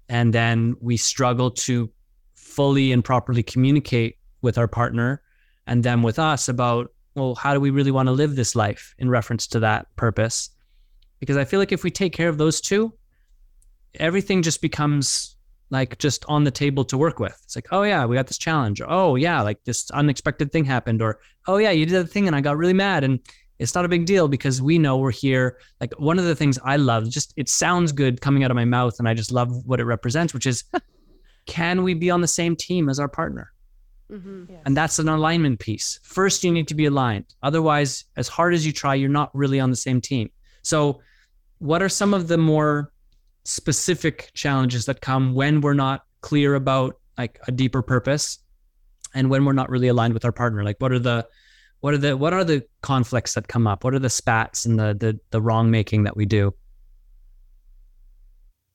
and 0.09 0.33
then 0.33 0.75
we 0.81 0.97
struggle 0.97 1.49
to 1.49 1.89
fully 2.35 2.91
and 2.91 3.03
properly 3.03 3.41
communicate 3.41 4.17
with 4.41 4.57
our 4.57 4.67
partner 4.67 5.21
and 5.65 5.83
them 5.83 6.03
with 6.03 6.19
us 6.19 6.49
about 6.49 6.91
well 7.15 7.35
how 7.35 7.53
do 7.53 7.59
we 7.59 7.69
really 7.69 7.91
want 7.91 8.07
to 8.07 8.11
live 8.11 8.35
this 8.35 8.55
life 8.55 8.93
in 8.99 9.09
reference 9.09 9.47
to 9.47 9.59
that 9.59 9.87
purpose 9.95 10.49
because 11.19 11.37
i 11.37 11.45
feel 11.45 11.59
like 11.59 11.71
if 11.71 11.83
we 11.83 11.89
take 11.89 12.13
care 12.13 12.29
of 12.29 12.37
those 12.37 12.59
two 12.61 12.93
everything 13.99 14.41
just 14.41 14.61
becomes 14.61 15.35
like 15.69 15.97
just 15.97 16.23
on 16.27 16.43
the 16.43 16.51
table 16.51 16.83
to 16.85 16.97
work 16.97 17.19
with 17.19 17.39
it's 17.43 17.55
like 17.55 17.67
oh 17.71 17.83
yeah 17.83 18.05
we 18.05 18.15
got 18.15 18.27
this 18.27 18.37
challenge 18.37 18.81
or, 18.81 18.89
oh 18.89 19.15
yeah 19.15 19.41
like 19.41 19.63
this 19.63 19.89
unexpected 19.91 20.51
thing 20.51 20.65
happened 20.65 21.01
or 21.01 21.19
oh 21.47 21.57
yeah 21.57 21.71
you 21.71 21.85
did 21.85 22.05
the 22.05 22.07
thing 22.07 22.27
and 22.27 22.35
i 22.35 22.41
got 22.41 22.57
really 22.57 22.73
mad 22.73 23.03
and 23.03 23.19
it's 23.59 23.75
not 23.75 23.85
a 23.85 23.89
big 23.89 24.05
deal 24.05 24.27
because 24.27 24.61
we 24.61 24.77
know 24.77 24.97
we're 24.97 25.11
here 25.11 25.57
like 25.79 25.93
one 25.99 26.19
of 26.19 26.25
the 26.25 26.35
things 26.35 26.59
i 26.63 26.75
love 26.75 27.09
just 27.09 27.33
it 27.37 27.49
sounds 27.49 27.91
good 27.91 28.21
coming 28.21 28.43
out 28.43 28.51
of 28.51 28.55
my 28.55 28.65
mouth 28.65 28.97
and 28.99 29.07
i 29.07 29.13
just 29.13 29.31
love 29.31 29.65
what 29.65 29.79
it 29.79 29.85
represents 29.85 30.33
which 30.33 30.45
is 30.45 30.63
can 31.45 31.83
we 31.83 31.93
be 31.93 32.09
on 32.09 32.21
the 32.21 32.27
same 32.27 32.55
team 32.55 32.89
as 32.89 32.99
our 32.99 33.09
partner 33.09 33.53
Mm-hmm. 34.13 34.45
Yes. 34.49 34.61
And 34.65 34.77
that's 34.77 34.99
an 34.99 35.09
alignment 35.09 35.59
piece. 35.59 35.99
First, 36.03 36.43
you 36.43 36.51
need 36.51 36.67
to 36.67 36.75
be 36.75 36.85
aligned. 36.85 37.25
Otherwise, 37.41 38.05
as 38.15 38.27
hard 38.27 38.53
as 38.53 38.65
you 38.65 38.71
try, 38.71 38.95
you're 38.95 39.09
not 39.09 39.33
really 39.35 39.59
on 39.59 39.71
the 39.71 39.75
same 39.75 40.01
team. 40.01 40.29
So, 40.61 41.01
what 41.59 41.81
are 41.81 41.89
some 41.89 42.13
of 42.13 42.27
the 42.27 42.37
more 42.37 42.91
specific 43.43 44.31
challenges 44.33 44.85
that 44.85 45.01
come 45.01 45.33
when 45.33 45.61
we're 45.61 45.73
not 45.73 46.03
clear 46.21 46.55
about 46.55 46.99
like 47.17 47.39
a 47.47 47.51
deeper 47.51 47.81
purpose 47.81 48.39
and 49.13 49.29
when 49.29 49.45
we're 49.45 49.53
not 49.53 49.69
really 49.69 49.87
aligned 49.87 50.13
with 50.13 50.25
our 50.25 50.31
partner? 50.31 50.63
Like, 50.63 50.77
what 50.79 50.91
are 50.91 50.99
the 50.99 51.27
what 51.81 51.93
are 51.93 51.97
the 51.97 52.15
what 52.15 52.33
are 52.33 52.43
the 52.43 52.63
conflicts 52.81 53.33
that 53.33 53.47
come 53.47 53.67
up? 53.67 53.83
What 53.83 53.93
are 53.93 53.99
the 53.99 54.09
spats 54.09 54.65
and 54.65 54.79
the 54.79 54.95
the, 54.97 55.19
the 55.31 55.41
wrong 55.41 55.69
making 55.69 56.03
that 56.03 56.15
we 56.15 56.25
do? 56.25 56.53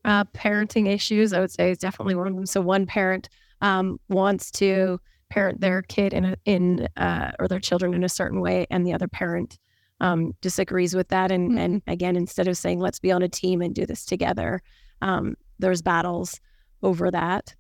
Uh, 0.05 0.25
parenting 0.25 0.87
issues, 0.87 1.33
I 1.33 1.41
would 1.41 1.51
say, 1.51 1.71
is 1.71 1.79
definitely 1.79 2.15
one 2.15 2.29
of 2.29 2.35
them. 2.35 2.47
So 2.47 2.61
one 2.61 2.87
parent 2.87 3.29
um, 3.61 3.99
wants 4.09 4.51
to 4.53 5.01
parent 5.29 5.61
their 5.61 5.83
kid 5.83 6.13
in 6.13 6.25
a, 6.25 6.37
in 6.45 6.89
uh, 6.97 7.33
or 7.39 7.49
their 7.49 7.61
children 7.61 7.95
in 7.95 8.05
a 8.05 8.09
certain 8.09 8.41
way, 8.41 8.67
and 8.71 8.87
the 8.87 8.93
other 8.93 9.09
parent 9.09 9.59
um, 10.01 10.33
disagrees 10.41 10.95
with 10.95 11.09
that. 11.09 11.31
And 11.31 11.51
mm-hmm. 11.51 11.59
and 11.59 11.83
again, 11.87 12.17
instead 12.17 12.49
of 12.49 12.57
saying 12.57 12.81
let's 12.81 12.99
be 12.99 13.13
on 13.13 13.23
a 13.23 13.29
team 13.29 13.63
and 13.63 13.75
do 13.75 13.87
this 13.87 14.05
together, 14.05 14.61
um, 15.03 15.37
there's 15.59 15.83
battles 15.83 16.41
over 16.83 17.11
that. 17.11 17.55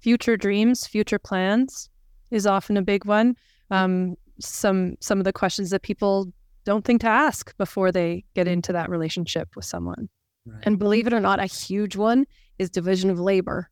Future 0.00 0.36
dreams, 0.36 0.86
future 0.86 1.18
plans 1.18 1.88
is 2.30 2.46
often 2.46 2.76
a 2.76 2.82
big 2.82 3.04
one. 3.04 3.36
Um, 3.70 4.16
some 4.40 4.96
some 5.00 5.18
of 5.18 5.24
the 5.24 5.32
questions 5.32 5.70
that 5.70 5.82
people 5.82 6.32
don't 6.64 6.84
think 6.84 7.00
to 7.02 7.08
ask 7.08 7.56
before 7.58 7.92
they 7.92 8.24
get 8.34 8.48
into 8.48 8.72
that 8.72 8.90
relationship 8.90 9.48
with 9.56 9.64
someone. 9.64 10.08
Right. 10.44 10.62
And 10.64 10.78
believe 10.78 11.06
it 11.06 11.12
or 11.12 11.20
not, 11.20 11.40
a 11.40 11.46
huge 11.46 11.96
one 11.96 12.26
is 12.58 12.70
division 12.70 13.10
of 13.10 13.18
labor 13.18 13.70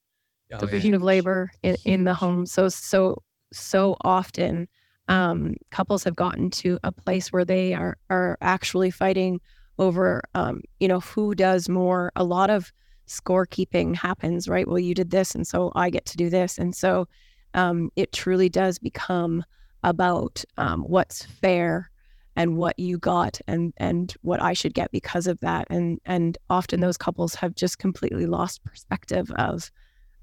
oh, 0.52 0.58
division 0.58 0.90
yeah. 0.90 0.96
of 0.96 1.02
labor 1.02 1.50
in, 1.62 1.76
in 1.84 2.04
the 2.04 2.14
home. 2.14 2.46
So 2.46 2.68
so 2.68 3.22
so 3.52 3.96
often 4.02 4.68
um, 5.08 5.54
couples 5.70 6.04
have 6.04 6.16
gotten 6.16 6.50
to 6.50 6.78
a 6.82 6.92
place 6.92 7.32
where 7.32 7.44
they 7.44 7.74
are 7.74 7.96
are 8.10 8.38
actually 8.40 8.90
fighting 8.90 9.40
over 9.78 10.22
um, 10.34 10.62
you 10.80 10.88
know 10.88 11.00
who 11.00 11.34
does 11.34 11.68
more. 11.68 12.12
A 12.16 12.24
lot 12.24 12.50
of 12.50 12.72
scorekeeping 13.06 13.94
happens, 13.96 14.48
right? 14.48 14.66
Well, 14.66 14.78
you 14.78 14.94
did 14.94 15.10
this, 15.10 15.34
and 15.34 15.46
so 15.46 15.72
I 15.74 15.90
get 15.90 16.06
to 16.06 16.16
do 16.16 16.30
this, 16.30 16.58
and 16.58 16.74
so 16.74 17.06
um, 17.54 17.90
it 17.96 18.12
truly 18.12 18.48
does 18.48 18.78
become 18.78 19.44
about 19.82 20.44
um, 20.56 20.82
what's 20.82 21.24
fair 21.24 21.90
and 22.36 22.56
what 22.56 22.78
you 22.78 22.98
got 22.98 23.40
and 23.46 23.72
and 23.76 24.14
what 24.22 24.42
I 24.42 24.54
should 24.54 24.74
get 24.74 24.90
because 24.90 25.26
of 25.26 25.38
that 25.40 25.66
and 25.70 26.00
and 26.04 26.36
often 26.50 26.80
those 26.80 26.96
couples 26.96 27.34
have 27.36 27.54
just 27.54 27.78
completely 27.78 28.26
lost 28.26 28.64
perspective 28.64 29.30
of 29.36 29.70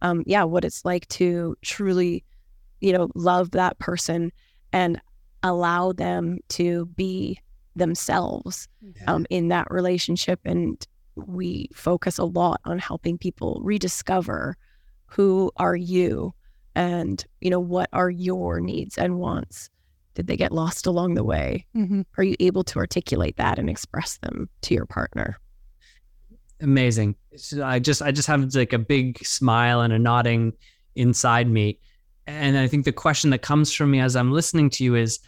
um, 0.01 0.23
yeah, 0.25 0.43
what 0.43 0.65
it's 0.65 0.83
like 0.83 1.07
to 1.09 1.55
truly, 1.61 2.23
you 2.79 2.91
know, 2.91 3.09
love 3.15 3.51
that 3.51 3.77
person 3.79 4.31
and 4.73 5.01
allow 5.43 5.91
them 5.91 6.39
to 6.49 6.85
be 6.87 7.39
themselves 7.75 8.67
um, 9.07 9.25
in 9.29 9.47
that 9.49 9.69
relationship. 9.71 10.39
And 10.45 10.85
we 11.15 11.69
focus 11.73 12.17
a 12.17 12.25
lot 12.25 12.61
on 12.65 12.79
helping 12.79 13.17
people 13.17 13.59
rediscover 13.63 14.57
who 15.05 15.51
are 15.57 15.75
you 15.75 16.33
and, 16.75 17.23
you 17.41 17.49
know, 17.49 17.59
what 17.59 17.89
are 17.91 18.09
your 18.09 18.59
needs 18.61 18.97
and 18.97 19.19
wants. 19.19 19.69
Did 20.13 20.27
they 20.27 20.37
get 20.37 20.51
lost 20.51 20.85
along 20.85 21.15
the 21.15 21.23
way? 21.23 21.65
Mm-hmm. 21.75 22.01
Are 22.17 22.23
you 22.23 22.35
able 22.39 22.63
to 22.65 22.79
articulate 22.79 23.37
that 23.37 23.59
and 23.59 23.69
express 23.69 24.17
them 24.17 24.49
to 24.61 24.73
your 24.73 24.85
partner? 24.85 25.37
amazing. 26.61 27.15
I 27.61 27.79
just 27.79 28.01
I 28.01 28.11
just 28.11 28.27
have 28.27 28.53
like 28.55 28.73
a 28.73 28.79
big 28.79 29.23
smile 29.25 29.81
and 29.81 29.91
a 29.91 29.99
nodding 29.99 30.53
inside 30.95 31.49
me. 31.49 31.79
And 32.31 32.57
I 32.57 32.67
think 32.67 32.85
the 32.85 32.91
question 32.91 33.29
that 33.31 33.41
comes 33.41 33.73
from 33.73 33.91
me 33.91 33.99
as 33.99 34.15
I'm 34.15 34.31
listening 34.31 34.69
to 34.71 34.83
you 34.83 34.95
is, 34.95 35.19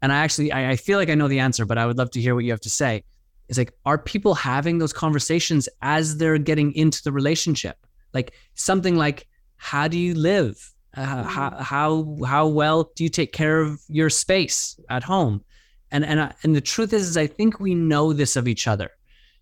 and 0.00 0.12
I 0.12 0.18
actually 0.18 0.52
I, 0.52 0.70
I 0.70 0.76
feel 0.76 0.98
like 0.98 1.10
I 1.10 1.14
know 1.14 1.28
the 1.28 1.40
answer, 1.40 1.64
but 1.64 1.78
I 1.78 1.86
would 1.86 1.98
love 1.98 2.10
to 2.12 2.20
hear 2.20 2.34
what 2.34 2.44
you 2.44 2.50
have 2.50 2.60
to 2.60 2.70
say. 2.70 3.04
Is 3.48 3.58
like, 3.58 3.72
are 3.84 3.98
people 3.98 4.34
having 4.34 4.78
those 4.78 4.92
conversations 4.92 5.68
as 5.82 6.16
they're 6.16 6.38
getting 6.38 6.72
into 6.74 7.02
the 7.02 7.12
relationship? 7.12 7.76
Like 8.14 8.32
something 8.54 8.96
like, 8.96 9.26
how 9.56 9.88
do 9.88 9.98
you 9.98 10.14
live? 10.14 10.72
uh, 10.96 11.22
how, 11.22 11.56
how 11.58 12.16
how 12.26 12.46
well 12.46 12.90
do 12.94 13.04
you 13.04 13.10
take 13.10 13.32
care 13.32 13.60
of 13.60 13.80
your 13.88 14.10
space 14.10 14.78
at 14.90 15.02
home 15.02 15.42
and 15.90 16.04
and 16.04 16.20
I, 16.20 16.34
and 16.42 16.54
the 16.54 16.60
truth 16.60 16.92
is, 16.92 17.08
is 17.08 17.16
i 17.16 17.26
think 17.26 17.60
we 17.60 17.74
know 17.74 18.12
this 18.12 18.36
of 18.36 18.46
each 18.46 18.66
other 18.66 18.90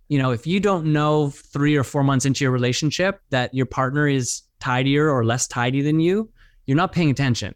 you 0.09 0.19
know 0.19 0.31
if 0.31 0.47
you 0.47 0.61
don't 0.61 0.93
know 0.93 1.31
3 1.31 1.77
or 1.77 1.85
4 1.85 2.05
months 2.05 2.25
into 2.25 2.45
your 2.45 2.53
relationship 2.53 3.21
that 3.31 3.53
your 3.53 3.67
partner 3.67 4.07
is 4.07 4.43
tidier 4.61 5.11
or 5.11 5.25
less 5.25 5.49
tidy 5.49 5.83
than 5.83 5.99
you 6.01 6.31
you're 6.67 6.77
not 6.77 6.93
paying 6.93 7.11
attention 7.11 7.55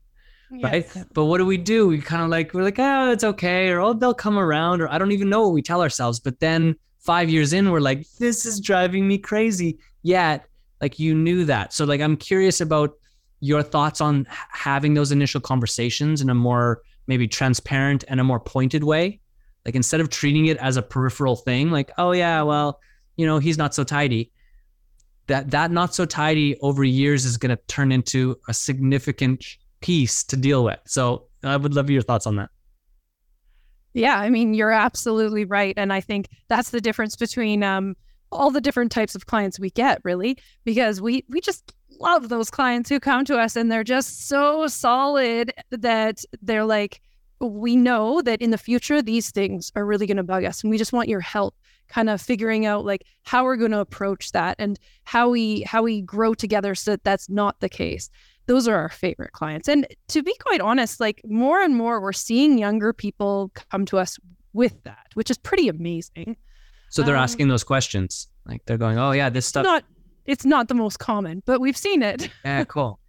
right? 0.63 0.87
But 1.13 1.25
what 1.25 1.39
do 1.39 1.47
we 1.47 1.57
do? 1.57 1.89
We 1.89 2.01
kind 2.01 2.23
of 2.23 2.29
like 2.29 2.55
we're 2.55 2.63
like 2.63 2.79
oh 2.79 3.11
it's 3.11 3.25
okay 3.25 3.71
or 3.71 3.81
oh 3.81 3.93
they'll 3.93 4.15
come 4.15 4.39
around 4.39 4.81
or 4.81 4.89
i 4.89 4.99
don't 4.99 5.13
even 5.13 5.29
know 5.29 5.43
what 5.43 5.53
we 5.53 5.63
tell 5.63 5.83
ourselves. 5.83 6.21
But 6.21 6.41
then 6.41 6.77
5 7.01 7.29
years 7.29 7.53
in 7.53 7.71
we're 7.71 7.81
like 7.81 8.09
this 8.19 8.47
is 8.47 8.61
driving 8.61 9.07
me 9.07 9.19
crazy. 9.19 9.79
Yet 10.03 10.47
like 10.81 10.99
you 10.99 11.15
knew 11.15 11.45
that. 11.47 11.73
So 11.73 11.85
like 11.85 12.01
i'm 12.01 12.17
curious 12.17 12.61
about 12.61 12.93
your 13.41 13.63
thoughts 13.63 14.01
on 14.01 14.27
having 14.51 14.95
those 14.95 15.13
initial 15.13 15.41
conversations 15.41 16.21
in 16.21 16.31
a 16.31 16.35
more 16.35 16.83
maybe 17.07 17.29
transparent 17.29 18.05
and 18.09 18.21
a 18.21 18.25
more 18.25 18.41
pointed 18.41 18.85
way. 18.85 19.21
Like 19.67 19.75
instead 19.75 20.01
of 20.01 20.09
treating 20.09 20.47
it 20.47 20.57
as 20.59 20.77
a 20.77 20.83
peripheral 20.83 21.37
thing 21.37 21.71
like 21.71 21.91
oh 21.99 22.13
yeah 22.13 22.43
well 22.43 22.81
you 23.17 23.27
know 23.27 23.39
he's 23.39 23.59
not 23.59 23.75
so 23.75 23.85
tidy 23.85 24.31
that 25.27 25.51
that 25.51 25.71
not 25.71 25.95
so 25.95 26.05
tidy 26.05 26.57
over 26.61 26.85
years 26.85 27.25
is 27.25 27.37
going 27.37 27.55
to 27.55 27.63
turn 27.67 27.93
into 27.93 28.37
a 28.49 28.55
significant 28.55 29.45
piece 29.81 30.25
to 30.25 30.37
deal 30.37 30.65
with 30.65 30.79
so 30.87 31.27
i 31.43 31.57
would 31.57 31.75
love 31.75 31.91
your 31.91 32.03
thoughts 32.03 32.27
on 32.27 32.37
that 32.37 32.51
yeah 33.93 34.19
i 34.19 34.31
mean 34.31 34.55
you're 34.55 34.71
absolutely 34.71 35.45
right 35.45 35.75
and 35.77 35.93
i 35.93 36.01
think 36.01 36.29
that's 36.49 36.71
the 36.71 36.81
difference 36.81 37.17
between 37.17 37.63
um 37.63 37.95
all 38.33 38.51
the 38.51 38.61
different 38.61 38.91
types 38.91 39.15
of 39.15 39.27
clients 39.27 39.61
we 39.61 39.71
get 39.71 40.01
really 40.05 40.37
because 40.65 41.01
we 41.01 41.25
we 41.29 41.41
just 41.41 41.75
love 42.01 42.29
those 42.29 42.51
clients 42.51 42.89
who 42.89 43.01
come 43.01 43.25
to 43.25 43.39
us 43.39 43.57
and 43.57 43.71
they're 43.71 43.85
just 43.85 44.29
so 44.29 44.67
solid 44.67 45.53
that 45.71 46.25
they're 46.43 46.65
like, 46.65 47.01
we 47.41 47.77
know 47.77 48.23
that 48.23 48.41
in 48.41 48.51
the 48.51 48.59
future, 48.59 49.03
these 49.03 49.31
things 49.31 49.73
are 49.75 49.85
really 49.85 50.07
going 50.07 50.17
to 50.17 50.23
bug 50.23 50.45
us. 50.45 50.63
And 50.63 50.71
we 50.71 50.79
just 50.79 50.93
want 50.93 51.09
your 51.09 51.21
help 51.21 51.55
kind 51.89 52.09
of 52.09 52.21
figuring 52.21 52.67
out 52.67 52.85
like 52.85 53.05
how 53.23 53.45
we're 53.45 53.57
going 53.57 53.71
to 53.71 53.79
approach 53.79 54.33
that 54.33 54.57
and 54.59 54.79
how 55.05 55.29
we 55.29 55.63
how 55.63 55.83
we 55.83 56.01
grow 56.01 56.35
together 56.35 56.75
so 56.75 56.93
that 56.93 57.05
that's 57.05 57.29
not 57.29 57.61
the 57.61 57.69
case 57.69 58.11
those 58.47 58.69
are 58.69 58.77
our 58.77 58.89
favorite 58.89 59.33
clients 59.33 59.69
and 59.69 59.87
to 60.09 60.23
be 60.23 60.35
quite 60.41 60.61
honest 60.61 61.01
like 61.01 61.21
more 61.25 61.61
and 61.63 61.77
more 61.77 62.01
we're 62.01 62.13
seeing 62.13 62.59
younger 62.59 62.93
people 62.93 63.51
come 63.71 63.85
to 63.85 63.99
us 63.99 64.19
with 64.53 64.83
that 64.85 65.07
which 65.15 65.31
is 65.31 65.39
pretty 65.39 65.69
amazing 65.69 66.37
so 66.91 67.03
they're 67.03 67.17
um, 67.17 67.23
asking 67.23 67.49
those 67.49 67.65
questions 67.65 68.29
like 68.47 68.65
they're 68.67 68.79
going 68.79 68.99
oh 68.99 69.13
yeah 69.13 69.29
this 69.29 69.47
stuff 69.47 69.65
not 69.65 69.85
it's 70.27 70.45
not 70.45 70.69
the 70.69 70.75
most 70.75 70.99
common, 70.99 71.43
but 71.47 71.61
we've 71.61 71.77
seen 71.77 72.03
it. 72.03 72.29
Yeah, 72.45 72.65
cool. 72.65 73.01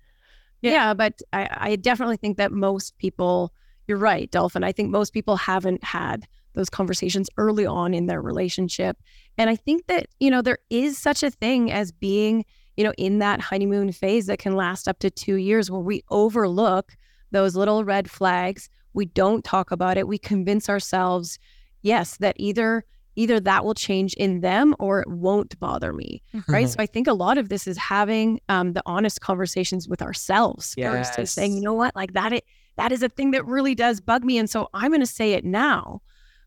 yeah. 0.61 0.71
yeah, 0.71 0.93
but 0.93 1.21
I, 1.33 1.49
I 1.51 1.75
definitely 1.75 2.17
think 2.17 2.37
that 2.37 2.51
most 2.51 2.97
people, 2.97 3.53
you're 3.87 3.97
right, 3.97 4.29
Dolphin. 4.31 4.63
I 4.63 4.71
think 4.71 4.89
most 4.89 5.11
people 5.11 5.35
haven't 5.35 5.83
had 5.83 6.25
those 6.55 6.69
conversations 6.69 7.29
early 7.37 7.65
on 7.65 7.93
in 7.93 8.07
their 8.07 8.21
relationship. 8.21 8.97
And 9.37 9.49
I 9.49 9.55
think 9.55 9.87
that, 9.87 10.07
you 10.19 10.31
know, 10.31 10.41
there 10.41 10.59
is 10.69 10.97
such 10.97 11.23
a 11.23 11.31
thing 11.31 11.71
as 11.71 11.91
being, 11.91 12.45
you 12.77 12.83
know, 12.83 12.93
in 12.97 13.19
that 13.19 13.41
honeymoon 13.41 13.91
phase 13.91 14.25
that 14.27 14.39
can 14.39 14.55
last 14.55 14.87
up 14.87 14.99
to 14.99 15.09
two 15.09 15.35
years 15.35 15.69
where 15.69 15.81
we 15.81 16.03
overlook 16.09 16.95
those 17.31 17.55
little 17.55 17.83
red 17.83 18.09
flags. 18.09 18.69
We 18.93 19.05
don't 19.05 19.43
talk 19.43 19.71
about 19.71 19.97
it. 19.97 20.07
We 20.07 20.17
convince 20.17 20.69
ourselves, 20.69 21.37
yes, 21.81 22.17
that 22.17 22.35
either 22.39 22.85
either 23.15 23.39
that 23.39 23.63
will 23.63 23.73
change 23.73 24.13
in 24.15 24.41
them 24.41 24.75
or 24.79 24.99
it 24.99 25.09
won't 25.09 25.57
bother 25.59 25.93
me 25.93 26.21
right 26.47 26.69
so 26.69 26.75
i 26.79 26.85
think 26.85 27.07
a 27.07 27.13
lot 27.13 27.37
of 27.37 27.49
this 27.49 27.65
is 27.67 27.77
having 27.77 28.39
um, 28.49 28.73
the 28.73 28.83
honest 28.85 29.21
conversations 29.21 29.87
with 29.87 30.01
ourselves 30.01 30.73
yes. 30.77 30.93
first 30.93 31.17
and 31.17 31.29
saying 31.29 31.53
you 31.55 31.61
know 31.61 31.73
what 31.73 31.95
like 31.95 32.13
that 32.13 32.33
it 32.33 32.43
that 32.77 32.91
is 32.91 33.01
a 33.01 33.09
thing 33.09 33.31
that 33.31 33.45
really 33.45 33.73
does 33.73 34.01
bug 34.01 34.23
me 34.23 34.37
and 34.37 34.49
so 34.49 34.67
i'm 34.73 34.91
going 34.91 34.99
to 34.99 35.05
say 35.05 35.33
it 35.33 35.45
now 35.45 36.01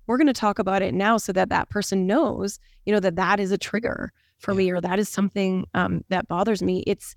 we're 0.08 0.16
going 0.16 0.26
to 0.26 0.32
talk 0.32 0.58
about 0.58 0.82
it 0.82 0.92
now 0.92 1.16
so 1.16 1.32
that 1.32 1.48
that 1.50 1.68
person 1.68 2.06
knows 2.06 2.58
you 2.84 2.92
know 2.92 3.00
that 3.00 3.14
that 3.16 3.38
is 3.38 3.52
a 3.52 3.58
trigger 3.58 4.12
for 4.38 4.52
yeah. 4.52 4.58
me 4.58 4.70
or 4.72 4.80
that 4.80 4.98
is 4.98 5.08
something 5.08 5.64
um, 5.74 6.04
that 6.08 6.26
bothers 6.26 6.62
me 6.62 6.82
it's 6.86 7.14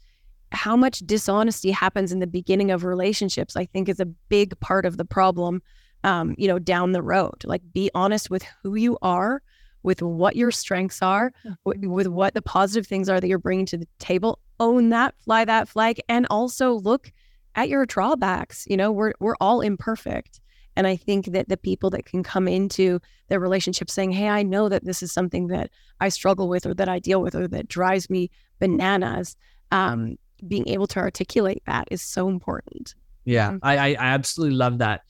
how 0.51 0.75
much 0.75 0.99
dishonesty 0.99 1.71
happens 1.71 2.12
in 2.12 2.19
the 2.19 2.27
beginning 2.27 2.69
of 2.69 2.84
relationships 2.84 3.56
i 3.56 3.65
think 3.65 3.89
is 3.89 3.99
a 3.99 4.06
big 4.06 4.60
part 4.60 4.86
of 4.86 4.97
the 4.97 5.06
problem 5.06 5.62
um, 6.04 6.36
you 6.38 6.47
know, 6.47 6.60
down 6.60 6.91
the 6.91 7.01
road. 7.01 7.43
Like 7.45 7.62
be 7.73 7.89
honest 7.93 8.30
with 8.30 8.43
who 8.63 8.75
you 8.75 8.97
are, 9.01 9.41
with 9.84 10.01
what 10.01 10.36
your 10.36 10.51
strengths 10.51 11.01
are, 11.01 11.32
with, 11.63 11.84
with 11.86 12.08
what 12.08 12.34
the 12.34 12.41
positive 12.41 12.88
things 12.88 13.10
are 13.10 13.19
that 13.19 13.27
you're 13.27 13.39
bringing 13.39 13.65
to 13.67 13.77
the 13.77 13.88
table. 13.99 14.39
Own 14.60 14.89
that, 14.89 15.15
fly 15.19 15.45
that 15.45 15.67
flag, 15.67 15.99
and 16.08 16.27
also 16.30 16.73
look 16.73 17.12
at 17.56 17.69
your 17.69 17.86
drawbacks. 17.86 18.65
You 18.67 18.77
know, 18.77 18.91
we're 18.91 19.13
we're 19.19 19.36
all 19.41 19.62
imperfect. 19.62 20.39
And 20.75 20.88
I 20.88 20.95
think 20.95 21.27
that 21.27 21.49
the 21.49 21.57
people 21.57 21.89
that 21.91 22.05
can 22.05 22.23
come 22.23 22.47
into 22.47 22.99
their 23.27 23.39
relationship 23.39 23.89
saying, 23.89 24.12
Hey, 24.12 24.29
I 24.29 24.43
know 24.43 24.69
that 24.69 24.86
this 24.86 25.03
is 25.03 25.12
something 25.12 25.47
that 25.47 25.69
I 25.99 26.10
struggle 26.10 26.47
with 26.47 26.65
or 26.65 26.73
that 26.73 26.89
I 26.89 26.99
deal 26.99 27.21
with 27.21 27.36
or 27.36 27.47
that 27.47 27.67
drives 27.67 28.10
me 28.10 28.29
bananas, 28.60 29.36
um, 29.71 30.17
being 30.47 30.67
able 30.67 30.88
to 30.88 30.99
articulate 30.99 31.62
that 31.65 31.88
is 31.91 32.01
so 32.01 32.29
important. 32.29 32.95
Yeah, 33.25 33.51
mm-hmm. 33.51 33.57
I, 33.62 33.93
I 33.93 33.95
absolutely 33.99 34.55
love 34.55 34.79
that 34.79 35.01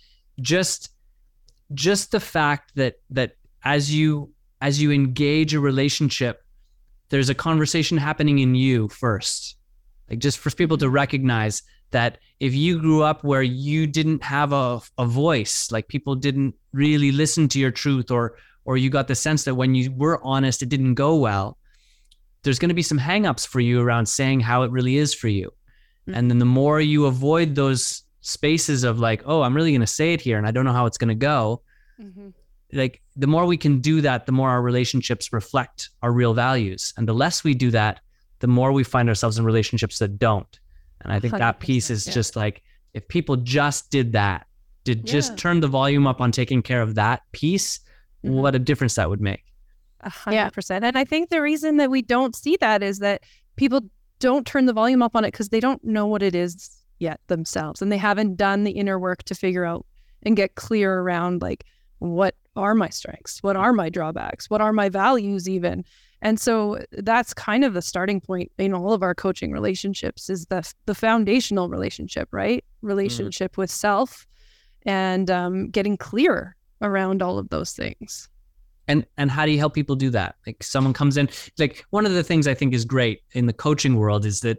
just 0.41 0.89
just 1.73 2.11
the 2.11 2.19
fact 2.19 2.71
that 2.75 2.95
that 3.09 3.35
as 3.63 3.93
you 3.93 4.31
as 4.61 4.81
you 4.81 4.91
engage 4.91 5.53
a 5.53 5.59
relationship 5.59 6.43
there's 7.09 7.29
a 7.29 7.35
conversation 7.35 7.97
happening 7.97 8.39
in 8.39 8.55
you 8.55 8.87
first 8.89 9.55
like 10.09 10.19
just 10.19 10.37
for 10.37 10.49
people 10.51 10.77
to 10.77 10.89
recognize 10.89 11.63
that 11.91 12.17
if 12.39 12.53
you 12.53 12.79
grew 12.79 13.03
up 13.03 13.23
where 13.23 13.43
you 13.43 13.85
didn't 13.87 14.23
have 14.23 14.53
a, 14.53 14.81
a 14.97 15.05
voice 15.05 15.71
like 15.71 15.87
people 15.87 16.15
didn't 16.15 16.55
really 16.73 17.11
listen 17.11 17.47
to 17.47 17.59
your 17.59 17.71
truth 17.71 18.11
or 18.11 18.35
or 18.63 18.77
you 18.77 18.89
got 18.89 19.07
the 19.07 19.15
sense 19.15 19.43
that 19.43 19.55
when 19.55 19.75
you 19.75 19.91
were 19.91 20.19
honest 20.23 20.61
it 20.61 20.69
didn't 20.69 20.95
go 20.95 21.15
well 21.15 21.57
there's 22.43 22.59
going 22.59 22.69
to 22.69 22.75
be 22.75 22.81
some 22.81 22.99
hangups 22.99 23.45
for 23.45 23.59
you 23.59 23.79
around 23.79 24.05
saying 24.07 24.39
how 24.39 24.63
it 24.63 24.71
really 24.71 24.97
is 24.97 25.13
for 25.13 25.27
you 25.27 25.47
mm-hmm. 25.47 26.15
and 26.15 26.29
then 26.29 26.39
the 26.39 26.45
more 26.45 26.81
you 26.81 27.05
avoid 27.05 27.55
those 27.55 28.03
spaces 28.21 28.83
of 28.83 28.99
like, 28.99 29.23
oh, 29.25 29.41
I'm 29.41 29.55
really 29.55 29.71
going 29.71 29.81
to 29.81 29.87
say 29.87 30.13
it 30.13 30.21
here 30.21 30.37
and 30.37 30.47
I 30.47 30.51
don't 30.51 30.65
know 30.65 30.73
how 30.73 30.85
it's 30.85 30.97
going 30.97 31.09
to 31.09 31.15
go. 31.15 31.61
Mm-hmm. 31.99 32.29
Like 32.73 33.01
the 33.15 33.27
more 33.27 33.45
we 33.45 33.57
can 33.57 33.79
do 33.79 34.01
that, 34.01 34.25
the 34.25 34.31
more 34.31 34.49
our 34.49 34.61
relationships 34.61 35.33
reflect 35.33 35.89
our 36.01 36.11
real 36.11 36.33
values. 36.33 36.93
And 36.97 37.07
the 37.07 37.13
less 37.13 37.43
we 37.43 37.53
do 37.53 37.71
that, 37.71 37.99
the 38.39 38.47
more 38.47 38.71
we 38.71 38.83
find 38.83 39.09
ourselves 39.09 39.37
in 39.37 39.45
relationships 39.45 39.99
that 39.99 40.17
don't. 40.17 40.59
And 41.03 41.13
I 41.13 41.19
think 41.19 41.33
that 41.33 41.59
piece 41.59 41.89
is 41.89 42.07
yeah. 42.07 42.13
just 42.13 42.35
like 42.35 42.61
if 42.93 43.07
people 43.07 43.37
just 43.37 43.89
did 43.91 44.13
that, 44.13 44.47
did 44.83 44.99
yeah. 44.99 45.11
just 45.13 45.37
turn 45.37 45.59
the 45.59 45.67
volume 45.67 46.07
up 46.07 46.21
on 46.21 46.31
taking 46.31 46.61
care 46.61 46.81
of 46.81 46.95
that 46.95 47.21
piece, 47.31 47.79
mm-hmm. 48.23 48.35
what 48.35 48.55
a 48.55 48.59
difference 48.59 48.95
that 48.95 49.09
would 49.09 49.21
make. 49.21 49.43
A 50.01 50.09
hundred 50.09 50.51
percent. 50.53 50.83
And 50.83 50.97
I 50.97 51.03
think 51.03 51.29
the 51.29 51.41
reason 51.41 51.77
that 51.77 51.91
we 51.91 52.01
don't 52.01 52.35
see 52.35 52.57
that 52.59 52.81
is 52.81 52.99
that 52.99 53.21
people 53.55 53.81
don't 54.19 54.45
turn 54.45 54.65
the 54.65 54.73
volume 54.73 55.01
up 55.01 55.15
on 55.15 55.23
it 55.23 55.31
because 55.31 55.49
they 55.49 55.59
don't 55.59 55.83
know 55.83 56.05
what 56.05 56.23
it 56.23 56.35
is 56.35 56.69
yet 56.99 57.19
themselves 57.27 57.81
and 57.81 57.91
they 57.91 57.97
haven't 57.97 58.35
done 58.35 58.63
the 58.63 58.71
inner 58.71 58.99
work 58.99 59.23
to 59.23 59.35
figure 59.35 59.65
out 59.65 59.85
and 60.23 60.37
get 60.37 60.53
clear 60.55 60.99
around 60.99 61.41
like 61.41 61.65
what 61.97 62.35
are 62.55 62.75
my 62.75 62.89
strengths 62.89 63.41
what 63.41 63.55
are 63.55 63.73
my 63.73 63.89
drawbacks 63.89 64.49
what 64.49 64.61
are 64.61 64.71
my 64.71 64.87
values 64.87 65.49
even 65.49 65.83
and 66.21 66.39
so 66.39 66.79
that's 66.91 67.33
kind 67.33 67.63
of 67.63 67.73
the 67.73 67.81
starting 67.81 68.21
point 68.21 68.51
in 68.57 68.73
all 68.73 68.93
of 68.93 69.03
our 69.03 69.15
coaching 69.15 69.51
relationships 69.51 70.29
is 70.29 70.45
the 70.45 70.71
the 70.85 70.95
foundational 70.95 71.69
relationship 71.69 72.29
right 72.31 72.63
mm-hmm. 72.63 72.87
relationship 72.87 73.53
mm-hmm. 73.53 73.61
with 73.61 73.71
self 73.71 74.27
and 74.85 75.29
um, 75.29 75.69
getting 75.69 75.97
clear 75.97 76.55
around 76.81 77.21
all 77.21 77.37
of 77.37 77.49
those 77.49 77.73
things 77.73 78.29
and 78.87 79.05
and 79.17 79.29
how 79.29 79.45
do 79.45 79.51
you 79.51 79.59
help 79.59 79.73
people 79.73 79.95
do 79.95 80.09
that 80.09 80.35
like 80.45 80.61
someone 80.63 80.93
comes 80.93 81.17
in 81.17 81.29
like 81.59 81.85
one 81.91 82.05
of 82.05 82.13
the 82.13 82.23
things 82.23 82.47
i 82.47 82.53
think 82.53 82.73
is 82.73 82.85
great 82.85 83.21
in 83.33 83.45
the 83.45 83.53
coaching 83.53 83.95
world 83.95 84.25
is 84.25 84.41
that 84.41 84.57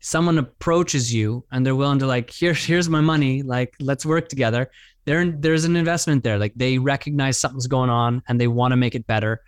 someone 0.00 0.36
approaches 0.36 1.14
you 1.14 1.44
and 1.52 1.64
they're 1.64 1.76
willing 1.76 2.00
to 2.00 2.06
like 2.06 2.28
here 2.28 2.52
here's 2.52 2.88
my 2.88 3.00
money 3.00 3.42
like 3.42 3.74
let's 3.78 4.04
work 4.04 4.28
together 4.28 4.68
there 5.04 5.30
there's 5.30 5.64
an 5.64 5.76
investment 5.76 6.24
there 6.24 6.38
like 6.38 6.52
they 6.56 6.78
recognize 6.78 7.38
something's 7.38 7.68
going 7.68 7.88
on 7.88 8.20
and 8.26 8.40
they 8.40 8.48
want 8.48 8.72
to 8.72 8.76
make 8.76 8.96
it 8.96 9.06
better 9.06 9.40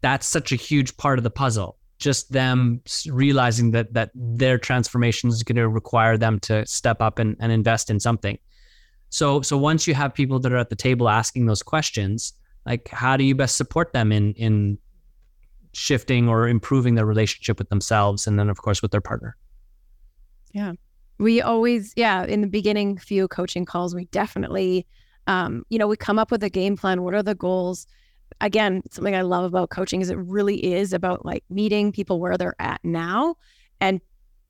that's 0.00 0.26
such 0.26 0.52
a 0.52 0.56
huge 0.56 0.96
part 0.96 1.18
of 1.18 1.24
the 1.24 1.30
puzzle 1.30 1.76
just 1.98 2.30
them 2.32 2.80
realizing 3.08 3.70
that 3.70 3.92
that 3.94 4.10
their 4.14 4.58
transformation 4.58 5.30
is 5.30 5.42
going 5.42 5.56
to 5.56 5.68
require 5.68 6.18
them 6.18 6.38
to 6.38 6.64
step 6.66 7.00
up 7.00 7.18
and, 7.18 7.36
and 7.40 7.52
invest 7.52 7.90
in 7.90 7.98
something 7.98 8.38
so 9.08 9.40
so 9.40 9.56
once 9.56 9.86
you 9.86 9.94
have 9.94 10.12
people 10.12 10.38
that 10.38 10.52
are 10.52 10.58
at 10.58 10.70
the 10.70 10.76
table 10.76 11.08
asking 11.08 11.46
those 11.46 11.62
questions 11.62 12.32
like 12.66 12.88
how 12.88 13.16
do 13.16 13.24
you 13.24 13.34
best 13.34 13.56
support 13.56 13.92
them 13.92 14.12
in 14.12 14.32
in 14.34 14.78
shifting 15.72 16.28
or 16.28 16.48
improving 16.48 16.94
their 16.94 17.06
relationship 17.06 17.58
with 17.58 17.68
themselves 17.68 18.26
and 18.26 18.38
then 18.38 18.48
of 18.48 18.60
course 18.62 18.82
with 18.82 18.90
their 18.90 19.00
partner 19.00 19.36
yeah. 20.56 20.72
We 21.18 21.42
always, 21.42 21.92
yeah, 21.96 22.24
in 22.24 22.40
the 22.40 22.46
beginning 22.46 22.96
few 22.96 23.28
coaching 23.28 23.66
calls, 23.66 23.94
we 23.94 24.06
definitely, 24.06 24.86
um, 25.26 25.64
you 25.68 25.78
know, 25.78 25.86
we 25.86 25.98
come 25.98 26.18
up 26.18 26.30
with 26.30 26.42
a 26.42 26.48
game 26.48 26.78
plan. 26.78 27.02
What 27.02 27.14
are 27.14 27.22
the 27.22 27.34
goals? 27.34 27.86
Again, 28.40 28.82
something 28.90 29.14
I 29.14 29.22
love 29.22 29.44
about 29.44 29.70
coaching 29.70 30.00
is 30.00 30.10
it 30.10 30.18
really 30.18 30.74
is 30.74 30.92
about 30.92 31.24
like 31.24 31.44
meeting 31.48 31.92
people 31.92 32.20
where 32.20 32.36
they're 32.36 32.56
at 32.58 32.80
now 32.84 33.36
and 33.80 34.00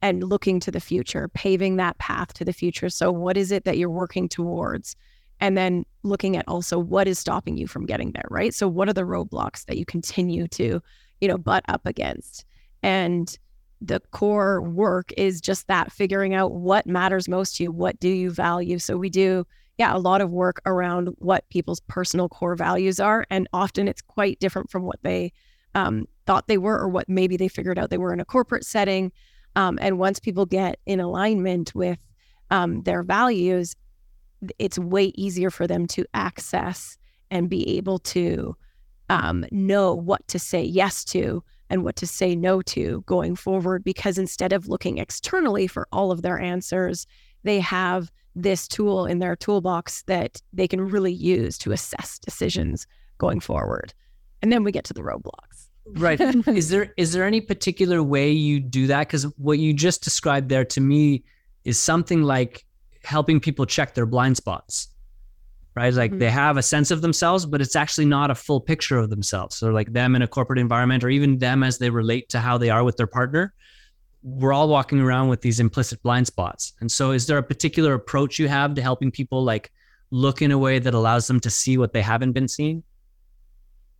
and 0.02 0.22
looking 0.22 0.60
to 0.60 0.70
the 0.70 0.80
future, 0.80 1.28
paving 1.28 1.76
that 1.76 1.98
path 1.98 2.34
to 2.34 2.44
the 2.44 2.52
future. 2.52 2.90
So, 2.90 3.10
what 3.10 3.36
is 3.36 3.50
it 3.50 3.64
that 3.64 3.78
you're 3.78 3.90
working 3.90 4.28
towards? 4.28 4.96
And 5.40 5.56
then 5.56 5.84
looking 6.02 6.36
at 6.36 6.46
also 6.48 6.78
what 6.78 7.08
is 7.08 7.18
stopping 7.18 7.56
you 7.56 7.66
from 7.66 7.86
getting 7.86 8.12
there, 8.12 8.26
right? 8.30 8.54
So, 8.54 8.68
what 8.68 8.88
are 8.88 8.92
the 8.92 9.02
roadblocks 9.02 9.64
that 9.66 9.78
you 9.78 9.84
continue 9.84 10.48
to, 10.48 10.82
you 11.20 11.28
know, 11.28 11.38
butt 11.38 11.64
up 11.68 11.86
against? 11.86 12.44
And 12.82 13.36
the 13.80 14.00
core 14.10 14.62
work 14.62 15.12
is 15.16 15.40
just 15.40 15.66
that 15.68 15.92
figuring 15.92 16.34
out 16.34 16.52
what 16.52 16.86
matters 16.86 17.28
most 17.28 17.56
to 17.56 17.64
you, 17.64 17.72
what 17.72 17.98
do 18.00 18.08
you 18.08 18.30
value. 18.30 18.78
So, 18.78 18.96
we 18.96 19.10
do, 19.10 19.46
yeah, 19.78 19.94
a 19.94 19.98
lot 19.98 20.20
of 20.20 20.30
work 20.30 20.60
around 20.64 21.08
what 21.18 21.48
people's 21.50 21.80
personal 21.80 22.28
core 22.28 22.56
values 22.56 22.98
are. 22.98 23.26
And 23.30 23.46
often 23.52 23.88
it's 23.88 24.02
quite 24.02 24.38
different 24.40 24.70
from 24.70 24.84
what 24.84 24.98
they 25.02 25.32
um, 25.74 26.06
thought 26.24 26.48
they 26.48 26.58
were 26.58 26.78
or 26.78 26.88
what 26.88 27.08
maybe 27.08 27.36
they 27.36 27.48
figured 27.48 27.78
out 27.78 27.90
they 27.90 27.98
were 27.98 28.12
in 28.12 28.20
a 28.20 28.24
corporate 28.24 28.64
setting. 28.64 29.12
Um, 29.54 29.78
and 29.80 29.98
once 29.98 30.18
people 30.18 30.46
get 30.46 30.78
in 30.86 31.00
alignment 31.00 31.74
with 31.74 31.98
um, 32.50 32.82
their 32.82 33.02
values, 33.02 33.74
it's 34.58 34.78
way 34.78 35.12
easier 35.16 35.50
for 35.50 35.66
them 35.66 35.86
to 35.88 36.04
access 36.14 36.96
and 37.30 37.50
be 37.50 37.76
able 37.76 37.98
to 37.98 38.56
um, 39.08 39.44
know 39.50 39.94
what 39.94 40.26
to 40.28 40.38
say 40.38 40.62
yes 40.62 41.04
to 41.04 41.42
and 41.68 41.84
what 41.84 41.96
to 41.96 42.06
say 42.06 42.34
no 42.34 42.62
to 42.62 43.02
going 43.06 43.36
forward. 43.36 43.84
Because 43.84 44.16
instead 44.16 44.52
of 44.52 44.68
looking 44.68 44.98
externally 44.98 45.66
for 45.66 45.86
all 45.92 46.10
of 46.10 46.22
their 46.22 46.38
answers, 46.38 47.06
they 47.42 47.60
have 47.60 48.10
this 48.36 48.68
tool 48.68 49.06
in 49.06 49.18
their 49.18 49.34
toolbox 49.34 50.02
that 50.02 50.40
they 50.52 50.68
can 50.68 50.80
really 50.80 51.12
use 51.12 51.58
to 51.58 51.72
assess 51.72 52.18
decisions 52.18 52.86
going 53.18 53.40
forward. 53.40 53.94
And 54.42 54.52
then 54.52 54.62
we 54.62 54.70
get 54.70 54.84
to 54.84 54.94
the 54.94 55.00
roadblocks. 55.00 55.68
Right. 55.86 56.20
Is 56.48 56.68
there 56.68 56.92
is 56.96 57.12
there 57.12 57.24
any 57.24 57.40
particular 57.40 58.02
way 58.02 58.32
you 58.32 58.58
do 58.58 58.88
that? 58.88 59.06
Because 59.06 59.22
what 59.38 59.60
you 59.60 59.72
just 59.72 60.02
described 60.02 60.48
there 60.48 60.64
to 60.64 60.80
me 60.80 61.22
is 61.64 61.78
something 61.78 62.24
like 62.24 62.64
helping 63.04 63.38
people 63.38 63.66
check 63.66 63.94
their 63.94 64.06
blind 64.06 64.36
spots 64.36 64.88
right? 65.76 65.92
Like 65.92 66.10
mm-hmm. 66.10 66.20
they 66.20 66.30
have 66.30 66.56
a 66.56 66.62
sense 66.62 66.90
of 66.90 67.02
themselves 67.02 67.46
but 67.46 67.60
it's 67.60 67.76
actually 67.76 68.06
not 68.06 68.30
a 68.30 68.34
full 68.34 68.60
picture 68.60 68.98
of 68.98 69.10
themselves. 69.10 69.56
So 69.56 69.70
like 69.70 69.92
them 69.92 70.16
in 70.16 70.22
a 70.22 70.26
corporate 70.26 70.58
environment 70.58 71.04
or 71.04 71.10
even 71.10 71.38
them 71.38 71.62
as 71.62 71.78
they 71.78 71.90
relate 71.90 72.30
to 72.30 72.40
how 72.40 72.58
they 72.58 72.70
are 72.70 72.82
with 72.82 72.96
their 72.96 73.06
partner 73.06 73.54
we're 74.28 74.52
all 74.52 74.68
walking 74.68 75.00
around 75.00 75.28
with 75.28 75.40
these 75.40 75.60
implicit 75.60 76.02
blind 76.02 76.26
spots 76.26 76.72
and 76.80 76.90
so 76.90 77.12
is 77.12 77.26
there 77.26 77.38
a 77.38 77.42
particular 77.42 77.94
approach 77.94 78.38
you 78.38 78.48
have 78.48 78.74
to 78.74 78.82
helping 78.82 79.10
people 79.10 79.44
like 79.44 79.70
look 80.10 80.42
in 80.42 80.50
a 80.50 80.58
way 80.58 80.78
that 80.78 80.94
allows 80.94 81.26
them 81.26 81.38
to 81.38 81.50
see 81.50 81.78
what 81.78 81.92
they 81.92 82.02
haven't 82.02 82.32
been 82.32 82.48
seeing 82.48 82.82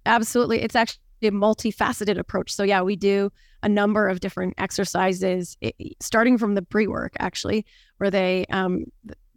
absolutely 0.04 0.60
it's 0.62 0.74
actually 0.74 1.00
a 1.22 1.30
multifaceted 1.30 2.18
approach. 2.18 2.52
So 2.52 2.62
yeah, 2.62 2.82
we 2.82 2.96
do 2.96 3.30
a 3.62 3.68
number 3.68 4.08
of 4.08 4.20
different 4.20 4.54
exercises, 4.58 5.56
starting 6.00 6.38
from 6.38 6.54
the 6.54 6.62
pre-work 6.62 7.14
actually, 7.18 7.64
where 7.98 8.10
they 8.10 8.46
um, 8.50 8.84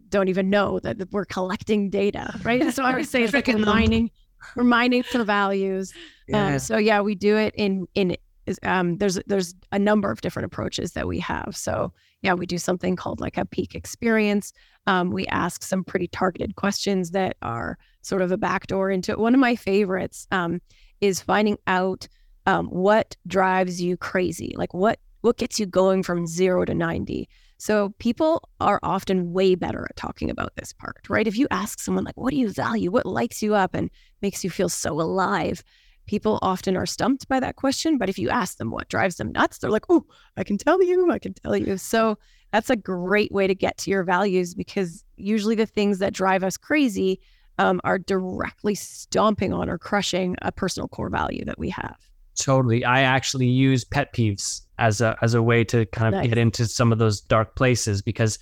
don't 0.09 0.27
even 0.27 0.49
know 0.49 0.79
that 0.79 1.11
we're 1.11 1.25
collecting 1.25 1.89
data, 1.89 2.37
right? 2.43 2.73
So 2.73 2.83
I 2.83 2.95
would 2.95 3.07
say 3.07 3.23
it's 3.23 3.33
like 3.33 3.47
mining, 3.57 4.11
we're 4.55 4.63
mining 4.63 5.03
for 5.03 5.23
values. 5.23 5.93
Yeah. 6.27 6.53
Um, 6.53 6.59
so 6.59 6.77
yeah, 6.77 7.01
we 7.01 7.15
do 7.15 7.37
it 7.37 7.53
in 7.55 7.87
in 7.95 8.17
um, 8.63 8.97
there's 8.97 9.19
there's 9.27 9.53
a 9.71 9.79
number 9.79 10.09
of 10.11 10.21
different 10.21 10.45
approaches 10.45 10.93
that 10.93 11.07
we 11.07 11.19
have. 11.19 11.55
So 11.55 11.91
yeah, 12.21 12.33
we 12.33 12.45
do 12.45 12.57
something 12.57 12.95
called 12.95 13.19
like 13.19 13.37
a 13.37 13.45
peak 13.45 13.75
experience. 13.75 14.53
Um, 14.87 15.11
we 15.11 15.27
ask 15.27 15.63
some 15.63 15.83
pretty 15.83 16.07
targeted 16.07 16.55
questions 16.55 17.11
that 17.11 17.37
are 17.41 17.77
sort 18.01 18.21
of 18.21 18.31
a 18.31 18.37
backdoor 18.37 18.89
into 18.89 19.11
it. 19.11 19.19
One 19.19 19.33
of 19.33 19.39
my 19.39 19.55
favorites 19.55 20.27
um, 20.31 20.61
is 21.01 21.21
finding 21.21 21.57
out 21.67 22.07
um, 22.45 22.67
what 22.67 23.15
drives 23.27 23.81
you 23.81 23.97
crazy, 23.97 24.53
like 24.57 24.73
what 24.73 24.99
what 25.21 25.37
gets 25.37 25.59
you 25.59 25.65
going 25.65 26.03
from 26.03 26.25
zero 26.25 26.65
to 26.65 26.73
ninety. 26.73 27.29
So 27.57 27.93
people 27.99 28.47
are 28.61 28.79
often 28.83 29.33
way 29.33 29.53
better 29.55 29.85
at 29.89 29.97
talking 29.97 30.29
about 30.29 30.55
this 30.55 30.71
part, 30.71 31.09
right? 31.09 31.27
If 31.27 31.37
you 31.37 31.45
ask 31.51 31.79
someone 31.79 32.05
like, 32.05 32.17
"What 32.17 32.31
do 32.31 32.37
you 32.37 32.49
value? 32.49 32.89
What 32.89 33.05
lights 33.05 33.41
you 33.41 33.53
up 33.53 33.75
and 33.75 33.89
makes 34.21 34.43
you 34.43 34.49
feel 34.49 34.69
so 34.69 34.99
alive?" 34.99 35.63
People 36.09 36.39
often 36.41 36.75
are 36.75 36.87
stumped 36.87 37.27
by 37.27 37.39
that 37.39 37.55
question, 37.55 37.99
but 37.99 38.09
if 38.09 38.17
you 38.17 38.31
ask 38.31 38.57
them 38.57 38.71
what 38.71 38.89
drives 38.89 39.17
them 39.17 39.31
nuts, 39.31 39.59
they're 39.59 39.69
like, 39.69 39.85
"Oh, 39.89 40.07
I 40.37 40.43
can 40.43 40.57
tell 40.57 40.81
you, 40.81 41.11
I 41.11 41.19
can 41.19 41.35
tell 41.35 41.55
you." 41.55 41.77
So 41.77 42.17
that's 42.51 42.71
a 42.71 42.75
great 42.75 43.31
way 43.31 43.45
to 43.45 43.53
get 43.53 43.77
to 43.77 43.91
your 43.91 44.03
values 44.03 44.55
because 44.55 45.03
usually 45.17 45.53
the 45.53 45.67
things 45.67 45.99
that 45.99 46.11
drive 46.11 46.43
us 46.43 46.57
crazy 46.57 47.19
um, 47.59 47.79
are 47.83 47.99
directly 47.99 48.73
stomping 48.73 49.53
on 49.53 49.69
or 49.69 49.77
crushing 49.77 50.35
a 50.41 50.51
personal 50.51 50.87
core 50.87 51.11
value 51.11 51.45
that 51.45 51.59
we 51.59 51.69
have. 51.69 51.97
Totally. 52.35 52.83
I 52.83 53.01
actually 53.01 53.45
use 53.45 53.83
pet 53.83 54.11
peeves 54.11 54.61
as 54.79 55.01
a 55.01 55.15
as 55.21 55.35
a 55.35 55.43
way 55.43 55.63
to 55.65 55.85
kind 55.85 56.07
of 56.07 56.21
nice. 56.21 56.29
get 56.29 56.39
into 56.39 56.65
some 56.65 56.91
of 56.91 56.97
those 56.97 57.21
dark 57.21 57.55
places 57.55 58.01
because 58.01 58.39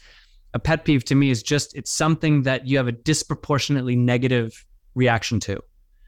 a 0.53 0.59
pet 0.59 0.85
peeve 0.85 1.03
to 1.03 1.15
me 1.15 1.31
is 1.31 1.43
just 1.43 1.75
it's 1.75 1.91
something 1.91 2.43
that 2.43 2.65
you 2.65 2.77
have 2.77 2.87
a 2.87 2.93
disproportionately 2.93 3.97
negative 3.97 4.65
reaction 4.95 5.41
to. 5.41 5.61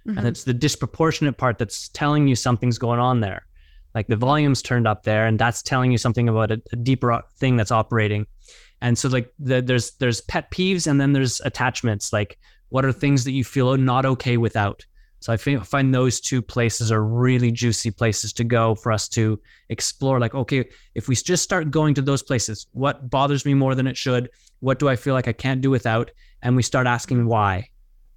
Mm-hmm. 0.09 0.17
And 0.17 0.27
it's 0.27 0.43
the 0.43 0.53
disproportionate 0.53 1.37
part 1.37 1.59
that's 1.59 1.89
telling 1.89 2.27
you 2.27 2.35
something's 2.35 2.79
going 2.79 2.99
on 2.99 3.19
there. 3.19 3.45
Like 3.93 4.07
the 4.07 4.15
volume's 4.15 4.61
turned 4.61 4.87
up 4.87 5.03
there 5.03 5.25
and 5.27 5.37
that's 5.37 5.61
telling 5.61 5.91
you 5.91 5.97
something 5.97 6.27
about 6.27 6.51
a, 6.51 6.61
a 6.71 6.75
deeper 6.75 7.21
thing 7.37 7.57
that's 7.57 7.71
operating. 7.71 8.25
And 8.81 8.97
so 8.97 9.09
like 9.09 9.31
the, 9.39 9.61
there's 9.61 9.91
there's 9.93 10.21
pet 10.21 10.51
peeves 10.51 10.87
and 10.87 10.99
then 10.99 11.13
there's 11.13 11.41
attachments 11.41 12.13
like 12.13 12.39
what 12.69 12.85
are 12.85 12.91
things 12.91 13.23
that 13.23 13.31
you 13.31 13.43
feel 13.43 13.75
not 13.77 14.05
okay 14.05 14.37
without? 14.37 14.85
So 15.21 15.33
I 15.33 15.37
find 15.37 15.93
those 15.93 16.21
two 16.21 16.41
places 16.41 16.93
are 16.93 17.03
really 17.03 17.51
juicy 17.51 17.91
places 17.91 18.31
to 18.33 18.45
go 18.45 18.73
for 18.73 18.91
us 18.91 19.09
to 19.09 19.37
explore. 19.67 20.17
Like, 20.17 20.33
okay, 20.33 20.69
if 20.95 21.09
we 21.09 21.15
just 21.15 21.43
start 21.43 21.71
going 21.71 21.93
to 21.95 22.01
those 22.01 22.23
places, 22.23 22.67
what 22.71 23.09
bothers 23.09 23.45
me 23.45 23.53
more 23.53 23.75
than 23.75 23.85
it 23.85 23.97
should? 23.97 24.29
What 24.61 24.79
do 24.79 24.87
I 24.87 24.95
feel 24.95 25.13
like 25.13 25.27
I 25.27 25.33
can't 25.33 25.59
do 25.59 25.69
without? 25.69 26.09
And 26.41 26.55
we 26.55 26.63
start 26.63 26.87
asking 26.87 27.25
why. 27.25 27.67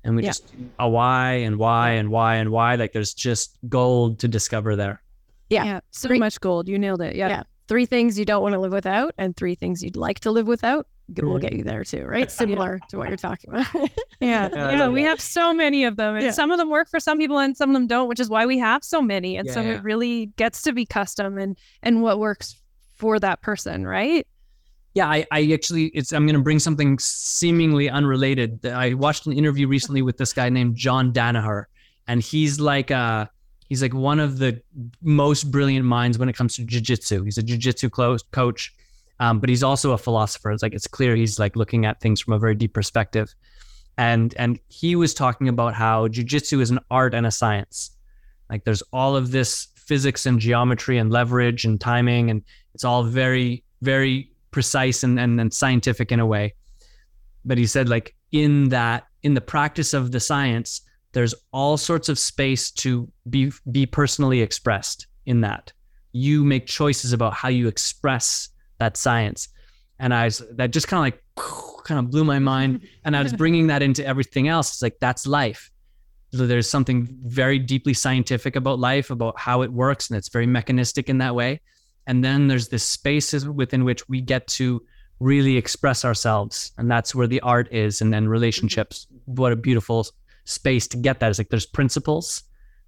And 0.05 0.17
we 0.17 0.23
yeah. 0.23 0.31
just 0.31 0.53
a 0.79 0.89
why 0.89 1.33
and 1.35 1.59
why 1.59 1.91
and 1.91 2.11
why 2.11 2.37
and 2.37 2.51
why. 2.51 2.75
Like 2.75 2.93
there's 2.93 3.15
just 3.15 3.59
gold 3.69 4.19
to 4.21 4.29
discover 4.29 4.77
there. 4.77 5.03
Yeah. 5.49 5.65
yeah 5.65 5.81
so 5.91 6.09
Three, 6.09 6.19
much 6.19 6.41
gold. 6.41 6.69
You 6.69 6.79
nailed 6.79 7.03
it. 7.03 7.15
Yeah. 7.15 7.29
yeah. 7.29 7.43
Three 7.69 7.87
things 7.87 8.19
you 8.19 8.25
don't 8.25 8.43
want 8.43 8.55
to 8.55 8.59
live 8.59 8.73
without 8.73 9.15
and 9.19 9.37
three 9.37 9.55
things 9.55 9.83
you'd 9.83 9.97
like 9.97 10.21
to 10.21 10.31
live 10.31 10.47
without 10.47 10.87
will 11.21 11.39
get 11.39 11.53
you 11.53 11.65
there 11.65 11.85
too, 11.85 12.05
right? 12.05 12.31
Similar 12.31 12.81
to 12.89 12.97
what 12.97 13.09
you're 13.09 13.17
talking 13.17 13.51
about. 13.51 13.75
yeah. 13.75 13.89
Yeah. 14.21 14.49
yeah 14.53 14.89
we 14.89 15.03
have 15.03 15.21
so 15.21 15.53
many 15.53 15.85
of 15.85 15.97
them. 15.97 16.15
And 16.15 16.25
yeah. 16.25 16.31
some 16.31 16.51
of 16.51 16.59
them 16.59 16.71
work 16.71 16.89
for 16.89 17.01
some 17.01 17.19
people 17.19 17.39
and 17.39 17.57
some 17.57 17.71
of 17.71 17.75
them 17.75 17.87
don't, 17.87 18.09
which 18.09 18.21
is 18.21 18.29
why 18.29 18.47
we 18.47 18.59
have 18.59 18.85
so 18.85 19.03
many. 19.03 19.37
And 19.37 19.47
yeah, 19.47 19.55
so 19.55 19.61
it 19.61 19.83
really 19.83 20.27
gets 20.37 20.63
to 20.63 20.73
be 20.73 20.87
custom 20.87 21.39
and 21.39 21.57
and 21.83 22.03
what 22.03 22.19
works 22.19 22.57
for 22.95 23.19
that 23.19 23.43
person, 23.43 23.87
right? 23.87 24.27
Yeah, 24.95 25.09
I, 25.09 25.27
I 25.31 25.51
actually 25.53 25.87
it's 25.87 26.13
I'm 26.13 26.27
gonna 26.27 26.41
bring 26.41 26.59
something 26.59 26.99
seemingly 26.99 27.89
unrelated. 27.89 28.65
I 28.67 28.95
watched 28.95 29.27
an 29.27 29.33
interview 29.33 29.67
recently 29.67 30.03
with 30.03 30.19
this 30.19 30.33
guy 30.33 30.49
named 30.49 30.77
John 30.77 31.13
Danaher, 31.13 31.65
and 32.07 32.21
he's 32.23 32.61
like 32.61 32.91
uh 32.91 33.27
he's 33.69 33.81
like 33.81 33.95
one 33.95 34.21
of 34.21 34.39
the 34.39 34.61
most 35.01 35.51
brilliant 35.51 35.87
minds 35.87 36.19
when 36.19 36.29
it 36.29 36.35
comes 36.35 36.57
to 36.57 36.65
jiu-jitsu. 36.65 37.25
He's 37.25 37.39
a 37.39 37.43
jiu-jitsu 37.43 37.89
coach 37.89 38.73
um, 39.23 39.39
but 39.39 39.49
he's 39.49 39.63
also 39.63 39.93
a 39.93 39.99
philosopher. 39.99 40.51
It's 40.51 40.65
like 40.65 40.75
it's 40.75 40.89
clear 40.89 41.15
he's 41.15 41.39
like 41.39 41.55
looking 41.55 41.87
at 41.87 42.01
things 42.01 42.21
from 42.21 42.33
a 42.33 42.41
very 42.41 42.57
deep 42.57 42.75
perspective. 42.75 43.33
And 43.97 44.35
and 44.37 44.59
he 44.67 44.97
was 44.97 45.15
talking 45.15 45.49
about 45.49 45.75
how 45.75 46.09
jujitsu 46.09 46.61
is 46.61 46.73
an 46.73 46.81
art 46.91 47.15
and 47.15 47.25
a 47.25 47.31
science. 47.31 47.93
Like 48.51 48.65
there's 48.65 48.83
all 48.93 49.15
of 49.15 49.31
this 49.31 49.69
physics 49.77 50.27
and 50.27 50.41
geometry 50.41 50.99
and 50.99 51.13
leverage 51.13 51.65
and 51.65 51.81
timing, 51.81 52.31
and 52.31 52.43
it's 52.75 52.83
all 52.83 53.05
very, 53.05 53.63
very 53.81 54.32
precise 54.53 55.03
and, 55.03 55.19
and, 55.19 55.41
and 55.41 55.53
scientific 55.53 56.13
in 56.13 56.21
a 56.21 56.27
way. 56.27 56.55
But 57.45 57.59
he 57.59 57.67
said, 57.67 57.89
like, 57.89 58.15
in 58.31 58.69
that, 58.69 59.07
in 59.23 59.35
the 59.35 59.41
practice 59.41 59.93
of 59.95 60.13
the 60.13 60.21
science, 60.21 60.83
there's 61.13 61.35
all 61.53 61.77
sorts 61.77 62.09
of 62.09 62.19
space 62.19 62.71
to 62.71 63.11
be 63.29 63.53
be 63.71 63.85
personally 63.85 64.41
expressed 64.41 65.07
in 65.27 65.41
that. 65.43 65.73
You 66.13 66.45
make 66.45 66.67
choices 66.67 67.13
about 67.13 67.35
how 67.35 67.49
you 67.49 67.69
express 67.69 68.49
that 68.79 68.97
science. 68.97 69.49
And 69.99 70.15
I 70.15 70.25
was, 70.25 70.43
that 70.53 70.71
just 70.71 70.89
kind 70.89 70.99
of 71.01 71.19
like, 71.37 71.85
kind 71.85 71.99
of 71.99 72.11
blew 72.11 72.25
my 72.25 72.39
mind. 72.39 72.87
And 73.05 73.17
I 73.17 73.23
was 73.23 73.33
bringing 73.33 73.67
that 73.67 73.83
into 73.83 74.07
everything 74.07 74.49
else. 74.49 74.71
It's 74.71 74.83
like, 74.83 74.99
that's 75.01 75.27
life. 75.27 75.71
So 76.33 76.47
there's 76.47 76.71
something 76.71 77.09
very 77.25 77.59
deeply 77.59 77.95
scientific 77.95 78.57
about 78.57 78.79
life, 78.79 79.11
about 79.11 79.39
how 79.39 79.63
it 79.63 79.73
works. 79.73 80.09
And 80.09 80.17
it's 80.17 80.29
very 80.29 80.47
mechanistic 80.47 81.09
in 81.09 81.19
that 81.19 81.35
way. 81.35 81.61
And 82.07 82.25
then 82.25 82.49
there's 82.49 82.69
this 82.69 82.85
spaces 82.85 83.49
within 83.49 83.85
which 83.85 84.09
we 84.09 84.21
get 84.21 84.47
to 84.49 84.83
really 85.21 85.57
express 85.57 86.05
ourselves. 86.05 86.73
And 86.79 86.91
that's 86.91 87.15
where 87.15 87.27
the 87.27 87.41
art 87.41 87.73
is 87.73 88.01
and 88.01 88.13
then 88.13 88.29
relationships. 88.29 89.07
What 89.27 89.53
a 89.53 89.57
beautiful 89.57 90.07
space 90.45 90.89
to 90.89 90.97
get 90.97 91.21
that. 91.21 91.31
It's 91.31 91.39
like 91.39 91.51
there's 91.51 91.67
principles 91.67 92.43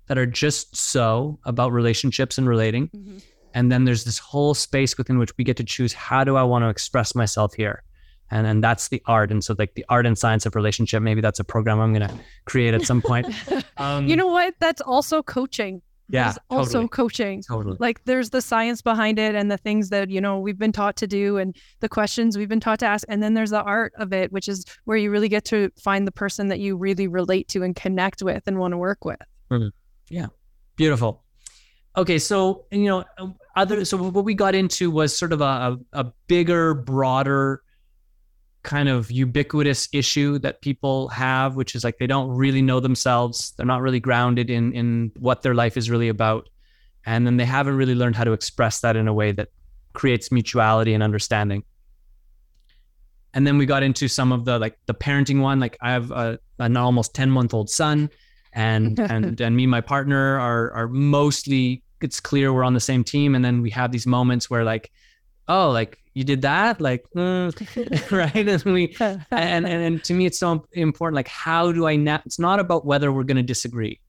that 0.07 0.19
are 0.19 0.27
just 0.27 0.77
so 0.77 1.39
about 1.45 1.73
relationships 1.73 2.37
and 2.37 2.49
relating. 2.49 2.89
Mm-hmm. 2.89 3.19
And 3.55 3.71
then 3.71 3.85
there's 3.85 4.05
this 4.05 4.19
whole 4.19 4.55
space 4.55 4.99
within 4.99 5.19
which 5.19 5.37
we 5.39 5.45
get 5.45 5.57
to 5.59 5.65
choose 5.65 5.93
how 5.93 6.25
do 6.25 6.37
I 6.37 6.43
want 6.43 6.65
to 6.65 6.69
express 6.69 7.15
myself 7.15 7.55
here? 7.55 7.85
And 8.31 8.47
and 8.47 8.65
that's 8.65 8.89
the 8.89 9.01
art. 9.07 9.31
And 9.31 9.45
so 9.45 9.55
like 9.57 9.75
the 9.75 9.85
art 9.89 10.07
and 10.07 10.19
science 10.19 10.45
of 10.45 10.57
relationship, 10.57 11.03
maybe 11.03 11.21
that's 11.21 11.39
a 11.39 11.45
program 11.45 11.79
I'm 11.79 11.93
gonna 11.93 12.13
create 12.47 12.75
at 12.75 12.83
some 12.83 13.01
point. 13.01 13.27
Um, 13.77 14.07
you 14.07 14.15
know 14.15 14.29
what? 14.29 14.55
That's 14.61 14.81
also 14.81 15.21
coaching. 15.21 15.83
Yeah, 16.09 16.31
is 16.31 16.39
also 16.51 16.73
totally. 16.73 16.89
coaching. 16.89 17.43
Totally. 17.43 17.77
Like 17.81 18.05
there's 18.05 18.31
the 18.31 18.43
science 18.43 18.83
behind 18.83 19.19
it 19.19 19.35
and 19.35 19.51
the 19.51 19.57
things 19.57 19.89
that, 19.89 20.11
you 20.11 20.21
know, 20.21 20.39
we've 20.39 20.59
been 20.59 20.73
taught 20.73 20.97
to 20.97 21.07
do 21.07 21.39
and 21.39 21.57
the 21.81 21.89
questions 21.89 22.37
we've 22.37 22.49
been 22.49 22.61
taught 22.61 22.81
to 22.81 22.87
ask. 22.87 23.07
And 23.09 23.23
then 23.23 23.35
there's 23.35 23.51
the 23.51 23.63
art 23.63 23.93
of 23.97 24.13
it, 24.13 24.31
which 24.31 24.49
is 24.49 24.67
where 24.85 24.99
you 24.99 25.11
really 25.11 25.31
get 25.31 25.45
to 25.47 25.71
find 25.81 26.07
the 26.07 26.13
person 26.13 26.49
that 26.49 26.61
you 26.61 26.77
really 26.77 27.09
relate 27.09 27.49
to 27.49 27.63
and 27.63 27.75
connect 27.75 28.23
with 28.23 28.43
and 28.47 28.59
want 28.59 28.73
to 28.73 28.79
work 28.79 29.05
with. 29.05 29.21
Mm-hmm. 29.51 29.69
Yeah. 30.11 30.27
Beautiful. 30.77 31.25
Okay, 31.97 32.19
so 32.19 32.67
you 32.71 32.87
know, 32.87 33.05
other 33.57 33.85
so 33.85 33.97
what 33.97 34.25
we 34.25 34.35
got 34.35 34.55
into 34.55 34.91
was 34.91 35.17
sort 35.17 35.33
of 35.33 35.41
a, 35.41 35.79
a 35.93 36.05
bigger, 36.27 36.75
broader 36.75 37.63
kind 38.65 38.89
of 38.89 39.11
ubiquitous 39.11 39.89
issue 39.93 40.39
that 40.41 40.61
people 40.61 41.09
have, 41.09 41.55
which 41.55 41.75
is 41.75 41.85
like 41.85 41.99
they 41.99 42.07
don't 42.07 42.29
really 42.31 42.63
know 42.63 42.81
themselves. 42.81 43.53
They're 43.57 43.67
not 43.67 43.83
really 43.83 44.01
grounded 44.01 44.51
in 44.51 44.73
in 44.73 45.13
what 45.19 45.43
their 45.43 45.55
life 45.55 45.77
is 45.77 45.89
really 45.89 46.09
about, 46.09 46.49
and 47.07 47.27
then 47.27 47.37
they 47.37 47.45
haven't 47.45 47.77
really 47.77 47.95
learned 47.95 48.17
how 48.17 48.25
to 48.25 48.33
express 48.33 48.81
that 48.81 48.97
in 48.97 49.07
a 49.07 49.15
way 49.15 49.31
that 49.33 49.49
creates 49.93 50.33
mutuality 50.33 50.95
and 50.95 51.03
understanding. 51.03 51.63
And 53.33 53.47
then 53.47 53.59
we 53.59 53.67
got 53.67 53.83
into 53.83 54.09
some 54.09 54.33
of 54.33 54.45
the 54.45 54.59
like 54.59 54.79
the 54.87 54.95
parenting 54.95 55.41
one. 55.41 55.61
Like 55.61 55.77
I 55.81 55.93
have 55.93 56.11
a, 56.11 56.39
an 56.59 56.77
almost 56.77 57.15
ten 57.15 57.31
month 57.31 57.55
old 57.55 57.71
son 57.71 58.11
and 58.55 58.99
and 59.11 59.41
and 59.41 59.57
me 59.57 59.65
and 59.65 59.71
my 59.71 59.81
partner 59.81 60.39
are 60.39 60.73
are 60.73 60.89
mostly 60.89 61.83
it's 62.01 62.21
clear 62.21 62.53
we're 62.53 62.65
on 62.65 62.75
the 62.75 62.81
same 62.81 63.05
team 63.05 63.35
and 63.35 63.45
then 63.45 63.63
we 63.63 63.71
have 63.71 63.93
these 63.93 64.07
moments 64.07 64.51
where 64.51 64.65
like 64.65 64.91
oh 65.49 65.71
like 65.71 65.99
you 66.15 66.25
did 66.25 66.43
that? 66.43 66.81
Like 66.81 67.05
mm, 67.17 68.11
right? 68.13 68.49
And 68.49 68.63
we 68.65 68.95
and, 69.01 69.25
and 69.31 69.67
and 69.67 70.05
to 70.05 70.15
me 70.15 70.27
it's 70.27 70.39
so 70.39 70.65
important 70.73 71.17
like 71.17 71.29
how 71.29 71.73
do 71.73 71.87
i 71.87 71.97
not 71.97 72.23
it's 72.25 72.39
not 72.39 72.61
about 72.61 72.87
whether 72.87 73.13
we're 73.13 73.25
going 73.25 73.37
to 73.37 73.43
disagree 73.43 74.01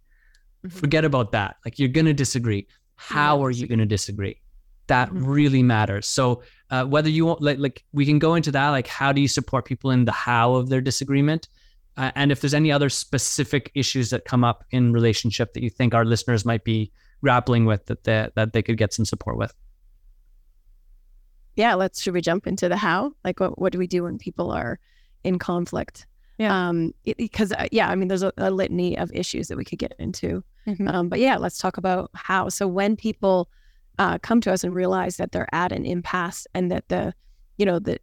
forget 0.69 1.05
about 1.05 1.31
that. 1.31 1.57
Like 1.63 1.77
you're 1.77 1.89
going 1.89 2.05
to 2.07 2.13
disagree. 2.13 2.67
How 2.95 3.43
are 3.43 3.51
you 3.51 3.67
going 3.67 3.79
to 3.79 3.85
disagree? 3.85 4.41
That 4.87 5.09
Mhm. 5.09 5.21
really 5.25 5.61
matters. 5.63 6.07
So 6.07 6.41
uh, 6.71 6.85
whether 6.85 7.09
you 7.09 7.25
want 7.25 7.41
like 7.41 7.59
like 7.59 7.83
we 7.93 8.05
can 8.05 8.17
go 8.19 8.33
into 8.35 8.51
that 8.51 8.69
like 8.69 8.87
how 8.87 9.11
do 9.11 9.21
you 9.21 9.27
support 9.27 9.65
people 9.65 9.91
in 9.91 10.05
the 10.05 10.11
how 10.11 10.55
of 10.55 10.69
their 10.69 10.81
disagreement? 10.81 11.47
Uh, 11.97 12.11
and 12.15 12.31
if 12.31 12.41
there's 12.41 12.53
any 12.53 12.71
other 12.71 12.89
specific 12.89 13.71
issues 13.75 14.09
that 14.09 14.25
come 14.25 14.43
up 14.43 14.63
in 14.71 14.91
relationship 14.91 15.53
that 15.53 15.63
you 15.63 15.69
think 15.69 15.93
our 15.93 16.03
listeners 16.03 16.45
might 16.45 16.63
be 16.63 16.91
grappling 17.21 17.65
with 17.65 17.85
that 17.85 18.03
they, 18.03 18.27
that 18.35 18.53
they 18.53 18.61
could 18.61 18.77
get 18.77 18.91
some 18.93 19.05
support 19.05 19.37
with 19.37 19.53
yeah 21.55 21.73
let's 21.73 22.01
should 22.01 22.13
we 22.13 22.21
jump 22.21 22.47
into 22.47 22.69
the 22.69 22.77
how? 22.77 23.11
Like 23.23 23.39
what, 23.39 23.59
what 23.59 23.71
do 23.71 23.79
we 23.79 23.87
do 23.87 24.03
when 24.03 24.17
people 24.17 24.51
are 24.51 24.79
in 25.23 25.39
conflict? 25.39 26.05
Yeah. 26.37 26.67
um 26.67 26.93
because 27.03 27.53
uh, 27.53 27.67
yeah 27.71 27.89
i 27.89 27.95
mean 27.95 28.09
there's 28.09 28.21
a, 28.21 28.33
a 28.37 28.51
litany 28.51 28.97
of 28.97 29.09
issues 29.13 29.47
that 29.47 29.57
we 29.57 29.63
could 29.63 29.79
get 29.79 29.93
into. 29.99 30.43
Mhm. 30.67 30.93
um 30.93 31.09
but 31.09 31.19
yeah 31.19 31.37
let's 31.37 31.57
talk 31.57 31.77
about 31.77 32.09
how. 32.13 32.49
So 32.49 32.67
when 32.67 32.95
people 32.97 33.49
uh, 33.97 34.17
come 34.17 34.41
to 34.41 34.51
us 34.51 34.63
and 34.65 34.75
realize 34.75 35.15
that 35.15 35.31
they're 35.31 35.47
at 35.55 35.71
an 35.71 35.85
impasse 35.85 36.45
and 36.53 36.69
that 36.71 36.89
the 36.89 37.13
you 37.57 37.65
know 37.65 37.79
that 37.79 38.01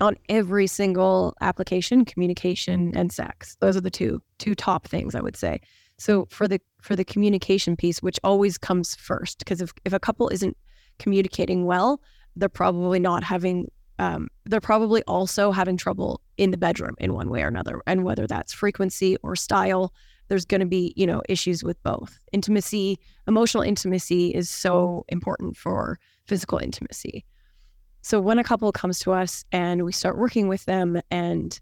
on 0.00 0.16
every 0.28 0.68
single 0.68 1.34
application 1.40 2.04
communication 2.04 2.96
and 2.96 3.10
sex 3.12 3.56
those 3.58 3.76
are 3.76 3.80
the 3.80 3.90
two 3.90 4.22
two 4.38 4.54
top 4.54 4.86
things 4.86 5.14
i 5.16 5.20
would 5.20 5.36
say. 5.36 5.60
So 5.98 6.26
for 6.30 6.46
the 6.46 6.60
for 6.80 6.94
the 6.94 7.04
communication 7.04 7.74
piece 7.76 8.00
which 8.00 8.20
always 8.22 8.56
comes 8.58 8.94
first 8.94 9.40
because 9.40 9.60
if, 9.60 9.72
if 9.84 9.92
a 9.92 9.98
couple 9.98 10.28
isn't 10.28 10.56
communicating 11.00 11.64
well 11.66 12.00
they're 12.38 12.48
probably 12.48 12.98
not 12.98 13.22
having 13.22 13.70
um, 14.00 14.28
they're 14.44 14.60
probably 14.60 15.02
also 15.04 15.50
having 15.50 15.76
trouble 15.76 16.20
in 16.36 16.52
the 16.52 16.56
bedroom 16.56 16.94
in 16.98 17.14
one 17.14 17.30
way 17.30 17.42
or 17.42 17.48
another. 17.48 17.82
And 17.84 18.04
whether 18.04 18.28
that's 18.28 18.52
frequency 18.52 19.16
or 19.22 19.34
style 19.34 19.92
there's 20.28 20.44
going 20.44 20.60
to 20.60 20.66
be 20.66 20.92
you 20.96 21.06
know 21.06 21.22
issues 21.28 21.64
with 21.64 21.82
both. 21.82 22.18
Intimacy 22.32 22.98
emotional 23.26 23.62
intimacy 23.62 24.34
is 24.34 24.48
so 24.48 25.04
important 25.08 25.56
for 25.56 25.98
physical 26.26 26.58
intimacy. 26.58 27.24
So 28.02 28.20
when 28.20 28.38
a 28.38 28.44
couple 28.44 28.70
comes 28.72 29.00
to 29.00 29.12
us 29.12 29.44
and 29.52 29.84
we 29.84 29.92
start 29.92 30.16
working 30.16 30.48
with 30.48 30.64
them 30.66 31.00
and 31.10 31.58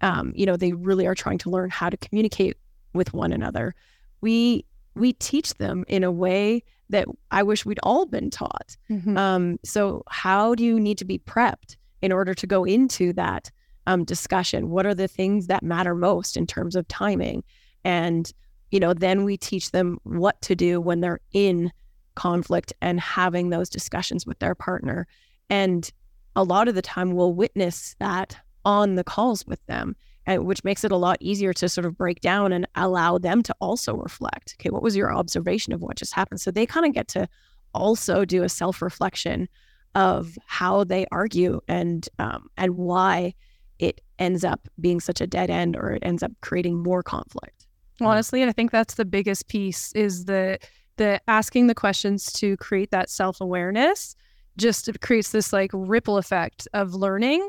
um, 0.00 0.32
you 0.36 0.46
know 0.46 0.56
they 0.56 0.72
really 0.72 1.06
are 1.06 1.14
trying 1.14 1.38
to 1.38 1.50
learn 1.50 1.70
how 1.70 1.90
to 1.90 1.96
communicate 1.96 2.56
with 2.94 3.14
one 3.14 3.32
another 3.32 3.74
we 4.22 4.64
we 4.94 5.12
teach 5.14 5.54
them 5.54 5.84
in 5.88 6.04
a 6.04 6.10
way 6.12 6.62
that 6.90 7.06
i 7.30 7.42
wish 7.42 7.64
we'd 7.64 7.80
all 7.82 8.06
been 8.06 8.30
taught 8.30 8.76
Mhm. 8.90 9.16
um, 9.16 9.58
so 9.64 10.02
how 10.08 10.54
do 10.54 10.64
you 10.64 10.78
need 10.78 10.98
to 10.98 11.04
be 11.04 11.18
prepped 11.18 11.76
in 12.02 12.12
order 12.12 12.34
to 12.34 12.46
go 12.46 12.64
into 12.64 13.12
that 13.14 13.50
um, 13.86 14.04
discussion? 14.04 14.70
What 14.70 14.86
are 14.86 14.94
the 14.94 15.08
things 15.08 15.48
that 15.48 15.62
matter 15.64 15.92
most 15.94 16.36
in 16.36 16.46
terms 16.46 16.76
of 16.76 16.86
timing? 16.86 17.42
And, 17.84 18.32
you 18.70 18.78
know, 18.78 18.94
then 18.94 19.24
we 19.24 19.36
teach 19.36 19.72
them 19.72 19.98
what 20.04 20.40
to 20.42 20.54
do 20.54 20.80
when 20.80 21.00
they're 21.00 21.18
in 21.32 21.72
conflict 22.14 22.72
and 22.80 23.00
having 23.00 23.50
those 23.50 23.68
discussions 23.68 24.24
with 24.24 24.38
their 24.38 24.54
partner. 24.54 25.08
And 25.50 25.90
a 26.36 26.44
lot 26.44 26.68
of 26.68 26.74
the 26.76 26.82
time 26.82 27.12
we'll 27.12 27.32
witness 27.34 27.96
that 27.98 28.36
on 28.64 28.94
the 28.94 29.02
calls 29.04 29.44
with 29.48 29.64
them, 29.66 29.96
which 30.26 30.64
makes 30.64 30.84
it 30.84 30.92
a 30.92 30.96
lot 30.96 31.18
easier 31.20 31.52
to 31.52 31.68
sort 31.68 31.84
of 31.84 31.96
break 31.96 32.20
down 32.20 32.52
and 32.52 32.66
allow 32.74 33.18
them 33.18 33.42
to 33.42 33.54
also 33.60 33.94
reflect. 33.94 34.56
Okay, 34.58 34.70
what 34.70 34.82
was 34.82 34.96
your 34.96 35.12
observation 35.12 35.72
of 35.72 35.82
what 35.82 35.96
just 35.96 36.14
happened? 36.14 36.40
So 36.40 36.50
they 36.50 36.66
kind 36.66 36.86
of 36.86 36.92
get 36.92 37.08
to 37.08 37.28
also 37.74 38.24
do 38.24 38.42
a 38.42 38.48
self 38.48 38.82
reflection 38.82 39.48
of 39.94 40.38
how 40.46 40.84
they 40.84 41.06
argue 41.12 41.60
and 41.68 42.08
um, 42.18 42.48
and 42.56 42.76
why 42.76 43.34
it 43.78 44.00
ends 44.18 44.44
up 44.44 44.68
being 44.80 45.00
such 45.00 45.20
a 45.20 45.26
dead 45.26 45.50
end 45.50 45.76
or 45.76 45.90
it 45.90 46.02
ends 46.04 46.22
up 46.22 46.32
creating 46.40 46.82
more 46.82 47.02
conflict. 47.02 47.66
honestly 48.00 48.42
i 48.44 48.52
think 48.52 48.70
that's 48.70 48.94
the 48.94 49.04
biggest 49.04 49.48
piece 49.48 49.92
is 49.92 50.24
the 50.24 50.58
the 50.96 51.20
asking 51.28 51.66
the 51.66 51.74
questions 51.74 52.32
to 52.32 52.56
create 52.56 52.90
that 52.90 53.10
self-awareness 53.10 54.16
just 54.56 54.88
creates 55.00 55.30
this 55.30 55.52
like 55.52 55.70
ripple 55.72 56.18
effect 56.18 56.68
of 56.74 56.94
learning 56.94 57.46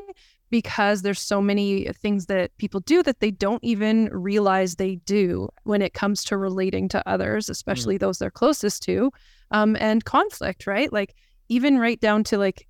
because 0.54 1.02
there's 1.02 1.20
so 1.20 1.42
many 1.42 1.88
things 2.00 2.26
that 2.26 2.56
people 2.58 2.78
do 2.78 3.02
that 3.02 3.18
they 3.18 3.32
don't 3.32 3.64
even 3.64 4.08
realize 4.12 4.76
they 4.76 4.94
do 5.04 5.48
when 5.64 5.82
it 5.82 5.94
comes 5.94 6.22
to 6.22 6.36
relating 6.36 6.88
to 6.88 7.02
others 7.08 7.48
especially 7.48 7.98
those 7.98 8.18
they're 8.18 8.30
closest 8.30 8.80
to 8.80 9.10
um, 9.50 9.76
and 9.80 10.04
conflict 10.04 10.68
right 10.68 10.92
like 10.92 11.16
even 11.48 11.76
right 11.80 12.00
down 12.00 12.22
to 12.22 12.38
like 12.38 12.68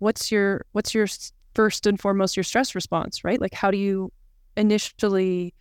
what's 0.00 0.30
your 0.30 0.66
what's 0.72 0.92
your 0.92 1.06
first 1.54 1.86
and 1.86 1.98
foremost 1.98 2.36
your 2.36 2.44
stress 2.44 2.74
response 2.74 3.24
right 3.24 3.40
like 3.40 3.54
how 3.54 3.70
do 3.70 3.78
you 3.78 4.12
initially 4.58 5.54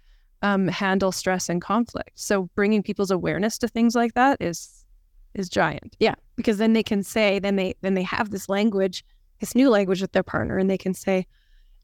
um, 0.43 0.67
handle 0.67 1.11
stress 1.11 1.47
and 1.49 1.61
conflict. 1.61 2.11
So 2.15 2.49
bringing 2.53 2.83
people's 2.83 3.09
awareness 3.09 3.57
to 3.59 3.67
things 3.67 3.95
like 3.95 4.13
that 4.13 4.37
is 4.41 4.85
is 5.33 5.49
giant. 5.49 5.95
Yeah, 5.99 6.15
because 6.35 6.57
then 6.57 6.73
they 6.73 6.83
can 6.83 7.01
say, 7.01 7.39
then 7.39 7.55
they 7.55 7.73
then 7.81 7.93
they 7.95 8.03
have 8.03 8.29
this 8.29 8.49
language, 8.49 9.03
this 9.39 9.55
new 9.55 9.69
language 9.69 10.01
with 10.01 10.11
their 10.11 10.21
partner, 10.21 10.57
and 10.57 10.69
they 10.69 10.77
can 10.77 10.93
say, 10.93 11.25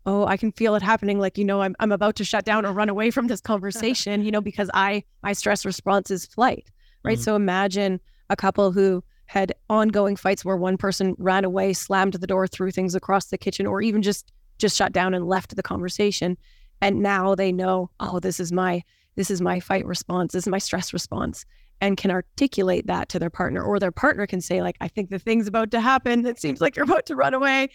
"Oh, 0.09 0.25
I 0.25 0.37
can 0.37 0.51
feel 0.51 0.75
it 0.75 0.81
happening. 0.81 1.19
Like 1.19 1.37
you 1.37 1.45
know, 1.45 1.61
I'm 1.61 1.75
I'm 1.79 1.91
about 1.91 2.15
to 2.17 2.23
shut 2.23 2.43
down 2.45 2.65
or 2.65 2.73
run 2.73 2.89
away 2.89 3.11
from 3.11 3.27
this 3.27 3.41
conversation. 3.41 4.23
you 4.25 4.31
know, 4.31 4.41
because 4.41 4.69
I 4.73 5.03
my 5.23 5.33
stress 5.33 5.65
response 5.65 6.09
is 6.11 6.25
flight, 6.25 6.65
right? 7.03 7.17
Mhm. 7.17 7.23
So 7.23 7.35
imagine 7.35 7.99
a 8.29 8.35
couple 8.35 8.71
who 8.71 9.03
had 9.25 9.53
ongoing 9.69 10.15
fights 10.15 10.43
where 10.43 10.57
one 10.57 10.77
person 10.77 11.15
ran 11.19 11.45
away, 11.45 11.73
slammed 11.73 12.13
the 12.13 12.27
door, 12.27 12.47
threw 12.47 12.71
things 12.71 12.95
across 12.95 13.25
the 13.27 13.37
kitchen, 13.37 13.67
or 13.67 13.81
even 13.81 14.01
just 14.01 14.31
just 14.57 14.75
shut 14.75 14.91
down 14.91 15.13
and 15.13 15.27
left 15.27 15.55
the 15.55 15.63
conversation, 15.63 16.37
and 16.81 17.01
now 17.01 17.35
they 17.35 17.51
know, 17.51 17.89
oh, 17.99 18.19
this 18.19 18.39
is 18.39 18.51
my 18.51 18.83
this 19.15 19.29
is 19.29 19.41
my 19.41 19.59
fight 19.59 19.85
response, 19.85 20.33
this 20.33 20.43
is 20.45 20.49
my 20.49 20.57
stress 20.59 20.93
response 20.93 21.45
and 21.81 21.95
can 21.95 22.11
articulate 22.11 22.87
that 22.87 23.07
to 23.07 23.19
their 23.19 23.29
partner 23.29 23.61
or 23.63 23.79
their 23.79 23.91
partner 23.91 24.27
can 24.27 24.41
say 24.41 24.61
like 24.61 24.75
i 24.81 24.87
think 24.89 25.09
the 25.09 25.17
thing's 25.17 25.47
about 25.47 25.71
to 25.71 25.79
happen 25.79 26.25
it 26.25 26.37
seems 26.37 26.59
like 26.59 26.75
you're 26.75 26.83
about 26.91 27.05
to 27.05 27.15
run 27.15 27.33
away 27.33 27.69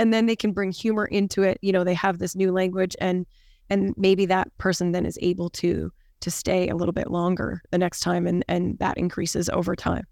and 0.00 0.12
then 0.12 0.26
they 0.26 0.36
can 0.36 0.52
bring 0.52 0.72
humor 0.72 1.04
into 1.06 1.42
it 1.42 1.58
you 1.62 1.72
know 1.72 1.84
they 1.84 1.94
have 1.94 2.18
this 2.18 2.34
new 2.34 2.50
language 2.50 2.96
and 3.00 3.26
and 3.68 3.94
maybe 3.96 4.26
that 4.26 4.48
person 4.58 4.92
then 4.92 5.06
is 5.06 5.18
able 5.22 5.50
to 5.50 5.92
to 6.20 6.30
stay 6.30 6.68
a 6.68 6.74
little 6.74 6.92
bit 6.92 7.10
longer 7.10 7.62
the 7.70 7.78
next 7.78 8.00
time 8.00 8.26
and 8.26 8.44
and 8.48 8.78
that 8.78 8.98
increases 8.98 9.48
over 9.50 9.76
time 9.76 10.04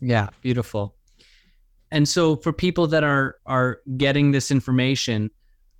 Yeah, 0.00 0.28
beautiful. 0.42 0.94
And 1.90 2.08
so 2.08 2.36
for 2.36 2.52
people 2.52 2.86
that 2.88 3.04
are 3.04 3.36
are 3.46 3.80
getting 3.96 4.32
this 4.32 4.50
information, 4.50 5.30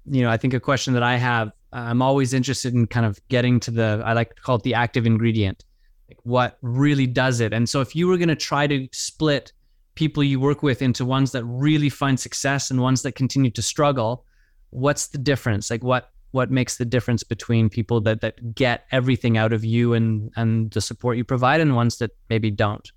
you 0.07 0.23
know, 0.23 0.31
I 0.31 0.37
think 0.37 0.55
a 0.55 0.61
question 0.61 0.95
that 0.95 1.03
I 1.03 1.17
have, 1.17 1.51
I'm 1.73 2.01
always 2.01 2.33
interested 2.33 2.75
in 2.75 2.87
kind 2.87 3.07
of 3.07 3.19
getting 3.29 3.61
to 3.61 3.71
the 3.71 4.03
I 4.05 4.13
like 4.13 4.35
to 4.37 4.43
call 4.43 4.57
it 4.57 4.63
the 4.63 4.75
active 4.75 5.07
ingredient. 5.07 5.65
Like 6.09 6.19
what 6.23 6.59
really 6.63 7.07
does 7.07 7.41
it? 7.41 7.53
And 7.53 7.69
so 7.69 7.81
if 7.81 7.97
you 7.97 8.07
were 8.07 8.17
going 8.17 8.29
to 8.29 8.37
try 8.37 8.67
to 8.67 8.89
split 8.93 9.53
people 9.97 10.23
you 10.23 10.39
work 10.39 10.63
with 10.63 10.81
into 10.81 11.05
ones 11.05 11.33
that 11.33 11.45
really 11.45 11.89
find 11.91 12.21
success 12.21 12.71
and 12.71 12.81
ones 12.81 13.03
that 13.03 13.13
continue 13.13 13.51
to 13.51 13.63
struggle, 13.63 14.25
what's 14.71 15.09
the 15.09 15.19
difference? 15.19 15.71
Like 15.71 15.83
what 15.83 16.11
what 16.33 16.51
makes 16.51 16.77
the 16.77 16.85
difference 16.85 17.23
between 17.25 17.69
people 17.69 18.01
that 18.03 18.21
that 18.21 18.55
get 18.55 18.85
everything 18.93 19.37
out 19.37 19.53
of 19.53 19.65
you 19.65 19.93
and 19.95 20.31
and 20.37 20.71
the 20.71 20.81
support 20.81 21.17
you 21.17 21.25
provide 21.25 21.61
and 21.61 21.75
ones 21.75 21.99
that 21.99 22.13
maybe 22.31 22.51
don't? 22.51 22.93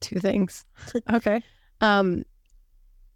two 0.00 0.18
things 0.18 0.64
Okay. 1.12 1.40
um 1.80 2.24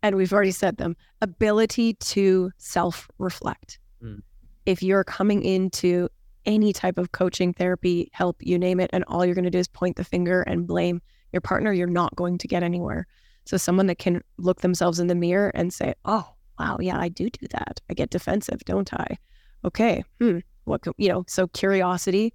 and 0.04 0.14
we've 0.14 0.32
already 0.32 0.52
said 0.52 0.76
them 0.76 0.96
ability 1.20 1.94
to 1.94 2.50
self 2.58 3.08
reflect 3.18 3.78
Mm. 4.04 4.20
if 4.66 4.82
you're 4.82 5.02
coming 5.04 5.42
into 5.42 6.08
any 6.44 6.72
type 6.72 6.98
of 6.98 7.10
coaching, 7.10 7.52
therapy, 7.54 8.08
help, 8.12 8.36
you 8.40 8.56
name 8.58 8.78
it, 8.78 8.90
and 8.92 9.02
all 9.08 9.24
you're 9.24 9.34
going 9.34 9.46
to 9.46 9.50
do 9.50 9.58
is 9.58 9.66
point 9.66 9.96
the 9.96 10.04
finger 10.04 10.42
and 10.42 10.66
blame 10.66 11.00
your 11.36 11.42
partner, 11.42 11.72
you're 11.72 11.86
not 11.86 12.16
going 12.16 12.38
to 12.38 12.48
get 12.48 12.62
anywhere. 12.62 13.06
So 13.44 13.56
someone 13.56 13.86
that 13.86 13.98
can 13.98 14.22
look 14.38 14.62
themselves 14.62 14.98
in 14.98 15.06
the 15.06 15.14
mirror 15.14 15.52
and 15.54 15.72
say, 15.72 15.94
"Oh, 16.04 16.26
wow, 16.58 16.78
yeah, 16.80 16.98
I 16.98 17.08
do 17.08 17.28
do 17.30 17.46
that. 17.50 17.80
I 17.90 17.94
get 17.94 18.10
defensive, 18.10 18.60
don't 18.64 18.92
I?" 18.92 19.18
Okay, 19.64 20.02
hmm, 20.20 20.38
what 20.64 20.82
co- 20.82 20.94
you 20.96 21.08
know? 21.10 21.24
So 21.28 21.46
curiosity, 21.48 22.32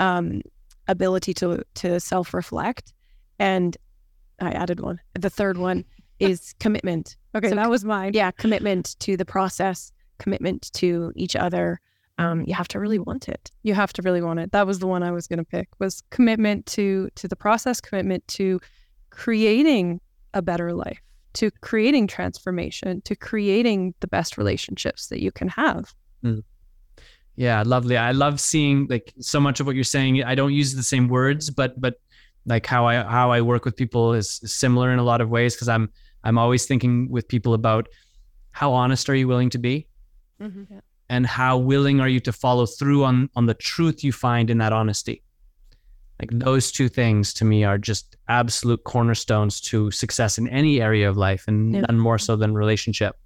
um, 0.00 0.42
ability 0.88 1.32
to 1.34 1.62
to 1.76 2.00
self 2.00 2.34
reflect, 2.34 2.92
and 3.38 3.76
I 4.40 4.50
added 4.50 4.80
one. 4.80 5.00
The 5.18 5.30
third 5.30 5.56
one 5.56 5.84
is 6.18 6.54
commitment. 6.58 7.16
Okay, 7.34 7.48
So 7.48 7.54
that 7.54 7.70
was 7.70 7.84
mine. 7.84 8.12
Yeah, 8.14 8.30
commitment 8.32 8.96
to 9.00 9.16
the 9.16 9.24
process, 9.24 9.92
commitment 10.18 10.70
to 10.74 11.12
each 11.16 11.36
other. 11.36 11.80
Um, 12.18 12.44
you 12.46 12.54
have 12.54 12.68
to 12.68 12.78
really 12.78 12.98
want 12.98 13.28
it. 13.28 13.50
you 13.62 13.74
have 13.74 13.92
to 13.94 14.02
really 14.02 14.20
want 14.22 14.38
it. 14.38 14.52
That 14.52 14.66
was 14.66 14.78
the 14.78 14.86
one 14.86 15.02
I 15.02 15.10
was 15.10 15.26
going 15.26 15.38
to 15.38 15.44
pick. 15.44 15.68
Was 15.78 16.02
commitment 16.10 16.66
to 16.66 17.08
to 17.16 17.26
the 17.26 17.36
process, 17.36 17.80
commitment 17.80 18.26
to 18.28 18.60
creating 19.10 20.00
a 20.34 20.42
better 20.42 20.72
life, 20.72 21.00
to 21.34 21.50
creating 21.62 22.06
transformation, 22.06 23.00
to 23.02 23.16
creating 23.16 23.94
the 24.00 24.06
best 24.06 24.36
relationships 24.38 25.08
that 25.08 25.20
you 25.22 25.32
can 25.32 25.48
have. 25.48 25.94
Yeah, 27.36 27.62
lovely. 27.64 27.96
I 27.96 28.12
love 28.12 28.40
seeing 28.40 28.86
like 28.88 29.12
so 29.20 29.40
much 29.40 29.58
of 29.60 29.66
what 29.66 29.74
you're 29.74 29.84
saying. 29.84 30.22
I 30.22 30.34
don't 30.34 30.52
use 30.52 30.74
the 30.74 30.82
same 30.82 31.08
words, 31.08 31.48
but 31.50 31.80
but 31.80 31.94
like 32.46 32.66
how 32.66 32.86
I 32.86 33.02
how 33.02 33.30
I 33.32 33.40
work 33.40 33.64
with 33.64 33.74
people 33.76 34.12
is 34.12 34.40
similar 34.44 34.92
in 34.92 34.98
a 34.98 35.02
lot 35.04 35.20
of 35.22 35.30
ways 35.30 35.54
because 35.54 35.68
I'm 35.68 35.88
I'm 36.24 36.36
always 36.38 36.66
thinking 36.66 37.10
with 37.10 37.26
people 37.26 37.54
about 37.54 37.88
how 38.52 38.72
honest 38.72 39.08
are 39.08 39.14
you 39.14 39.26
willing 39.28 39.50
to 39.50 39.58
be 39.58 39.86
and 41.12 41.26
how 41.26 41.58
willing 41.58 42.00
are 42.00 42.08
you 42.08 42.20
to 42.20 42.32
follow 42.32 42.64
through 42.64 43.04
on 43.04 43.28
on 43.36 43.44
the 43.46 43.54
truth 43.54 44.02
you 44.02 44.12
find 44.12 44.48
in 44.48 44.58
that 44.58 44.72
honesty. 44.72 45.22
Like 46.18 46.30
those 46.32 46.72
two 46.72 46.88
things 46.88 47.34
to 47.34 47.44
me 47.44 47.64
are 47.64 47.76
just 47.76 48.16
absolute 48.28 48.82
cornerstones 48.84 49.60
to 49.62 49.90
success 49.90 50.38
in 50.38 50.48
any 50.48 50.80
area 50.80 51.08
of 51.10 51.16
life 51.18 51.44
and 51.48 51.74
Yeah. 51.74 51.82
none 51.88 51.98
more 51.98 52.18
so 52.18 52.34
than 52.36 52.54
relationship. 52.54 53.16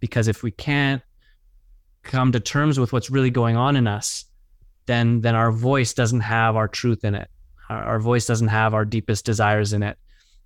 Because 0.00 0.28
if 0.28 0.42
we 0.42 0.50
can't 0.50 1.02
come 2.02 2.30
to 2.32 2.40
terms 2.40 2.78
with 2.78 2.92
what's 2.92 3.10
really 3.10 3.30
going 3.30 3.56
on 3.56 3.74
in 3.76 3.86
us, 3.86 4.26
then 4.86 5.22
then 5.22 5.34
our 5.34 5.52
voice 5.52 5.94
doesn't 5.94 6.20
have 6.20 6.56
our 6.56 6.68
truth 6.68 7.04
in 7.04 7.14
it. 7.14 7.28
Our, 7.70 7.82
our 7.84 8.00
voice 8.00 8.26
doesn't 8.26 8.48
have 8.48 8.74
our 8.74 8.84
deepest 8.84 9.24
desires 9.24 9.72
in 9.72 9.82
it, 9.82 9.96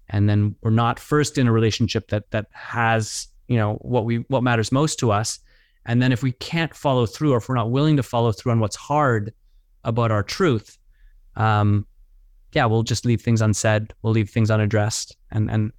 and 0.09 0.29
then 0.29 0.55
we're 0.63 0.71
not 0.85 1.01
first 1.01 1.39
in 1.39 1.49
a 1.49 1.53
relationship 1.53 2.09
that 2.09 2.31
that 2.31 2.47
has 2.53 3.29
you 3.49 3.57
know 3.57 3.75
what 3.95 4.05
we 4.05 4.19
what 4.29 4.43
matters 4.45 4.71
most 4.71 5.01
to 5.01 5.11
us. 5.11 5.41
And 5.87 6.01
then 6.01 6.13
if 6.13 6.23
we 6.23 6.33
can't 6.33 6.75
follow 6.75 7.07
through, 7.07 7.33
or 7.33 7.39
if 7.39 7.49
we're 7.49 7.55
not 7.55 7.71
willing 7.71 7.97
to 7.97 8.03
follow 8.03 8.33
through 8.33 8.53
on 8.53 8.61
what's 8.61 8.77
hard 8.77 9.33
about 9.85 10.11
our 10.11 10.23
truth, 10.23 10.79
um, 11.37 11.87
yeah, 12.53 12.65
we'll 12.67 12.85
just 12.85 13.05
leave 13.05 13.21
things 13.21 13.41
unsaid. 13.41 13.93
We'll 14.03 14.13
leave 14.13 14.31
things 14.31 14.51
unaddressed, 14.51 15.17
and 15.33 15.51
and 15.51 15.73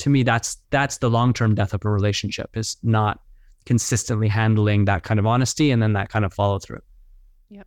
to 0.00 0.10
me, 0.10 0.22
that's 0.22 0.56
that's 0.70 0.98
the 0.98 1.10
long 1.10 1.32
term 1.32 1.54
death 1.54 1.74
of 1.74 1.84
a 1.84 1.90
relationship 1.90 2.50
is 2.54 2.76
not 2.82 3.20
consistently 3.66 4.28
handling 4.28 4.86
that 4.86 5.02
kind 5.02 5.20
of 5.20 5.26
honesty 5.26 5.70
and 5.70 5.82
then 5.82 5.92
that 5.92 6.08
kind 6.08 6.24
of 6.24 6.32
follow 6.32 6.58
through. 6.58 6.80
Yep. 7.50 7.66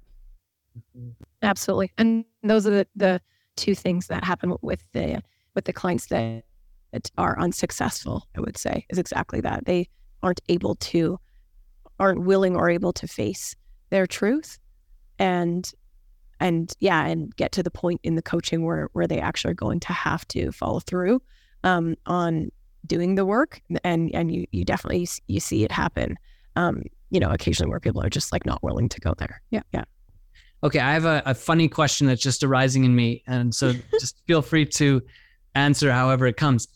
Absolutely. 1.44 1.92
And 1.98 2.26
those 2.42 2.66
are 2.66 2.72
the, 2.72 2.88
the 2.96 3.22
two 3.56 3.76
things 3.76 4.08
that 4.08 4.24
happen 4.24 4.56
with 4.62 4.84
the 4.94 5.22
with 5.54 5.66
the 5.66 5.74
clients 5.74 6.08
that, 6.08 6.44
that 6.92 7.12
are 7.18 7.40
unsuccessful, 7.40 8.28
I 8.36 8.42
would 8.42 8.58
say, 8.58 8.86
is 8.90 8.98
exactly 8.98 9.40
that. 9.42 9.66
They 9.66 9.88
aren't 10.24 10.42
able 10.50 10.76
to 10.76 11.20
aren't 12.00 12.24
willing 12.24 12.56
or 12.56 12.70
able 12.70 12.94
to 12.94 13.08
face 13.08 13.56
their 13.90 14.08
truth 14.08 14.60
and 15.20 15.72
and 16.40 16.74
yeah, 16.80 17.06
and 17.06 17.34
get 17.38 17.54
to 17.54 17.64
the 17.64 17.72
point 17.72 18.02
in 18.04 18.16
the 18.16 18.22
coaching 18.22 18.66
where 18.66 18.90
where 18.94 19.08
they 19.08 19.20
actually 19.20 19.52
are 19.52 19.56
going 19.56 19.80
to 19.82 19.94
have 19.94 20.28
to 20.30 20.52
follow 20.52 20.80
through 20.80 21.22
um, 21.64 21.96
on 22.06 22.52
doing 22.86 23.16
the 23.16 23.26
work 23.26 23.62
and 23.84 24.14
and 24.14 24.34
you 24.34 24.46
you 24.52 24.66
definitely 24.66 25.08
you 25.28 25.40
see 25.40 25.64
it 25.64 25.72
happen 25.72 26.18
um, 26.56 26.84
you 27.14 27.20
know, 27.20 27.30
occasionally 27.30 27.70
where 27.70 27.80
people 27.80 28.04
are 28.04 28.10
just 28.10 28.32
like 28.32 28.46
not 28.46 28.62
willing 28.64 28.90
to 28.90 29.00
go 29.00 29.14
there. 29.18 29.42
Yeah. 29.52 29.62
Yeah. 29.72 29.84
Okay, 30.64 30.80
I 30.80 30.94
have 30.94 31.06
a, 31.06 31.22
a 31.26 31.36
funny 31.36 31.68
question 31.68 32.08
that's 32.08 32.22
just 32.22 32.44
arising 32.44 32.86
in 32.86 32.96
me. 32.96 33.24
And 33.28 33.54
so 33.54 33.74
just 34.00 34.22
feel 34.26 34.42
free 34.42 34.66
to 34.66 35.02
answer 35.56 35.92
however 35.92 36.26
it 36.26 36.38
comes. 36.38 36.68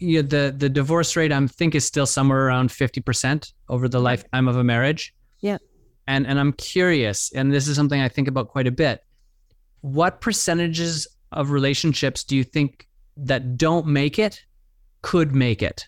Yeah, 0.00 0.22
the, 0.22 0.54
the 0.56 0.68
divorce 0.68 1.14
rate, 1.14 1.30
I 1.30 1.46
think, 1.46 1.74
is 1.74 1.84
still 1.84 2.06
somewhere 2.06 2.46
around 2.46 2.70
50% 2.70 3.52
over 3.68 3.88
the 3.88 4.00
lifetime 4.00 4.48
of 4.48 4.56
a 4.56 4.64
marriage. 4.64 5.14
Yeah. 5.40 5.58
And, 6.08 6.26
and 6.26 6.40
I'm 6.40 6.52
curious, 6.54 7.30
and 7.34 7.52
this 7.52 7.68
is 7.68 7.76
something 7.76 8.00
I 8.00 8.08
think 8.08 8.26
about 8.26 8.48
quite 8.48 8.66
a 8.66 8.70
bit. 8.72 9.04
What 9.82 10.20
percentages 10.20 11.06
of 11.32 11.50
relationships 11.50 12.24
do 12.24 12.34
you 12.36 12.44
think 12.44 12.88
that 13.18 13.56
don't 13.56 13.86
make 13.86 14.18
it 14.18 14.42
could 15.02 15.34
make 15.34 15.62
it? 15.62 15.86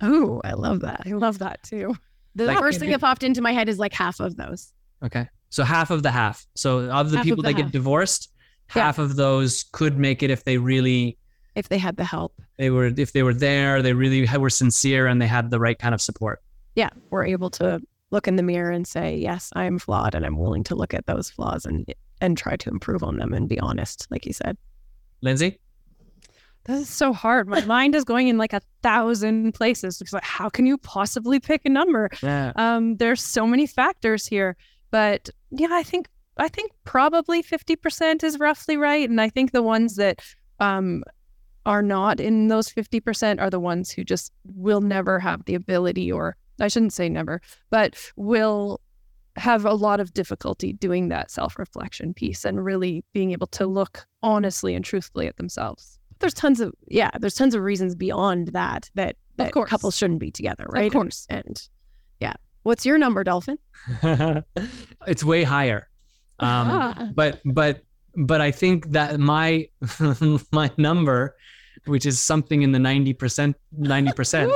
Oh, 0.00 0.40
I 0.44 0.52
love 0.52 0.80
that. 0.80 1.02
I 1.06 1.10
love 1.10 1.38
that 1.38 1.62
too. 1.62 1.94
The 2.34 2.44
Like, 2.46 2.58
first 2.58 2.78
thing 2.78 2.90
that 2.90 3.00
popped 3.00 3.22
into 3.24 3.40
my 3.42 3.52
head 3.52 3.68
is 3.68 3.78
like 3.78 3.92
half 3.92 4.20
of 4.20 4.36
those. 4.36 4.72
Okay. 5.02 5.26
So 5.50 5.64
half 5.64 5.90
of 5.90 6.02
the 6.02 6.10
half. 6.10 6.46
So 6.54 6.80
of 6.90 7.10
the 7.10 7.16
Half 7.16 7.24
of 7.24 7.24
people 7.24 7.42
the 7.42 7.48
that 7.48 7.54
get 7.54 7.62
half. 7.64 7.72
divorced, 7.72 8.30
Yeah. 8.76 8.82
half 8.84 8.98
of 8.98 9.16
those 9.16 9.64
could 9.72 9.98
make 9.98 10.22
it 10.22 10.30
if 10.30 10.44
they 10.44 10.58
really 10.58 11.18
If 11.54 11.68
they 11.68 11.78
had 11.78 11.96
the 11.96 12.04
help, 12.04 12.40
they 12.58 12.70
were 12.70 12.86
if 12.96 13.12
they 13.12 13.22
were 13.22 13.34
there, 13.34 13.80
they 13.82 13.92
really 13.92 14.26
were 14.36 14.50
sincere 14.50 15.06
and 15.06 15.22
they 15.22 15.26
had 15.26 15.50
the 15.50 15.60
right 15.60 15.78
kind 15.78 15.94
of 15.94 16.00
support. 16.00 16.42
yeah, 16.74 16.90
we're 17.10 17.24
able 17.24 17.50
to 17.50 17.80
look 18.10 18.26
in 18.26 18.36
the 18.36 18.42
mirror 18.42 18.70
and 18.70 18.86
say, 18.86 19.16
"Yes, 19.16 19.50
I 19.54 19.64
am 19.64 19.78
flawed, 19.78 20.14
and 20.14 20.24
I'm 20.26 20.38
willing 20.38 20.64
to 20.64 20.74
look 20.74 20.94
at 20.94 21.06
those 21.06 21.30
flaws 21.30 21.64
and 21.64 21.86
and 22.20 22.36
try 22.36 22.56
to 22.56 22.68
improve 22.70 23.02
on 23.02 23.16
them 23.18 23.32
and 23.32 23.48
be 23.48 23.58
honest." 23.60 24.06
Like 24.10 24.26
you 24.26 24.32
said, 24.32 24.56
Lindsay? 25.22 25.58
This 26.64 26.80
is 26.82 26.88
so 26.88 27.12
hard. 27.12 27.48
My 27.48 27.64
mind 27.76 27.94
is 27.94 28.04
going 28.04 28.28
in 28.28 28.38
like 28.38 28.52
a 28.52 28.60
thousand 28.82 29.52
places. 29.54 30.00
It's 30.00 30.12
like, 30.12 30.24
how 30.24 30.48
can 30.50 30.66
you 30.66 30.76
possibly 30.78 31.40
pick 31.40 31.62
a 31.64 31.70
number? 31.70 32.10
Yeah. 32.22 32.52
Um, 32.56 32.96
there's 32.96 33.22
so 33.22 33.46
many 33.46 33.66
factors 33.66 34.26
here, 34.26 34.56
but 34.90 35.30
yeah, 35.50 35.68
I 35.70 35.82
think 35.82 36.08
I 36.36 36.48
think 36.48 36.72
probably 36.84 37.42
fifty 37.42 37.76
percent 37.76 38.22
is 38.24 38.38
roughly 38.38 38.76
right, 38.76 39.08
and 39.08 39.20
I 39.20 39.28
think 39.28 39.52
the 39.52 39.62
ones 39.62 39.96
that 39.96 40.20
um 40.60 41.04
are 41.66 41.82
not 41.82 42.20
in 42.20 42.48
those 42.48 42.68
fifty 42.68 43.00
percent 43.00 43.40
are 43.40 43.50
the 43.50 43.60
ones 43.60 43.90
who 43.90 44.04
just 44.04 44.32
will 44.54 44.80
never 44.80 45.18
have 45.18 45.44
the 45.44 45.54
ability, 45.54 46.10
or 46.10 46.36
I 46.60 46.68
shouldn't 46.68 46.92
say 46.92 47.08
never, 47.08 47.40
but 47.70 47.96
will 48.16 48.80
have 49.36 49.64
a 49.64 49.74
lot 49.74 50.00
of 50.00 50.12
difficulty 50.14 50.72
doing 50.72 51.08
that 51.08 51.30
self-reflection 51.30 52.12
piece 52.14 52.44
and 52.44 52.64
really 52.64 53.04
being 53.12 53.30
able 53.30 53.46
to 53.46 53.66
look 53.66 54.04
honestly 54.22 54.74
and 54.74 54.84
truthfully 54.84 55.28
at 55.28 55.36
themselves. 55.36 55.96
there's 56.18 56.34
tons 56.34 56.58
of 56.60 56.72
yeah, 56.88 57.10
there's 57.20 57.34
tons 57.36 57.54
of 57.54 57.62
reasons 57.62 57.94
beyond 57.94 58.48
that 58.48 58.90
that, 58.96 59.14
that 59.36 59.52
course. 59.52 59.70
couples 59.70 59.96
shouldn't 59.96 60.18
be 60.18 60.32
together, 60.32 60.66
right? 60.70 60.86
Of 60.88 60.92
course. 60.92 61.26
And, 61.30 61.44
and 61.46 61.68
yeah, 62.18 62.32
what's 62.64 62.84
your 62.84 62.98
number, 62.98 63.22
Dolphin? 63.22 63.58
it's 65.06 65.22
way 65.22 65.44
higher. 65.44 65.88
Um, 66.40 66.68
Ah. 66.70 67.08
but 67.14 67.40
but 67.44 67.82
but 68.16 68.40
I 68.40 68.50
think 68.50 68.90
that 68.92 69.18
my 69.18 69.68
my 70.52 70.70
number, 70.76 71.36
which 71.86 72.06
is 72.06 72.20
something 72.20 72.62
in 72.62 72.72
the 72.72 72.78
ninety 72.78 73.12
percent 73.12 73.56
ninety 73.72 74.12
percent, 74.12 74.52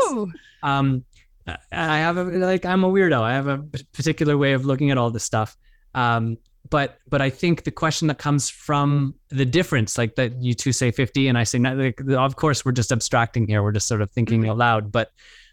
um, 0.62 1.04
I 1.46 1.98
have 1.98 2.16
a 2.16 2.24
like 2.24 2.64
I'm 2.64 2.84
a 2.84 2.90
weirdo. 2.90 3.20
I 3.20 3.32
have 3.34 3.48
a 3.48 3.58
particular 3.92 4.36
way 4.36 4.52
of 4.52 4.64
looking 4.64 4.90
at 4.90 4.98
all 4.98 5.10
this 5.10 5.24
stuff. 5.24 5.56
Um, 5.94 6.38
but 6.70 6.98
but 7.08 7.20
I 7.20 7.28
think 7.28 7.64
the 7.64 7.70
question 7.70 8.08
that 8.08 8.18
comes 8.18 8.48
from 8.48 9.14
the 9.28 9.44
difference, 9.44 9.98
like 9.98 10.14
that 10.14 10.40
you 10.40 10.54
two 10.54 10.72
say 10.72 10.90
50 10.90 11.28
and 11.28 11.36
I 11.36 11.44
say 11.44 11.58
not, 11.58 11.76
like, 11.76 12.00
of 12.00 12.36
course 12.36 12.64
we're 12.64 12.72
just 12.72 12.92
abstracting 12.92 13.46
here. 13.46 13.62
We're 13.62 13.72
just 13.72 13.88
sort 13.88 14.00
of 14.00 14.10
thinking 14.10 14.48
out 14.48 14.56
loud. 14.56 14.92
But 14.92 15.10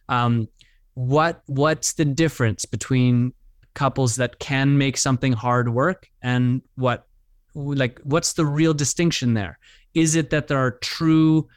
um, 0.07 0.47
what 0.93 1.41
what's 1.47 1.93
the 1.93 2.05
difference 2.05 2.65
between 2.65 3.33
couples 3.73 4.15
that 4.17 4.39
can 4.39 4.77
make 4.77 4.97
something 4.97 5.33
hard 5.33 5.69
work 5.69 6.07
and 6.21 6.61
what 6.75 7.07
like 7.55 7.99
what's 8.03 8.33
the 8.33 8.45
real 8.45 8.73
distinction 8.73 9.33
there? 9.33 9.59
Is 9.93 10.15
it 10.15 10.29
that 10.29 10.47
there 10.47 10.57
are 10.57 10.71
true 10.71 11.47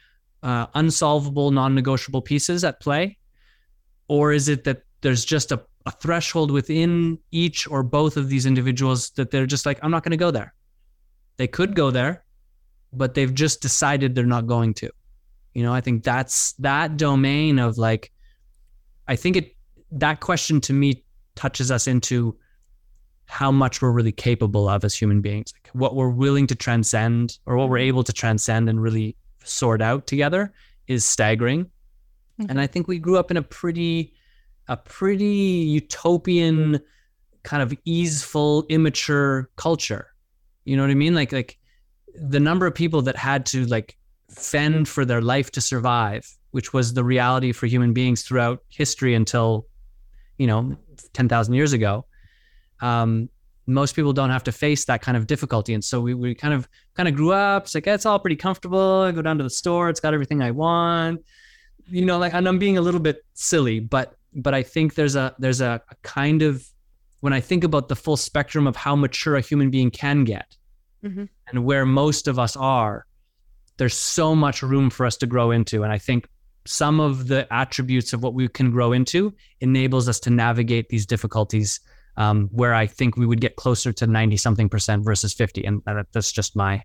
uh, 0.41 0.67
unsolvable, 0.73 1.51
non-negotiable 1.51 2.21
pieces 2.21 2.63
at 2.63 2.79
play, 2.79 3.17
or 4.07 4.31
is 4.31 4.49
it 4.49 4.63
that 4.65 4.83
there's 5.01 5.23
just 5.23 5.51
a, 5.51 5.63
a 5.85 5.91
threshold 5.91 6.51
within 6.51 7.19
each 7.31 7.67
or 7.67 7.83
both 7.83 8.17
of 8.17 8.29
these 8.29 8.45
individuals 8.45 9.11
that 9.11 9.31
they're 9.31 9.45
just 9.45 9.65
like, 9.65 9.79
I'm 9.81 9.91
not 9.91 10.03
going 10.03 10.11
to 10.11 10.17
go 10.17 10.31
there. 10.31 10.53
They 11.37 11.47
could 11.47 11.75
go 11.75 11.91
there, 11.91 12.23
but 12.91 13.13
they've 13.13 13.33
just 13.33 13.61
decided 13.61 14.15
they're 14.15 14.25
not 14.25 14.47
going 14.47 14.73
to. 14.75 14.89
You 15.53 15.63
know, 15.63 15.73
I 15.73 15.81
think 15.81 16.03
that's 16.03 16.53
that 16.53 16.97
domain 16.97 17.59
of 17.59 17.77
like, 17.77 18.11
I 19.07 19.15
think 19.15 19.35
it 19.35 19.55
that 19.91 20.19
question 20.19 20.59
to 20.61 20.73
me 20.73 21.03
touches 21.35 21.69
us 21.71 21.87
into 21.87 22.37
how 23.25 23.51
much 23.51 23.81
we're 23.81 23.91
really 23.91 24.11
capable 24.11 24.67
of 24.69 24.83
as 24.83 24.95
human 24.95 25.21
beings, 25.21 25.53
like 25.55 25.69
what 25.73 25.95
we're 25.95 26.09
willing 26.09 26.47
to 26.47 26.55
transcend 26.55 27.39
or 27.45 27.55
what 27.55 27.69
we're 27.69 27.77
mm-hmm. 27.77 27.87
able 27.87 28.03
to 28.03 28.13
transcend 28.13 28.69
and 28.69 28.81
really 28.81 29.15
sort 29.43 29.81
out 29.81 30.07
together 30.07 30.53
is 30.87 31.05
staggering. 31.05 31.69
And 32.39 32.49
mm-hmm. 32.49 32.59
I 32.59 32.67
think 32.67 32.87
we 32.87 32.99
grew 32.99 33.17
up 33.17 33.31
in 33.31 33.37
a 33.37 33.41
pretty, 33.41 34.13
a 34.67 34.77
pretty 34.77 35.25
utopian 35.25 36.73
mm-hmm. 36.73 36.83
kind 37.43 37.63
of 37.63 37.73
easeful, 37.85 38.65
immature 38.69 39.49
culture. 39.55 40.13
You 40.65 40.77
know 40.77 40.83
what 40.83 40.91
I 40.91 40.95
mean? 40.95 41.15
Like 41.15 41.31
like 41.31 41.57
the 42.15 42.39
number 42.39 42.65
of 42.65 42.75
people 42.75 43.01
that 43.03 43.15
had 43.15 43.45
to 43.47 43.65
like 43.65 43.97
fend 44.29 44.87
for 44.87 45.05
their 45.05 45.21
life 45.21 45.51
to 45.51 45.61
survive, 45.61 46.27
which 46.51 46.73
was 46.73 46.93
the 46.93 47.03
reality 47.03 47.51
for 47.51 47.67
human 47.67 47.93
beings 47.93 48.23
throughout 48.23 48.63
history 48.69 49.13
until, 49.13 49.67
you 50.37 50.47
know, 50.47 50.77
ten 51.13 51.27
thousand 51.27 51.53
years 51.55 51.73
ago. 51.73 52.05
Um, 52.83 53.29
most 53.65 53.95
people 53.95 54.11
don't 54.11 54.29
have 54.29 54.43
to 54.43 54.51
face 54.51 54.85
that 54.85 55.01
kind 55.01 55.15
of 55.15 55.25
difficulty, 55.25 55.73
and 55.73 55.83
so 55.83 56.01
we, 56.01 56.13
we 56.13 56.35
kind 56.35 56.53
of 56.53 56.67
kind 56.95 57.07
of 57.07 57.15
grew 57.15 57.31
up. 57.31 57.63
It's 57.63 57.75
like 57.75 57.87
it's 57.87 58.05
all 58.05 58.19
pretty 58.19 58.35
comfortable. 58.35 59.01
I 59.01 59.11
go 59.11 59.21
down 59.21 59.37
to 59.37 59.43
the 59.43 59.49
store. 59.49 59.89
It's 59.89 59.99
got 59.99 60.13
everything 60.13 60.41
I 60.41 60.51
want. 60.51 61.23
You 61.87 62.05
know, 62.05 62.17
like 62.17 62.33
and 62.33 62.47
I'm 62.47 62.59
being 62.59 62.77
a 62.77 62.81
little 62.81 62.99
bit 62.99 63.23
silly, 63.33 63.79
but 63.79 64.15
but 64.33 64.53
I 64.53 64.63
think 64.63 64.95
there's 64.95 65.15
a 65.15 65.33
there's 65.39 65.61
a, 65.61 65.81
a 65.89 65.95
kind 66.01 66.41
of 66.41 66.67
when 67.21 67.31
I 67.31 67.39
think 67.39 67.63
about 67.63 67.87
the 67.87 67.95
full 67.95 68.17
spectrum 68.17 68.67
of 68.67 68.75
how 68.75 68.97
mature 68.97 69.37
a 69.37 69.41
human 69.41 69.69
being 69.69 69.91
can 69.91 70.25
get 70.25 70.57
mm-hmm. 71.03 71.23
and 71.47 71.63
where 71.63 71.85
most 71.85 72.27
of 72.27 72.37
us 72.37 72.57
are, 72.57 73.05
there's 73.77 73.95
so 73.95 74.35
much 74.35 74.61
room 74.61 74.89
for 74.89 75.05
us 75.05 75.15
to 75.17 75.25
grow 75.25 75.51
into. 75.51 75.83
And 75.83 75.93
I 75.93 75.97
think 75.97 76.27
some 76.65 76.99
of 76.99 77.27
the 77.27 77.47
attributes 77.49 78.11
of 78.13 78.23
what 78.23 78.33
we 78.33 78.47
can 78.47 78.71
grow 78.71 78.91
into 78.91 79.33
enables 79.61 80.09
us 80.09 80.19
to 80.21 80.29
navigate 80.29 80.89
these 80.89 81.05
difficulties 81.05 81.79
um, 82.17 82.49
where 82.51 82.73
I 82.73 82.87
think 82.87 83.17
we 83.17 83.25
would 83.25 83.41
get 83.41 83.55
closer 83.55 83.91
to 83.93 84.07
90 84.07 84.37
something 84.37 84.69
percent 84.69 85.03
versus 85.03 85.33
50. 85.33 85.65
And 85.65 85.81
that's 86.11 86.31
just 86.31 86.55
my, 86.55 86.83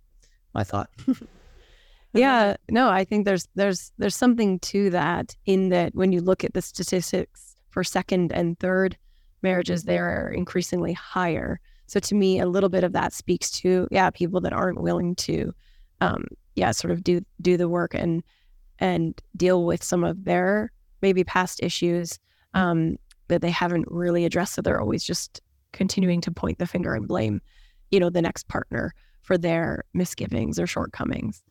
my 0.55 0.65
thought. 0.65 0.91
yeah, 2.13 2.57
no, 2.71 2.89
I 2.89 3.05
think 3.05 3.25
there's, 3.25 3.49
there's, 3.55 3.93
there's 3.99 4.17
something 4.17 4.59
to 4.61 4.91
that 4.91 5.37
in 5.47 5.69
that 5.71 5.95
when 5.95 6.13
you 6.13 6.21
look 6.21 6.45
at 6.45 6.55
the 6.55 6.63
statistics 6.63 7.57
for 7.71 7.85
second 7.85 8.33
and 8.33 8.59
third 8.59 8.97
marriages 9.43 9.85
they're 9.85 10.29
increasingly 10.29 10.93
higher. 10.93 11.61
So 11.87 12.01
to 12.01 12.15
me, 12.15 12.39
a 12.39 12.47
little 12.47 12.69
bit 12.69 12.85
of 12.85 12.93
that 12.93 13.13
speaks 13.13 13.51
to 13.53 13.89
yeah, 13.91 14.11
people 14.11 14.41
that 14.43 14.53
aren't 14.53 14.81
willing 14.81 15.15
to, 15.17 15.55
um, 16.01 16.27
yeah, 16.55 16.73
sort 16.73 16.91
of 16.91 17.03
do 17.03 17.21
do 17.41 17.57
the 17.57 17.69
work 17.69 17.95
and 17.95 18.23
and 18.79 19.21
deal 19.37 19.65
with 19.65 19.83
some 19.83 20.05
of 20.05 20.25
their 20.25 20.73
maybe 21.03 21.25
past 21.25 21.63
issues 21.63 22.19
um, 22.55 22.97
that 23.29 23.43
they 23.43 23.51
haven't 23.51 23.87
really 23.89 24.25
addressed. 24.25 24.55
So 24.55 24.63
they're 24.63 24.81
always 24.81 25.05
just 25.05 25.41
continuing 25.73 26.21
to 26.23 26.31
point 26.31 26.59
the 26.59 26.67
finger 26.67 26.95
and 26.95 27.07
blame, 27.07 27.41
you 27.91 28.01
know, 28.01 28.11
the 28.11 28.23
next 28.23 28.49
partner 28.49 28.95
for 29.23 29.39
their 29.39 29.85
misgivings 29.95 30.59
or 30.59 30.67
shortcomings. 30.67 31.43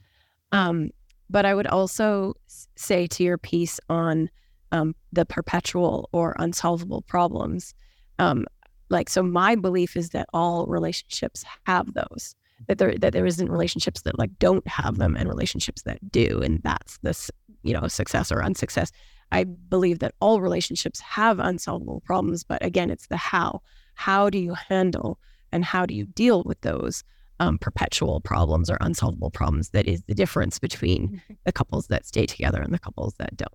Um, 0.51 0.89
but 1.29 1.45
I 1.45 1.53
would 1.53 1.67
also 1.67 2.33
say 2.75 3.07
to 3.07 3.23
your 3.23 3.37
piece 3.37 3.79
on 3.89 4.29
um, 4.71 4.95
the 5.11 5.25
perpetual 5.25 6.09
or 6.11 6.35
unsolvable 6.39 7.01
problems. 7.03 7.73
Um, 8.19 8.45
like, 8.89 9.09
so 9.09 9.21
my 9.21 9.55
belief 9.55 9.95
is 9.95 10.09
that 10.11 10.27
all 10.33 10.65
relationships 10.65 11.43
have 11.65 11.93
those. 11.93 12.35
That 12.67 12.79
there 12.79 12.97
that 12.97 13.13
there 13.13 13.25
isn't 13.25 13.51
relationships 13.51 14.01
that 14.01 14.17
like 14.17 14.31
don't 14.39 14.67
have 14.67 14.97
them 14.97 15.15
and 15.15 15.29
relationships 15.29 15.83
that 15.83 15.99
do, 16.11 16.41
and 16.41 16.59
that's 16.63 16.97
this 17.03 17.29
you 17.61 17.71
know 17.71 17.87
success 17.87 18.31
or 18.31 18.41
unsuccess. 18.41 18.91
I 19.31 19.43
believe 19.43 19.99
that 19.99 20.15
all 20.19 20.41
relationships 20.41 20.99
have 21.01 21.39
unsolvable 21.39 22.01
problems, 22.01 22.43
but 22.43 22.63
again, 22.63 22.89
it's 22.89 23.07
the 23.07 23.17
how. 23.17 23.61
How 23.95 24.29
do 24.29 24.37
you 24.37 24.53
handle 24.53 25.19
and 25.51 25.65
how 25.65 25.85
do 25.85 25.93
you 25.93 26.05
deal 26.05 26.43
with 26.43 26.61
those 26.61 27.03
um, 27.39 27.57
perpetual 27.57 28.21
problems 28.21 28.69
or 28.69 28.77
unsolvable 28.81 29.31
problems? 29.31 29.69
That 29.69 29.87
is 29.87 30.01
the 30.03 30.15
difference 30.15 30.59
between 30.59 31.07
mm-hmm. 31.09 31.33
the 31.45 31.51
couples 31.51 31.87
that 31.87 32.05
stay 32.05 32.25
together 32.25 32.61
and 32.61 32.73
the 32.73 32.79
couples 32.79 33.15
that 33.17 33.35
don't. 33.35 33.51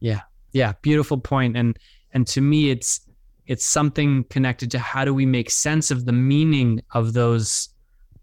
Yeah, 0.00 0.20
yeah, 0.52 0.74
beautiful 0.82 1.18
point. 1.18 1.56
And 1.56 1.78
and 2.12 2.26
to 2.28 2.40
me, 2.40 2.70
it's 2.70 3.00
it's 3.46 3.66
something 3.66 4.24
connected 4.24 4.70
to 4.72 4.78
how 4.78 5.04
do 5.04 5.12
we 5.12 5.26
make 5.26 5.50
sense 5.50 5.90
of 5.90 6.04
the 6.04 6.12
meaning 6.12 6.82
of 6.92 7.14
those 7.14 7.68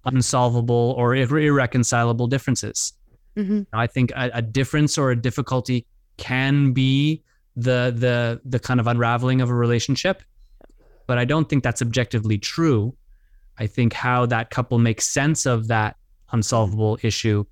unsolvable 0.05 0.95
or 0.97 1.15
irreconcilable 1.15 2.27
differences. 2.27 2.93
Mm-hmm. 3.35 3.63
I 3.73 3.87
think 3.87 4.11
a, 4.11 4.31
a 4.35 4.41
difference 4.41 4.97
or 4.97 5.11
a 5.11 5.15
difficulty 5.15 5.85
can 6.17 6.73
be 6.73 7.23
the 7.55 7.93
the 7.95 8.39
the 8.45 8.59
kind 8.59 8.79
of 8.79 8.87
unraveling 8.87 9.41
of 9.41 9.49
a 9.49 9.53
relationship, 9.53 10.21
but 11.07 11.17
I 11.17 11.25
don't 11.25 11.49
think 11.49 11.63
that's 11.63 11.81
objectively 11.81 12.37
true. 12.37 12.95
I 13.57 13.67
think 13.67 13.93
how 13.93 14.27
that 14.27 14.51
couple 14.51 14.77
makes 14.77 15.07
sense 15.07 15.45
of 15.45 15.67
that 15.67 15.95
unsolvable 16.31 16.99
issue 17.01 17.45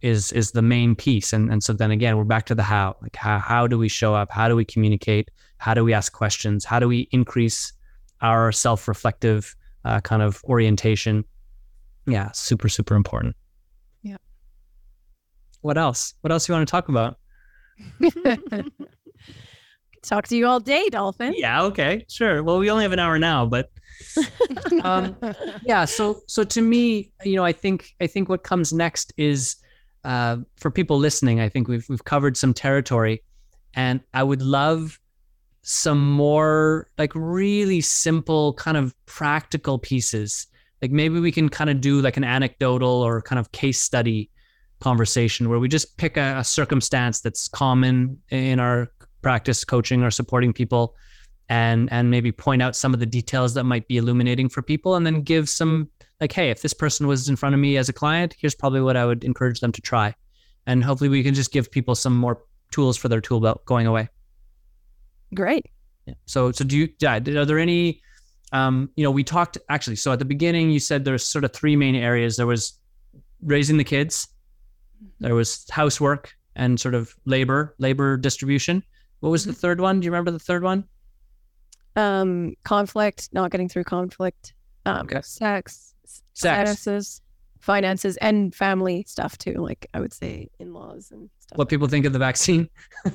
is 0.00 0.32
is 0.32 0.52
the 0.52 0.62
main 0.62 0.94
piece. 0.94 1.32
And 1.32 1.50
and 1.50 1.62
so 1.62 1.72
then 1.72 1.90
again 1.90 2.16
we're 2.16 2.24
back 2.24 2.46
to 2.46 2.54
the 2.54 2.62
how 2.62 2.96
like 3.02 3.16
how, 3.16 3.38
how 3.38 3.66
do 3.66 3.78
we 3.78 3.88
show 3.88 4.14
up? 4.14 4.30
How 4.30 4.48
do 4.48 4.54
we 4.54 4.64
communicate? 4.64 5.30
How 5.58 5.74
do 5.74 5.84
we 5.84 5.92
ask 5.92 6.12
questions? 6.12 6.64
How 6.64 6.78
do 6.78 6.88
we 6.88 7.08
increase 7.10 7.72
our 8.20 8.52
self-reflective 8.52 9.56
uh, 9.84 10.00
kind 10.00 10.22
of 10.22 10.42
orientation? 10.44 11.24
Yeah 12.06 12.30
super 12.32 12.68
super 12.68 12.94
important. 12.94 13.34
Yeah. 14.02 14.16
What 15.62 15.78
else? 15.78 16.14
What 16.20 16.32
else 16.32 16.46
do 16.46 16.52
you 16.52 16.56
want 16.56 16.68
to 16.68 16.70
talk 16.70 16.88
about 16.88 17.18
talk 20.02 20.26
to 20.26 20.36
you 20.36 20.46
all 20.46 20.58
day 20.58 20.88
dolphin 20.88 21.32
yeah 21.36 21.62
okay 21.62 22.04
sure 22.08 22.42
well 22.42 22.58
we 22.58 22.70
only 22.70 22.82
have 22.82 22.92
an 22.92 22.98
hour 22.98 23.18
now 23.18 23.46
but 23.46 23.70
um, 24.82 25.16
yeah 25.64 25.84
so 25.84 26.20
so 26.26 26.42
to 26.42 26.60
me 26.60 27.12
you 27.24 27.36
know 27.36 27.44
i 27.44 27.52
think 27.52 27.94
i 28.00 28.06
think 28.06 28.28
what 28.28 28.42
comes 28.42 28.72
next 28.72 29.12
is 29.16 29.56
uh, 30.04 30.38
for 30.56 30.70
people 30.70 30.98
listening, 30.98 31.40
I 31.40 31.48
think 31.48 31.68
we've 31.68 31.88
we've 31.88 32.04
covered 32.04 32.36
some 32.36 32.52
territory, 32.52 33.22
and 33.74 34.00
I 34.14 34.22
would 34.22 34.42
love 34.42 34.98
some 35.62 36.10
more 36.10 36.88
like 36.98 37.12
really 37.14 37.80
simple 37.80 38.54
kind 38.54 38.76
of 38.76 38.94
practical 39.06 39.78
pieces. 39.78 40.46
Like 40.80 40.90
maybe 40.90 41.20
we 41.20 41.30
can 41.30 41.48
kind 41.48 41.70
of 41.70 41.80
do 41.80 42.00
like 42.00 42.16
an 42.16 42.24
anecdotal 42.24 42.88
or 42.88 43.22
kind 43.22 43.38
of 43.38 43.52
case 43.52 43.80
study 43.80 44.28
conversation 44.82 45.48
where 45.48 45.58
we 45.58 45.68
just 45.68 45.96
pick 45.96 46.16
a, 46.16 46.38
a 46.38 46.44
circumstance 46.44 47.20
that's 47.20 47.48
common 47.48 48.18
in 48.30 48.60
our 48.60 48.88
practice 49.22 49.64
coaching 49.64 50.02
or 50.02 50.10
supporting 50.10 50.52
people 50.52 50.96
and 51.48 51.92
and 51.92 52.10
maybe 52.10 52.32
point 52.32 52.62
out 52.62 52.74
some 52.74 52.94
of 52.94 53.00
the 53.00 53.06
details 53.06 53.54
that 53.54 53.64
might 53.64 53.86
be 53.88 53.96
illuminating 53.96 54.48
for 54.48 54.62
people 54.62 54.94
and 54.94 55.06
then 55.06 55.22
give 55.22 55.48
some 55.48 55.88
like, 56.20 56.32
hey, 56.32 56.50
if 56.50 56.62
this 56.62 56.72
person 56.72 57.06
was 57.06 57.28
in 57.28 57.36
front 57.36 57.54
of 57.54 57.60
me 57.60 57.76
as 57.76 57.88
a 57.88 57.92
client, 57.92 58.34
here's 58.38 58.54
probably 58.54 58.80
what 58.80 58.96
I 58.96 59.04
would 59.04 59.24
encourage 59.24 59.60
them 59.60 59.72
to 59.72 59.80
try. 59.80 60.14
And 60.66 60.84
hopefully 60.84 61.10
we 61.10 61.22
can 61.24 61.34
just 61.34 61.52
give 61.52 61.70
people 61.70 61.96
some 61.96 62.16
more 62.16 62.44
tools 62.70 62.96
for 62.96 63.08
their 63.08 63.20
tool 63.20 63.40
belt 63.40 63.64
going 63.66 63.88
away. 63.88 64.08
Great. 65.34 65.66
Yeah. 66.06 66.14
So, 66.26 66.52
so 66.52 66.64
do 66.64 66.78
you, 66.78 66.88
yeah, 67.00 67.16
are 67.16 67.44
there 67.44 67.58
any, 67.58 68.00
um, 68.52 68.88
you 68.94 69.02
know, 69.02 69.10
we 69.10 69.24
talked 69.24 69.58
actually, 69.68 69.96
so 69.96 70.12
at 70.12 70.20
the 70.20 70.24
beginning 70.24 70.70
you 70.70 70.78
said 70.78 71.04
there's 71.04 71.26
sort 71.26 71.44
of 71.44 71.52
three 71.52 71.74
main 71.74 71.96
areas. 71.96 72.36
There 72.36 72.46
was 72.46 72.78
raising 73.42 73.76
the 73.76 73.84
kids. 73.84 74.28
There 75.20 75.34
was 75.34 75.66
housework 75.70 76.34
and 76.56 76.78
sort 76.78 76.94
of 76.94 77.14
labor, 77.24 77.74
labor 77.78 78.16
distribution. 78.16 78.82
What 79.20 79.30
was 79.30 79.44
the 79.44 79.52
mm-hmm. 79.52 79.60
third 79.60 79.80
one? 79.80 80.00
Do 80.00 80.04
you 80.04 80.10
remember 80.10 80.30
the 80.30 80.38
third 80.38 80.62
one? 80.62 80.84
Um, 81.94 82.54
conflict, 82.64 83.28
not 83.32 83.50
getting 83.50 83.68
through 83.68 83.84
conflict. 83.84 84.54
Um, 84.84 85.06
okay. 85.06 85.20
sex, 85.22 85.92
Sex. 86.34 86.56
Finances, 86.56 87.22
finances, 87.60 88.16
and 88.18 88.54
family 88.54 89.04
stuff 89.06 89.38
too. 89.38 89.54
Like 89.54 89.86
I 89.94 90.00
would 90.00 90.12
say, 90.12 90.48
in-laws 90.58 91.10
and 91.10 91.30
stuff. 91.38 91.58
What 91.58 91.68
people 91.68 91.88
think 91.88 92.04
of 92.06 92.12
the 92.12 92.18
vaccine? 92.18 92.68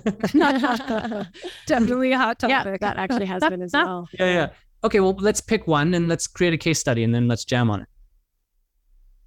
Definitely 1.66 2.12
a 2.14 2.18
hot 2.18 2.40
topic. 2.40 2.66
Yeah, 2.66 2.78
that 2.80 2.98
actually 2.98 3.26
has 3.26 3.44
been 3.44 3.62
as 3.62 3.72
well. 3.74 4.08
Yeah, 4.14 4.26
yeah. 4.26 4.50
Okay, 4.84 5.00
well, 5.00 5.16
let's 5.20 5.42
pick 5.42 5.68
one 5.68 5.94
and 5.94 6.08
let's 6.08 6.28
create 6.28 6.54
a 6.54 6.58
case 6.58 6.80
study, 6.80 7.04
and 7.04 7.14
then 7.14 7.28
let's 7.28 7.44
jam 7.46 7.70
on 7.70 7.82
it. 7.82 7.88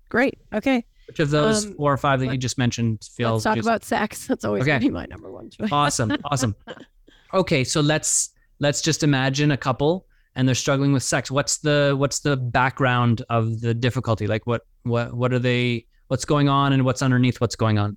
Great. 0.09 0.39
Okay. 0.53 0.85
Which 1.11 1.21
of 1.21 1.31
those 1.31 1.67
um, 1.67 1.75
four 1.75 1.93
or 1.93 1.97
five 1.97 2.21
that 2.21 2.27
you 2.29 2.39
just 2.39 2.57
mentioned 2.57 3.09
feels? 3.17 3.45
Let's 3.45 3.57
talk 3.57 3.65
about 3.65 3.85
sex. 3.85 4.27
That's 4.29 4.45
always 4.45 4.63
okay. 4.63 4.71
going 4.71 4.81
to 4.81 4.87
be 4.87 4.93
my 4.93 5.07
number 5.07 5.31
one 5.33 5.51
choice. 5.51 5.71
Awesome. 5.73 6.17
Awesome. 6.25 6.55
okay, 7.35 7.65
so 7.65 7.81
let's 7.81 8.31
let's 8.61 8.81
just 8.81 9.03
imagine 9.03 9.51
a 9.51 9.57
couple 9.57 10.07
and 10.37 10.47
they're 10.47 10.55
struggling 10.55 10.93
with 10.93 11.03
sex 11.03 11.31
what's 11.31 11.59
the 11.59 11.95
what's 11.99 12.21
the 12.21 12.37
background 12.37 13.23
of 13.31 13.61
the 13.61 13.75
difficulty 13.75 14.27
like 14.27 14.47
what 14.47 14.63
what 14.85 15.13
what 15.15 15.33
are 15.33 15.39
they 15.39 15.85
what's 16.09 16.25
going 16.25 16.49
on 16.49 16.73
and 16.73 16.85
what's 16.85 17.03
underneath 17.03 17.41
what's 17.41 17.57
going 17.57 17.79
on 17.79 17.97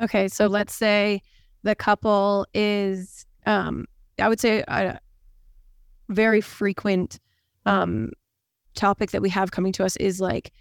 okay 0.00 0.28
so 0.28 0.46
let's 0.46 0.74
say 0.74 1.20
the 1.62 1.74
couple 1.74 2.46
is 2.54 3.26
um 3.46 3.86
i 4.18 4.28
would 4.28 4.40
say 4.40 4.62
a 4.68 4.98
very 6.08 6.40
frequent 6.40 7.18
um 7.66 8.10
topic 8.74 9.10
that 9.10 9.22
we 9.22 9.28
have 9.28 9.50
coming 9.50 9.72
to 9.72 9.84
us 9.84 9.96
is 9.96 10.20
like 10.20 10.52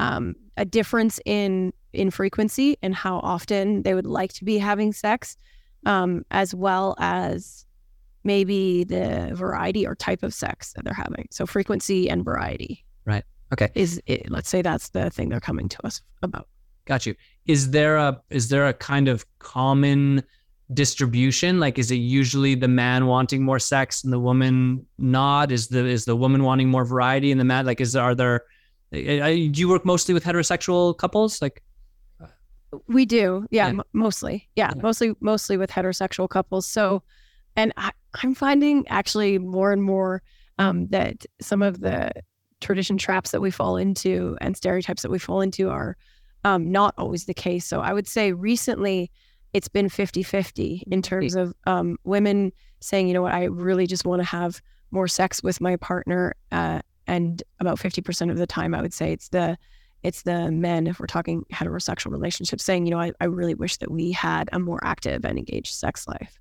um 0.00 0.34
a 0.56 0.64
difference 0.64 1.20
in 1.24 1.72
in 1.92 2.10
frequency 2.10 2.76
and 2.82 2.94
how 2.94 3.18
often 3.18 3.82
they 3.82 3.94
would 3.94 4.06
like 4.06 4.32
to 4.32 4.44
be 4.44 4.58
having 4.58 4.92
sex 4.92 5.36
um 5.86 6.24
as 6.30 6.54
well 6.54 6.94
as 6.98 7.66
maybe 8.24 8.84
the 8.84 9.30
variety 9.34 9.86
or 9.86 9.94
type 9.94 10.22
of 10.22 10.34
sex 10.34 10.72
that 10.74 10.84
they're 10.84 10.94
having. 10.94 11.26
So 11.30 11.46
frequency 11.46 12.08
and 12.10 12.24
variety. 12.24 12.84
Right. 13.04 13.24
Okay. 13.52 13.68
Is 13.74 14.00
it, 14.06 14.30
let's 14.30 14.48
say 14.48 14.62
that's 14.62 14.90
the 14.90 15.10
thing 15.10 15.28
they're 15.28 15.40
coming 15.40 15.68
to 15.68 15.86
us 15.86 16.02
about. 16.22 16.48
Got 16.86 17.06
you. 17.06 17.14
Is 17.46 17.70
there 17.70 17.96
a 17.96 18.20
is 18.30 18.48
there 18.48 18.66
a 18.66 18.74
kind 18.74 19.08
of 19.08 19.24
common 19.38 20.22
distribution? 20.72 21.60
Like, 21.60 21.78
is 21.78 21.90
it 21.90 21.96
usually 21.96 22.54
the 22.54 22.68
man 22.68 23.06
wanting 23.06 23.42
more 23.42 23.58
sex 23.58 24.04
and 24.04 24.12
the 24.12 24.20
woman 24.20 24.86
not? 24.98 25.52
Is 25.52 25.68
the 25.68 25.84
is 25.84 26.04
the 26.04 26.16
woman 26.16 26.42
wanting 26.42 26.68
more 26.68 26.84
variety 26.84 27.30
and 27.30 27.40
the 27.40 27.44
man 27.44 27.66
like 27.66 27.80
is 27.80 27.96
are 27.96 28.14
there? 28.14 28.44
Uh, 28.92 28.96
do 29.28 29.52
you 29.54 29.68
work 29.68 29.84
mostly 29.84 30.14
with 30.14 30.24
heterosexual 30.24 30.96
couples? 30.96 31.40
Like, 31.40 31.62
we 32.86 33.04
do, 33.04 33.46
yeah, 33.50 33.66
yeah. 33.66 33.70
M- 33.70 33.82
mostly, 33.92 34.48
yeah, 34.56 34.72
yeah, 34.74 34.82
mostly 34.82 35.14
mostly 35.20 35.56
with 35.56 35.70
heterosexual 35.70 36.28
couples. 36.28 36.66
So, 36.66 37.02
and 37.56 37.72
I, 37.76 37.90
I'm 38.22 38.34
finding 38.34 38.86
actually 38.88 39.38
more 39.38 39.72
and 39.72 39.82
more 39.82 40.22
um, 40.58 40.86
that 40.88 41.24
some 41.40 41.62
of 41.62 41.80
the 41.80 42.10
tradition 42.60 42.98
traps 42.98 43.30
that 43.30 43.40
we 43.40 43.50
fall 43.50 43.76
into 43.76 44.36
and 44.40 44.56
stereotypes 44.56 45.02
that 45.02 45.10
we 45.10 45.18
fall 45.18 45.40
into 45.40 45.70
are 45.70 45.96
um, 46.44 46.70
not 46.70 46.94
always 46.98 47.24
the 47.24 47.34
case. 47.34 47.66
So 47.66 47.80
I 47.80 47.92
would 47.92 48.06
say 48.06 48.32
recently 48.32 49.10
it's 49.52 49.68
been 49.68 49.88
50 49.88 50.22
50 50.22 50.84
in 50.90 51.02
terms 51.02 51.34
of 51.34 51.54
um, 51.66 51.96
women 52.04 52.52
saying, 52.80 53.08
you 53.08 53.14
know 53.14 53.22
what, 53.22 53.34
I 53.34 53.44
really 53.44 53.86
just 53.86 54.04
want 54.04 54.20
to 54.20 54.26
have 54.26 54.60
more 54.90 55.08
sex 55.08 55.42
with 55.42 55.60
my 55.60 55.76
partner. 55.76 56.34
Uh, 56.52 56.80
and 57.10 57.42
about 57.58 57.78
50% 57.78 58.30
of 58.30 58.38
the 58.38 58.46
time, 58.46 58.72
I 58.72 58.80
would 58.80 58.94
say 58.94 59.12
it's 59.12 59.28
the 59.30 59.58
it's 60.02 60.22
the 60.22 60.50
men, 60.50 60.86
if 60.86 60.98
we're 60.98 61.06
talking 61.06 61.44
heterosexual 61.52 62.10
relationships, 62.10 62.64
saying, 62.64 62.86
you 62.86 62.90
know, 62.92 63.00
I, 63.00 63.12
I 63.20 63.24
really 63.26 63.54
wish 63.54 63.76
that 63.78 63.90
we 63.90 64.12
had 64.12 64.48
a 64.52 64.58
more 64.58 64.80
active 64.82 65.26
and 65.26 65.36
engaged 65.36 65.74
sex 65.74 66.08
life. 66.08 66.38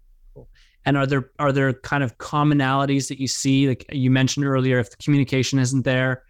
And 0.86 0.96
are 0.96 1.06
there 1.06 1.32
are 1.40 1.52
there 1.52 1.74
kind 1.74 2.04
of 2.04 2.18
commonalities 2.20 3.10
that 3.10 3.20
you 3.20 3.28
see? 3.28 3.68
Like 3.68 3.86
you 3.92 4.12
mentioned 4.12 4.46
earlier, 4.46 4.80
if 4.80 4.92
the 4.92 4.98
communication 4.98 5.60
isn't 5.60 5.84
there, 5.84 6.24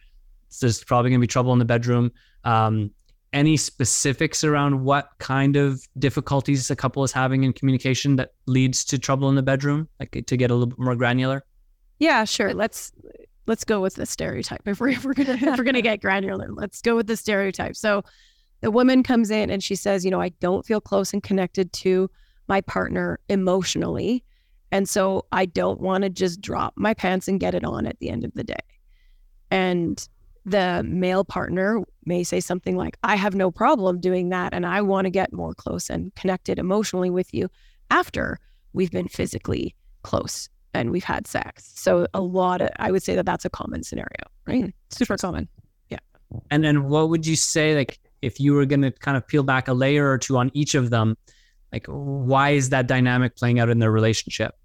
there's 0.61 0.83
probably 0.83 1.11
going 1.11 1.19
to 1.19 1.23
be 1.23 1.27
trouble 1.27 1.53
in 1.53 1.59
the 1.59 1.65
bedroom. 1.65 2.11
Um, 2.45 2.91
any 3.33 3.57
specifics 3.57 4.43
around 4.43 4.83
what 4.83 5.09
kind 5.19 5.55
of 5.55 5.85
difficulties 5.99 6.71
a 6.71 6.75
couple 6.75 7.03
is 7.03 7.11
having 7.11 7.43
in 7.43 7.53
communication 7.53 8.15
that 8.15 8.31
leads 8.47 8.83
to 8.85 8.97
trouble 8.97 9.29
in 9.29 9.35
the 9.35 9.43
bedroom 9.43 9.87
like 9.99 10.23
to 10.25 10.35
get 10.35 10.49
a 10.49 10.53
little 10.55 10.65
bit 10.65 10.79
more 10.79 10.95
granular 10.95 11.45
yeah 11.99 12.23
sure 12.23 12.55
let's 12.55 12.91
let's 13.49 13.65
go 13.65 13.81
with 13.81 13.95
the 13.95 14.05
stereotype. 14.05 14.61
If 14.65 14.79
we're, 14.79 14.89
if 14.89 15.03
we're 15.03 15.13
gonna 15.13 15.33
if 15.33 15.57
we're 15.57 15.63
gonna 15.65 15.81
get 15.81 16.01
granular 16.01 16.47
let's 16.49 16.81
go 16.81 16.95
with 16.95 17.07
the 17.07 17.17
stereotype. 17.17 17.75
So 17.75 18.03
the 18.61 18.71
woman 18.71 19.03
comes 19.03 19.31
in 19.31 19.49
and 19.49 19.63
she 19.63 19.75
says 19.75 20.05
you 20.05 20.11
know 20.11 20.21
i 20.21 20.29
don't 20.39 20.65
feel 20.65 20.81
close 20.81 21.13
and 21.13 21.23
connected 21.23 21.71
to 21.71 22.09
my 22.47 22.59
partner 22.59 23.17
emotionally 23.29 24.23
and 24.71 24.87
so 24.87 25.25
i 25.31 25.45
don't 25.45 25.79
want 25.79 26.03
to 26.03 26.09
just 26.09 26.41
drop 26.41 26.73
my 26.75 26.93
pants 26.93 27.29
and 27.29 27.39
get 27.39 27.55
it 27.55 27.63
on 27.63 27.85
at 27.85 27.97
the 27.99 28.09
end 28.09 28.23
of 28.23 28.33
the 28.33 28.43
day. 28.43 28.55
And 29.51 30.07
the 30.45 30.83
male 30.83 31.23
partner 31.23 31.81
may 32.05 32.23
say 32.23 32.39
something 32.39 32.75
like, 32.75 32.97
I 33.03 33.15
have 33.15 33.35
no 33.35 33.51
problem 33.51 33.99
doing 33.99 34.29
that. 34.29 34.53
And 34.53 34.65
I 34.65 34.81
want 34.81 35.05
to 35.05 35.11
get 35.11 35.33
more 35.33 35.53
close 35.53 35.89
and 35.89 36.13
connected 36.15 36.59
emotionally 36.59 37.09
with 37.09 37.33
you 37.33 37.49
after 37.91 38.39
we've 38.73 38.91
been 38.91 39.07
physically 39.07 39.75
close 40.03 40.49
and 40.73 40.91
we've 40.91 41.03
had 41.03 41.27
sex. 41.27 41.71
So, 41.75 42.07
a 42.13 42.21
lot 42.21 42.61
of, 42.61 42.69
I 42.77 42.91
would 42.91 43.03
say 43.03 43.15
that 43.15 43.25
that's 43.25 43.45
a 43.45 43.49
common 43.49 43.83
scenario, 43.83 44.09
right? 44.47 44.63
Mm-hmm. 44.63 44.69
Super 44.91 45.17
common. 45.17 45.47
Yeah. 45.89 45.99
And 46.51 46.63
then 46.63 46.89
what 46.89 47.09
would 47.09 47.25
you 47.25 47.35
say, 47.35 47.75
like, 47.75 47.99
if 48.21 48.39
you 48.39 48.53
were 48.53 48.65
going 48.65 48.81
to 48.81 48.91
kind 48.91 49.17
of 49.17 49.25
peel 49.27 49.43
back 49.43 49.67
a 49.67 49.73
layer 49.73 50.09
or 50.09 50.17
two 50.17 50.37
on 50.37 50.51
each 50.53 50.75
of 50.75 50.89
them, 50.89 51.17
like, 51.71 51.85
why 51.87 52.51
is 52.51 52.69
that 52.69 52.87
dynamic 52.87 53.35
playing 53.35 53.59
out 53.59 53.69
in 53.69 53.79
their 53.79 53.91
relationship? 53.91 54.55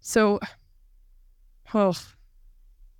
So, 0.00 0.40
oh, 1.74 1.94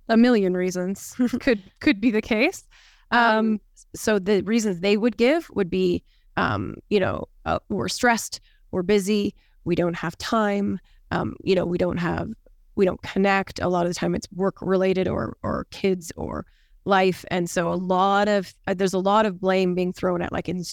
a 0.07 0.17
million 0.17 0.55
reasons 0.55 1.15
could 1.39 1.61
could 1.79 1.99
be 1.99 2.11
the 2.11 2.21
case. 2.21 2.63
Um, 3.11 3.37
um, 3.37 3.61
so 3.93 4.19
the 4.19 4.41
reasons 4.43 4.79
they 4.79 4.97
would 4.97 5.17
give 5.17 5.49
would 5.53 5.69
be, 5.69 6.03
um, 6.37 6.75
you 6.89 6.99
know, 6.99 7.27
uh, 7.45 7.59
we're 7.69 7.89
stressed, 7.89 8.39
we're 8.71 8.83
busy, 8.83 9.35
we 9.63 9.75
don't 9.75 9.95
have 9.95 10.17
time, 10.17 10.79
um, 11.11 11.35
you 11.43 11.55
know, 11.55 11.65
we 11.65 11.77
don't 11.77 11.97
have, 11.97 12.29
we 12.75 12.85
don't 12.85 13.01
connect. 13.01 13.59
A 13.59 13.67
lot 13.67 13.85
of 13.85 13.91
the 13.91 13.95
time, 13.95 14.15
it's 14.15 14.27
work 14.33 14.61
related 14.61 15.07
or 15.07 15.37
or 15.43 15.67
kids 15.71 16.11
or 16.15 16.45
life, 16.85 17.25
and 17.29 17.49
so 17.49 17.71
a 17.71 17.75
lot 17.75 18.27
of 18.27 18.53
uh, 18.67 18.73
there's 18.73 18.93
a 18.93 18.99
lot 18.99 19.25
of 19.25 19.39
blame 19.39 19.75
being 19.75 19.93
thrown 19.93 20.21
at 20.21 20.31
like 20.31 20.49
in, 20.49 20.63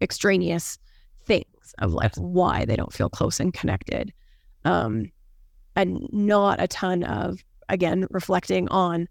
extraneous 0.00 0.78
things 1.24 1.74
of 1.78 1.92
like 1.92 2.14
why 2.16 2.64
they 2.64 2.76
don't 2.76 2.92
feel 2.92 3.08
close 3.08 3.40
and 3.40 3.54
connected, 3.54 4.12
um, 4.64 5.10
and 5.76 6.08
not 6.12 6.60
a 6.60 6.68
ton 6.68 7.04
of 7.04 7.44
again 7.68 8.06
reflecting 8.10 8.68
on 8.68 9.08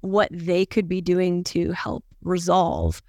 what 0.00 0.28
they 0.30 0.66
could 0.66 0.86
be 0.86 1.00
doing 1.00 1.42
to 1.42 1.72
help 1.72 2.04
resolve 2.22 3.02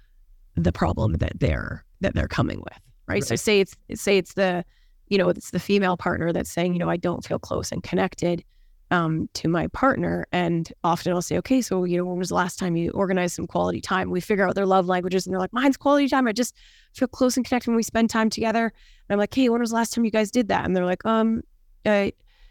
the 0.54 0.72
problem 0.72 1.14
that 1.14 1.38
they're 1.38 1.84
that 2.00 2.14
they're 2.14 2.28
coming 2.28 2.58
with 2.58 2.80
right, 3.06 3.16
right. 3.16 3.24
so 3.24 3.36
say 3.36 3.60
it's 3.60 3.76
say 3.94 4.16
it's 4.16 4.34
the 4.34 4.64
you 5.08 5.18
know 5.18 5.28
it's 5.28 5.50
the 5.50 5.60
female 5.60 5.96
partner 5.96 6.32
that's 6.32 6.50
saying 6.50 6.72
you 6.72 6.78
know 6.78 6.90
i 6.90 6.96
don't 6.96 7.24
feel 7.24 7.38
close 7.38 7.72
and 7.72 7.82
connected 7.82 8.44
um, 8.92 9.28
to 9.34 9.48
my 9.48 9.66
partner 9.68 10.28
and 10.30 10.72
often 10.84 11.12
i'll 11.12 11.20
say 11.20 11.36
okay 11.38 11.60
so 11.60 11.82
you 11.82 11.96
know 11.96 12.04
when 12.04 12.18
was 12.18 12.28
the 12.28 12.36
last 12.36 12.56
time 12.56 12.76
you 12.76 12.90
organized 12.92 13.34
some 13.34 13.46
quality 13.46 13.80
time 13.80 14.10
we 14.10 14.20
figure 14.20 14.46
out 14.46 14.54
their 14.54 14.64
love 14.64 14.86
languages 14.86 15.26
and 15.26 15.32
they're 15.32 15.40
like 15.40 15.52
mine's 15.52 15.76
quality 15.76 16.08
time 16.08 16.28
i 16.28 16.32
just 16.32 16.54
feel 16.94 17.08
close 17.08 17.36
and 17.36 17.44
connected 17.44 17.68
when 17.68 17.76
we 17.76 17.82
spend 17.82 18.08
time 18.08 18.30
together 18.30 18.66
and 18.66 19.14
i'm 19.14 19.18
like 19.18 19.34
hey 19.34 19.48
when 19.48 19.60
was 19.60 19.70
the 19.70 19.76
last 19.76 19.92
time 19.92 20.04
you 20.04 20.10
guys 20.12 20.30
did 20.30 20.46
that 20.46 20.64
and 20.64 20.76
they're 20.76 20.86
like 20.86 21.04
um 21.04 21.42
uh, 21.86 22.10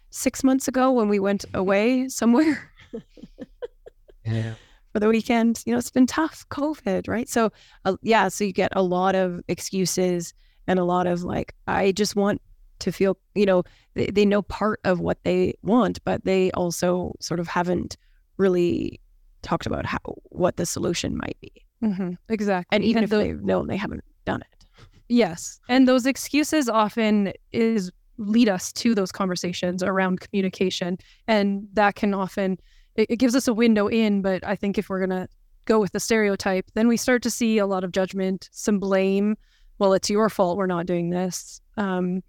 six 0.10 0.44
months 0.44 0.68
ago 0.68 0.92
when 0.92 1.10
we 1.10 1.20
went 1.20 1.46
away 1.54 2.08
somewhere 2.08 2.72
yeah. 4.26 4.54
for 4.94 5.00
the 5.00 5.10
weekend. 5.10 5.62
You 5.66 5.74
know, 5.74 5.78
it's 5.78 5.92
been 5.92 6.08
tough, 6.08 6.46
COVID, 6.50 7.08
right? 7.08 7.28
So, 7.28 7.52
uh, 7.84 7.98
yeah, 8.02 8.30
so 8.30 8.46
you 8.46 8.54
get 8.54 8.72
a 8.76 8.82
lot 8.82 9.14
of 9.14 9.42
excuses 9.48 10.34
and 10.68 10.80
a 10.80 10.84
lot 10.84 11.08
of 11.08 11.24
like, 11.24 11.54
I 11.68 11.92
just 11.92 12.16
want 12.16 12.42
to 12.80 12.92
feel, 12.92 13.18
you 13.36 13.46
know, 13.46 13.64
they, 13.94 14.08
they 14.08 14.26
know 14.26 14.42
part 14.42 14.80
of 14.84 15.00
what 15.00 15.18
they 15.24 15.54
want, 15.64 16.04
but 16.04 16.24
they 16.26 16.52
also 16.52 17.14
sort 17.20 17.40
of 17.40 17.48
haven't 17.48 17.98
really 18.38 19.00
talked 19.44 19.66
about 19.66 19.86
how 19.86 20.00
what 20.26 20.58
the 20.58 20.66
solution 20.66 21.16
might 21.16 21.38
be. 21.40 21.52
Mm-hmm. 21.84 22.14
Exactly. 22.30 22.76
And 22.76 22.84
even 22.84 23.04
and 23.04 23.06
if 23.06 23.10
the, 23.12 23.18
they've 23.18 23.42
known, 23.42 23.68
they 23.68 23.78
haven't 23.78 24.04
done 24.26 24.42
it. 24.42 24.66
Yes. 25.08 25.60
And 25.70 25.88
those 25.88 26.06
excuses 26.06 26.68
often 26.68 27.32
is 27.52 27.92
lead 28.18 28.50
us 28.50 28.74
to 28.74 28.96
those 28.96 29.12
conversations 29.12 29.84
around 29.84 30.20
communication. 30.22 30.98
And 31.28 31.68
that 31.74 31.96
can 31.96 32.14
often, 32.14 32.58
it, 32.96 33.12
it 33.12 33.16
gives 33.18 33.36
us 33.36 33.48
a 33.48 33.54
window 33.54 33.88
in. 33.88 34.22
But 34.22 34.44
I 34.46 34.56
think 34.56 34.78
if 34.78 34.90
we're 34.90 35.06
going 35.06 35.22
to 35.22 35.28
go 35.66 35.80
with 35.80 35.92
the 35.92 36.00
stereotype, 36.00 36.72
then 36.74 36.88
we 36.88 36.98
start 36.98 37.22
to 37.24 37.30
see 37.30 37.58
a 37.58 37.68
lot 37.68 37.84
of 37.84 37.92
judgment, 37.92 38.50
some 38.52 38.80
blame. 38.80 39.38
Well, 39.80 39.94
it's 39.94 40.10
your 40.10 40.30
fault 40.30 40.58
we're 40.58 40.68
not 40.68 40.86
doing 40.86 41.10
this. 41.10 41.62
Um, 41.78 42.24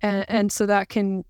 and, 0.00 0.24
and 0.28 0.52
so 0.52 0.66
that 0.66 0.88
can 0.88 1.24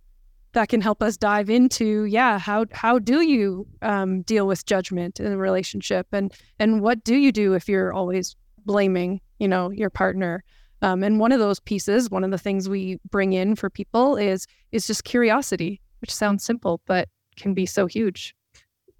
that 0.53 0.68
can 0.68 0.83
help 0.83 1.03
us 1.03 1.16
dive 1.16 1.49
into 1.49 2.05
yeah 2.05 2.39
how 2.39 2.66
how 2.73 2.99
do 2.99 3.23
you 3.23 3.66
um, 3.81 4.20
deal 4.23 4.47
with 4.47 4.66
judgment 4.66 5.18
in 5.18 5.33
a 5.33 5.37
relationship 5.37 6.07
and 6.12 6.33
and 6.59 6.83
what 6.83 7.03
do 7.05 7.16
you 7.16 7.33
do 7.33 7.55
if 7.55 7.70
you're 7.70 7.91
always 7.93 8.37
blaming 8.66 9.18
you 9.39 9.49
know 9.49 9.70
your 9.70 9.89
partner 9.89 10.45
um, 10.83 11.05
and 11.05 11.20
one 11.20 11.31
of 11.31 11.39
those 11.39 11.61
pieces, 11.61 12.11
one 12.11 12.25
of 12.25 12.33
the 12.33 12.39
things 12.39 12.68
we 12.68 12.99
bring 13.09 13.33
in 13.33 13.55
for 13.55 13.70
people 13.70 14.16
is 14.16 14.47
is 14.73 14.87
just 14.87 15.05
curiosity, 15.05 15.81
which 16.01 16.12
sounds 16.12 16.45
simple 16.45 16.81
but 16.87 17.09
can 17.37 17.55
be 17.55 17.66
so 17.66 17.87
huge. 17.87 18.35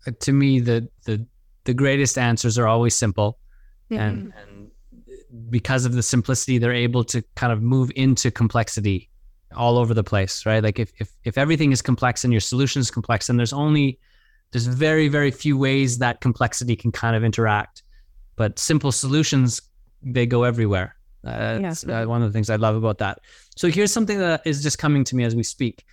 Uh, 0.07 0.13
to 0.21 0.33
me, 0.33 0.61
the 0.61 0.89
the 1.05 1.27
the 1.65 1.75
greatest 1.75 2.17
answers 2.17 2.57
are 2.57 2.69
always 2.69 2.95
simple, 2.95 3.39
mm-hmm. 3.91 4.01
and, 4.01 4.33
and 4.41 4.62
because 5.51 5.85
of 5.85 5.95
the 5.95 6.03
simplicity, 6.03 6.59
they're 6.59 6.73
able 6.73 7.05
to 7.05 7.23
kind 7.37 7.53
of 7.53 7.63
move 7.63 7.91
into 7.97 8.31
complexity 8.31 9.09
all 9.55 9.79
over 9.79 9.95
the 9.95 10.05
place, 10.05 10.47
right? 10.47 10.63
Like 10.63 10.79
if 10.79 10.93
if 10.99 11.11
if 11.25 11.39
everything 11.39 11.73
is 11.73 11.83
complex 11.83 12.25
and 12.25 12.33
your 12.33 12.41
solution 12.41 12.81
is 12.81 12.91
complex, 12.91 13.29
and 13.29 13.39
there's 13.39 13.53
only 13.53 13.99
there's 14.51 14.67
very 14.67 15.09
very 15.09 15.31
few 15.31 15.57
ways 15.57 15.99
that 15.99 16.21
complexity 16.21 16.77
can 16.77 16.93
kind 16.93 17.17
of 17.17 17.25
interact, 17.25 17.83
but 18.37 18.59
simple 18.59 18.93
solutions 18.93 19.61
they 20.03 20.27
go 20.27 20.43
everywhere 20.43 20.97
that's 21.23 21.85
yeah. 21.85 22.03
uh, 22.03 22.07
one 22.07 22.23
of 22.23 22.29
the 22.29 22.33
things 22.33 22.51
I 22.51 22.57
love 22.57 22.75
about 22.77 22.99
that. 22.99 23.21
So 23.57 23.69
here's 23.69 23.93
something 23.93 24.19
that 24.19 24.43
is 24.45 24.63
just 24.63 24.79
coming 24.79 25.05
to 25.05 25.17
me 25.17 25.25
as 25.25 25.35
we 25.35 25.43
speak. 25.43 25.85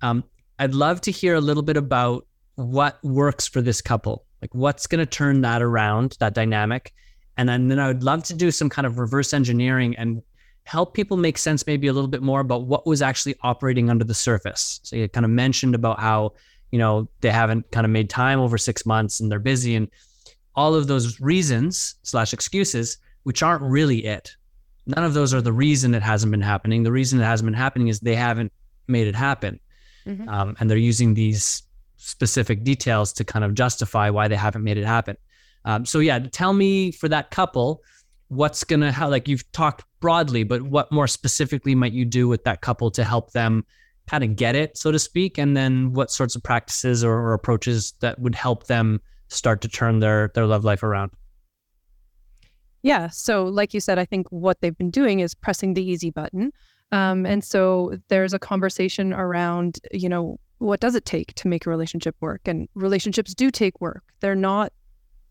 Um, 0.00 0.24
I'd 0.58 0.74
love 0.74 1.00
to 1.02 1.10
hear 1.10 1.34
a 1.34 1.40
little 1.40 1.62
bit 1.62 1.76
about 1.76 2.26
what 2.56 3.02
works 3.04 3.46
for 3.46 3.60
this 3.62 3.80
couple. 3.80 4.24
Like 4.40 4.54
what's 4.54 4.86
going 4.86 4.98
to 4.98 5.06
turn 5.06 5.42
that 5.42 5.62
around, 5.62 6.16
that 6.20 6.34
dynamic. 6.34 6.92
And 7.36 7.48
then, 7.48 7.68
then 7.68 7.78
I 7.78 7.88
would 7.88 8.02
love 8.02 8.22
to 8.24 8.34
do 8.34 8.50
some 8.50 8.68
kind 8.68 8.86
of 8.86 8.98
reverse 8.98 9.32
engineering 9.32 9.96
and 9.96 10.22
help 10.64 10.94
people 10.94 11.16
make 11.16 11.38
sense 11.38 11.66
maybe 11.66 11.86
a 11.88 11.92
little 11.92 12.08
bit 12.08 12.22
more 12.22 12.40
about 12.40 12.66
what 12.66 12.86
was 12.86 13.02
actually 13.02 13.34
operating 13.42 13.90
under 13.90 14.04
the 14.04 14.14
surface. 14.14 14.80
So 14.82 14.96
you 14.96 15.08
kind 15.08 15.24
of 15.24 15.30
mentioned 15.30 15.74
about 15.74 15.98
how, 15.98 16.34
you 16.70 16.78
know, 16.78 17.08
they 17.20 17.30
haven't 17.30 17.70
kind 17.70 17.84
of 17.84 17.90
made 17.90 18.10
time 18.10 18.38
over 18.38 18.58
six 18.58 18.86
months 18.86 19.18
and 19.20 19.30
they're 19.30 19.38
busy 19.38 19.74
and 19.74 19.88
all 20.54 20.74
of 20.74 20.86
those 20.86 21.20
reasons 21.20 21.96
slash 22.02 22.32
excuses, 22.32 22.98
which 23.22 23.42
aren't 23.42 23.62
really 23.62 24.04
it 24.04 24.36
none 24.86 25.04
of 25.04 25.14
those 25.14 25.32
are 25.32 25.40
the 25.40 25.52
reason 25.52 25.94
it 25.94 26.02
hasn't 26.02 26.30
been 26.30 26.40
happening. 26.40 26.82
The 26.82 26.92
reason 26.92 27.20
it 27.20 27.24
hasn't 27.24 27.46
been 27.46 27.54
happening 27.54 27.88
is 27.88 28.00
they 28.00 28.16
haven't 28.16 28.52
made 28.88 29.06
it 29.06 29.14
happen. 29.14 29.60
Mm-hmm. 30.06 30.28
Um, 30.28 30.56
and 30.58 30.68
they're 30.68 30.78
using 30.78 31.14
these 31.14 31.62
specific 31.96 32.64
details 32.64 33.12
to 33.14 33.24
kind 33.24 33.44
of 33.44 33.54
justify 33.54 34.10
why 34.10 34.28
they 34.28 34.36
haven't 34.36 34.64
made 34.64 34.76
it 34.76 34.84
happen. 34.84 35.16
Um, 35.64 35.84
so, 35.86 35.98
yeah, 35.98 36.18
tell 36.18 36.52
me 36.52 36.90
for 36.92 37.08
that 37.08 37.30
couple, 37.30 37.82
what's 38.28 38.64
gonna 38.64 38.90
how 38.90 39.08
like 39.08 39.28
you've 39.28 39.50
talked 39.52 39.84
broadly, 40.00 40.42
but 40.42 40.62
what 40.62 40.90
more 40.90 41.06
specifically 41.06 41.74
might 41.74 41.92
you 41.92 42.04
do 42.04 42.28
with 42.28 42.44
that 42.44 42.60
couple 42.62 42.90
to 42.90 43.04
help 43.04 43.32
them 43.32 43.64
kind 44.08 44.24
of 44.24 44.34
get 44.36 44.56
it, 44.56 44.76
so 44.76 44.90
to 44.90 44.98
speak, 44.98 45.38
and 45.38 45.56
then 45.56 45.92
what 45.92 46.10
sorts 46.10 46.34
of 46.34 46.42
practices 46.42 47.04
or, 47.04 47.12
or 47.12 47.34
approaches 47.34 47.94
that 48.00 48.18
would 48.18 48.34
help 48.34 48.66
them 48.66 49.00
start 49.28 49.60
to 49.62 49.68
turn 49.68 50.00
their 50.00 50.30
their 50.34 50.46
love 50.46 50.64
life 50.64 50.82
around? 50.82 51.10
Yeah. 52.82 53.08
So, 53.08 53.44
like 53.44 53.74
you 53.74 53.80
said, 53.80 53.98
I 53.98 54.04
think 54.04 54.26
what 54.30 54.60
they've 54.60 54.76
been 54.76 54.90
doing 54.90 55.20
is 55.20 55.34
pressing 55.34 55.74
the 55.74 55.84
easy 55.84 56.10
button. 56.10 56.52
Um, 56.90 57.24
and 57.24 57.42
so 57.42 57.96
there's 58.08 58.34
a 58.34 58.38
conversation 58.38 59.12
around, 59.14 59.78
you 59.92 60.08
know, 60.08 60.38
what 60.58 60.80
does 60.80 60.94
it 60.94 61.06
take 61.06 61.34
to 61.34 61.48
make 61.48 61.64
a 61.64 61.70
relationship 61.70 62.14
work? 62.20 62.42
And 62.44 62.68
relationships 62.74 63.34
do 63.34 63.50
take 63.50 63.80
work. 63.80 64.02
They're 64.20 64.34
not, 64.34 64.72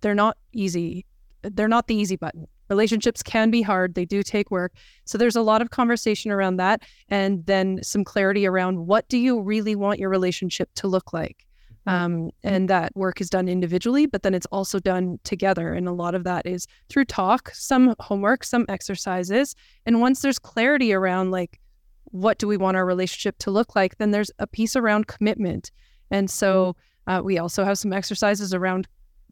they're 0.01 0.15
not 0.15 0.37
easy. 0.53 1.05
They're 1.43 1.67
not 1.67 1.87
the 1.87 1.95
easy 1.95 2.15
button. 2.15 2.47
Relationships 2.69 3.21
can 3.21 3.51
be 3.51 3.61
hard. 3.61 3.95
They 3.95 4.05
do 4.05 4.23
take 4.23 4.51
work. 4.51 4.73
So 5.05 5.17
there's 5.17 5.35
a 5.35 5.41
lot 5.41 5.61
of 5.61 5.71
conversation 5.71 6.31
around 6.31 6.57
that, 6.57 6.83
and 7.09 7.45
then 7.45 7.79
some 7.83 8.03
clarity 8.03 8.45
around 8.45 8.87
what 8.87 9.07
do 9.09 9.17
you 9.17 9.41
really 9.41 9.75
want 9.75 9.99
your 9.99 10.09
relationship 10.09 10.69
to 10.75 10.87
look 10.87 11.13
like. 11.13 11.45
Um, 11.87 12.29
and 12.43 12.69
that 12.69 12.95
work 12.95 13.21
is 13.21 13.29
done 13.29 13.49
individually, 13.49 14.05
but 14.05 14.21
then 14.21 14.35
it's 14.35 14.45
also 14.51 14.79
done 14.79 15.19
together. 15.23 15.73
And 15.73 15.87
a 15.87 15.91
lot 15.91 16.13
of 16.13 16.23
that 16.25 16.45
is 16.45 16.67
through 16.89 17.05
talk, 17.05 17.49
some 17.53 17.95
homework, 17.99 18.43
some 18.43 18.65
exercises. 18.69 19.55
And 19.85 19.99
once 19.99 20.21
there's 20.21 20.37
clarity 20.37 20.93
around 20.93 21.31
like, 21.31 21.59
what 22.05 22.37
do 22.37 22.47
we 22.47 22.57
want 22.57 22.77
our 22.77 22.85
relationship 22.85 23.37
to 23.39 23.51
look 23.51 23.75
like, 23.75 23.97
then 23.97 24.11
there's 24.11 24.31
a 24.37 24.45
piece 24.45 24.75
around 24.75 25.07
commitment. 25.07 25.71
And 26.11 26.29
so 26.29 26.75
uh, 27.07 27.21
we 27.23 27.39
also 27.39 27.63
have 27.63 27.79
some 27.79 27.93
exercises 27.93 28.53
around 28.53 28.87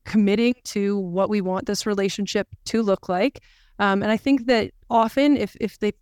committing 0.06 0.56
to 0.66 0.98
what 0.98 1.30
we 1.30 1.42
want 1.42 1.66
this 1.66 1.86
relationship 1.86 2.48
to 2.66 2.82
look 2.82 3.10
like. 3.10 3.42
Um, 3.80 4.04
and 4.04 4.12
I 4.12 4.18
think 4.18 4.46
that 4.48 4.72
often, 4.90 5.38
if 5.38 5.56
if 5.60 5.80
they 5.80 5.94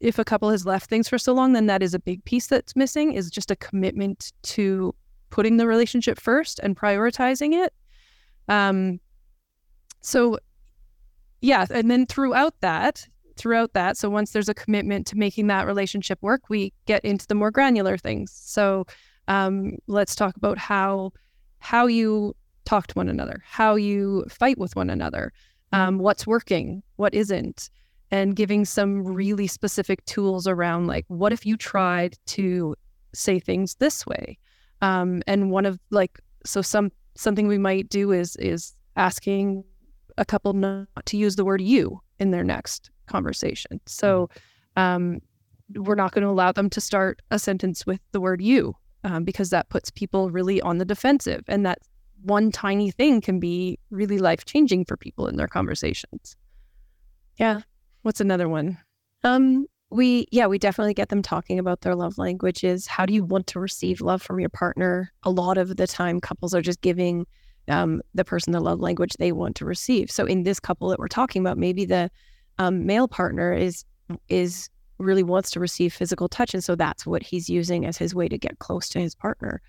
if 0.00 0.18
a 0.18 0.24
couple 0.24 0.50
has 0.50 0.66
left 0.66 0.90
things 0.90 1.08
for 1.08 1.16
so 1.16 1.32
long, 1.32 1.52
then 1.52 1.66
that 1.66 1.82
is 1.82 1.94
a 1.94 1.98
big 1.98 2.24
piece 2.24 2.48
that's 2.48 2.74
missing 2.74 3.12
is 3.12 3.30
just 3.30 3.50
a 3.50 3.56
commitment 3.56 4.32
to 4.42 4.94
putting 5.30 5.56
the 5.56 5.66
relationship 5.66 6.18
first 6.18 6.58
and 6.58 6.76
prioritizing 6.76 7.54
it. 7.64 7.72
Um, 8.48 9.00
so, 10.00 10.38
yeah, 11.40 11.66
and 11.70 11.88
then 11.88 12.06
throughout 12.06 12.60
that, 12.60 13.06
throughout 13.36 13.72
that, 13.74 13.96
so 13.96 14.10
once 14.10 14.32
there's 14.32 14.48
a 14.48 14.54
commitment 14.54 15.06
to 15.06 15.16
making 15.16 15.46
that 15.46 15.66
relationship 15.66 16.18
work, 16.20 16.50
we 16.50 16.72
get 16.86 17.04
into 17.04 17.26
the 17.28 17.36
more 17.36 17.52
granular 17.52 17.96
things. 17.96 18.32
So, 18.32 18.86
um, 19.28 19.76
let's 19.86 20.16
talk 20.16 20.36
about 20.36 20.58
how 20.58 21.12
how 21.60 21.86
you 21.86 22.34
talk 22.64 22.86
to 22.88 22.94
one 22.94 23.08
another, 23.08 23.42
how 23.46 23.74
you 23.74 24.24
fight 24.28 24.58
with 24.58 24.76
one 24.76 24.90
another, 24.90 25.32
um, 25.72 25.98
what's 25.98 26.26
working, 26.26 26.82
what 26.96 27.14
isn't, 27.14 27.70
and 28.10 28.36
giving 28.36 28.64
some 28.64 29.02
really 29.04 29.46
specific 29.46 30.04
tools 30.04 30.46
around 30.46 30.86
like, 30.86 31.04
what 31.08 31.32
if 31.32 31.46
you 31.46 31.56
tried 31.56 32.16
to 32.26 32.74
say 33.14 33.40
things 33.40 33.76
this 33.76 34.06
way? 34.06 34.38
Um, 34.82 35.22
and 35.26 35.50
one 35.50 35.66
of 35.66 35.78
like 35.90 36.20
so 36.44 36.60
some 36.60 36.90
something 37.14 37.46
we 37.46 37.58
might 37.58 37.88
do 37.88 38.12
is 38.12 38.36
is 38.36 38.74
asking 38.96 39.64
a 40.18 40.24
couple 40.24 40.52
not 40.52 40.88
to 41.06 41.16
use 41.16 41.36
the 41.36 41.44
word 41.44 41.60
you 41.60 42.00
in 42.18 42.30
their 42.30 42.44
next 42.44 42.90
conversation. 43.06 43.80
So 43.86 44.28
mm-hmm. 44.76 44.82
um, 44.82 45.20
we're 45.74 45.94
not 45.94 46.12
going 46.12 46.22
to 46.22 46.28
allow 46.28 46.52
them 46.52 46.68
to 46.70 46.80
start 46.80 47.22
a 47.30 47.38
sentence 47.38 47.86
with 47.86 48.00
the 48.12 48.20
word 48.20 48.42
you 48.42 48.74
um, 49.04 49.24
because 49.24 49.50
that 49.50 49.68
puts 49.70 49.90
people 49.90 50.30
really 50.30 50.60
on 50.60 50.78
the 50.78 50.84
defensive, 50.84 51.44
and 51.48 51.64
that 51.64 51.78
one 52.22 52.50
tiny 52.50 52.90
thing 52.90 53.20
can 53.20 53.40
be 53.40 53.78
really 53.90 54.18
life 54.18 54.44
changing 54.44 54.84
for 54.84 54.96
people 54.96 55.26
in 55.26 55.36
their 55.36 55.48
conversations. 55.48 56.36
Yeah. 57.36 57.62
What's 58.02 58.20
another 58.20 58.48
one? 58.48 58.78
Um, 59.24 59.66
we 59.90 60.26
yeah 60.32 60.46
we 60.46 60.58
definitely 60.58 60.94
get 60.94 61.10
them 61.10 61.20
talking 61.20 61.58
about 61.58 61.82
their 61.82 61.94
love 61.94 62.16
languages 62.16 62.86
how 62.86 63.04
do 63.04 63.12
you 63.12 63.22
want 63.22 63.46
to 63.46 63.60
receive 63.60 64.00
love 64.00 64.22
from 64.22 64.40
your 64.40 64.48
partner 64.48 65.12
a 65.24 65.30
lot 65.30 65.58
of 65.58 65.76
the 65.76 65.86
time 65.86 66.18
couples 66.18 66.54
are 66.54 66.62
just 66.62 66.80
giving 66.80 67.26
um, 67.68 68.00
the 68.14 68.24
person 68.24 68.54
the 68.54 68.60
love 68.60 68.80
language 68.80 69.12
they 69.18 69.32
want 69.32 69.54
to 69.54 69.66
receive 69.66 70.10
so 70.10 70.24
in 70.24 70.44
this 70.44 70.58
couple 70.58 70.88
that 70.88 70.98
we're 70.98 71.08
talking 71.08 71.42
about 71.42 71.58
maybe 71.58 71.84
the 71.84 72.10
um, 72.58 72.86
male 72.86 73.06
partner 73.06 73.52
is 73.52 73.84
is 74.30 74.70
really 74.98 75.22
wants 75.22 75.50
to 75.50 75.60
receive 75.60 75.92
physical 75.92 76.28
touch 76.28 76.54
and 76.54 76.64
so 76.64 76.74
that's 76.74 77.06
what 77.06 77.22
he's 77.22 77.48
using 77.48 77.84
as 77.84 77.96
his 77.96 78.14
way 78.14 78.28
to 78.28 78.38
get 78.38 78.58
close 78.58 78.88
to 78.88 79.00
his 79.00 79.14
partner. 79.14 79.60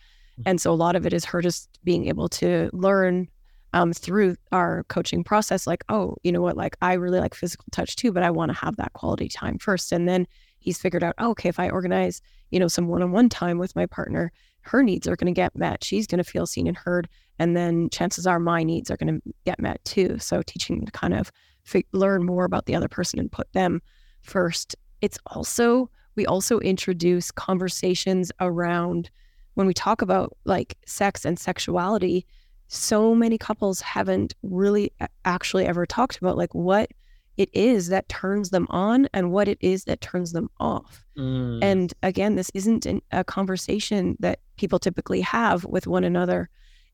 And 0.45 0.59
so 0.59 0.71
a 0.71 0.75
lot 0.75 0.95
of 0.95 1.05
it 1.05 1.13
is 1.13 1.25
her 1.25 1.41
just 1.41 1.79
being 1.83 2.07
able 2.07 2.29
to 2.29 2.69
learn 2.73 3.27
um, 3.73 3.91
through 3.91 4.35
our 4.51 4.83
coaching 4.83 5.23
process, 5.23 5.65
like, 5.65 5.83
oh, 5.89 6.15
you 6.23 6.31
know 6.31 6.41
what, 6.41 6.55
like 6.55 6.77
I 6.81 6.93
really 6.93 7.19
like 7.19 7.33
physical 7.33 7.65
touch 7.71 7.95
too, 7.95 8.11
but 8.11 8.23
I 8.23 8.29
want 8.29 8.51
to 8.51 8.57
have 8.57 8.75
that 8.77 8.93
quality 8.93 9.27
time 9.27 9.57
first. 9.57 9.91
And 9.91 10.07
then 10.07 10.27
he's 10.59 10.77
figured 10.77 11.03
out, 11.03 11.15
oh, 11.17 11.31
okay, 11.31 11.49
if 11.49 11.59
I 11.59 11.69
organize, 11.69 12.21
you 12.51 12.59
know, 12.59 12.67
some 12.67 12.87
one 12.87 13.01
on 13.01 13.11
one 13.11 13.29
time 13.29 13.57
with 13.57 13.75
my 13.75 13.85
partner, 13.87 14.31
her 14.61 14.83
needs 14.83 15.07
are 15.07 15.15
going 15.15 15.33
to 15.33 15.39
get 15.39 15.55
met. 15.55 15.83
She's 15.83 16.07
going 16.07 16.23
to 16.23 16.29
feel 16.29 16.45
seen 16.45 16.67
and 16.67 16.77
heard. 16.77 17.09
And 17.39 17.57
then 17.57 17.89
chances 17.89 18.27
are 18.27 18.39
my 18.39 18.63
needs 18.63 18.91
are 18.91 18.97
going 18.97 19.19
to 19.19 19.33
get 19.45 19.59
met 19.59 19.83
too. 19.85 20.19
So 20.19 20.41
teaching 20.43 20.85
to 20.85 20.91
kind 20.91 21.13
of 21.13 21.31
f- 21.67 21.83
learn 21.91 22.23
more 22.25 22.45
about 22.45 22.67
the 22.67 22.75
other 22.75 22.87
person 22.87 23.19
and 23.19 23.31
put 23.31 23.51
them 23.53 23.81
first. 24.21 24.75
It's 25.01 25.17
also, 25.25 25.89
we 26.15 26.25
also 26.27 26.59
introduce 26.59 27.31
conversations 27.31 28.31
around 28.39 29.09
when 29.55 29.67
we 29.67 29.73
talk 29.73 30.01
about 30.01 30.35
like 30.45 30.77
sex 30.85 31.25
and 31.25 31.39
sexuality 31.39 32.25
so 32.67 33.13
many 33.13 33.37
couples 33.37 33.81
haven't 33.81 34.33
really 34.41 34.91
actually 35.25 35.65
ever 35.65 35.85
talked 35.85 36.17
about 36.17 36.37
like 36.37 36.53
what 36.55 36.89
it 37.37 37.49
is 37.53 37.87
that 37.89 38.09
turns 38.09 38.49
them 38.49 38.67
on 38.69 39.07
and 39.13 39.31
what 39.31 39.47
it 39.47 39.57
is 39.61 39.85
that 39.85 40.01
turns 40.01 40.33
them 40.33 40.49
off. 40.59 41.03
Mm. 41.17 41.63
And 41.63 41.93
again, 42.03 42.35
this 42.35 42.51
isn't 42.53 42.85
an, 42.85 43.01
a 43.11 43.23
conversation 43.23 44.15
that 44.19 44.39
people 44.57 44.79
typically 44.79 45.21
have 45.21 45.65
with 45.65 45.87
one 45.87 46.03
another. 46.03 46.49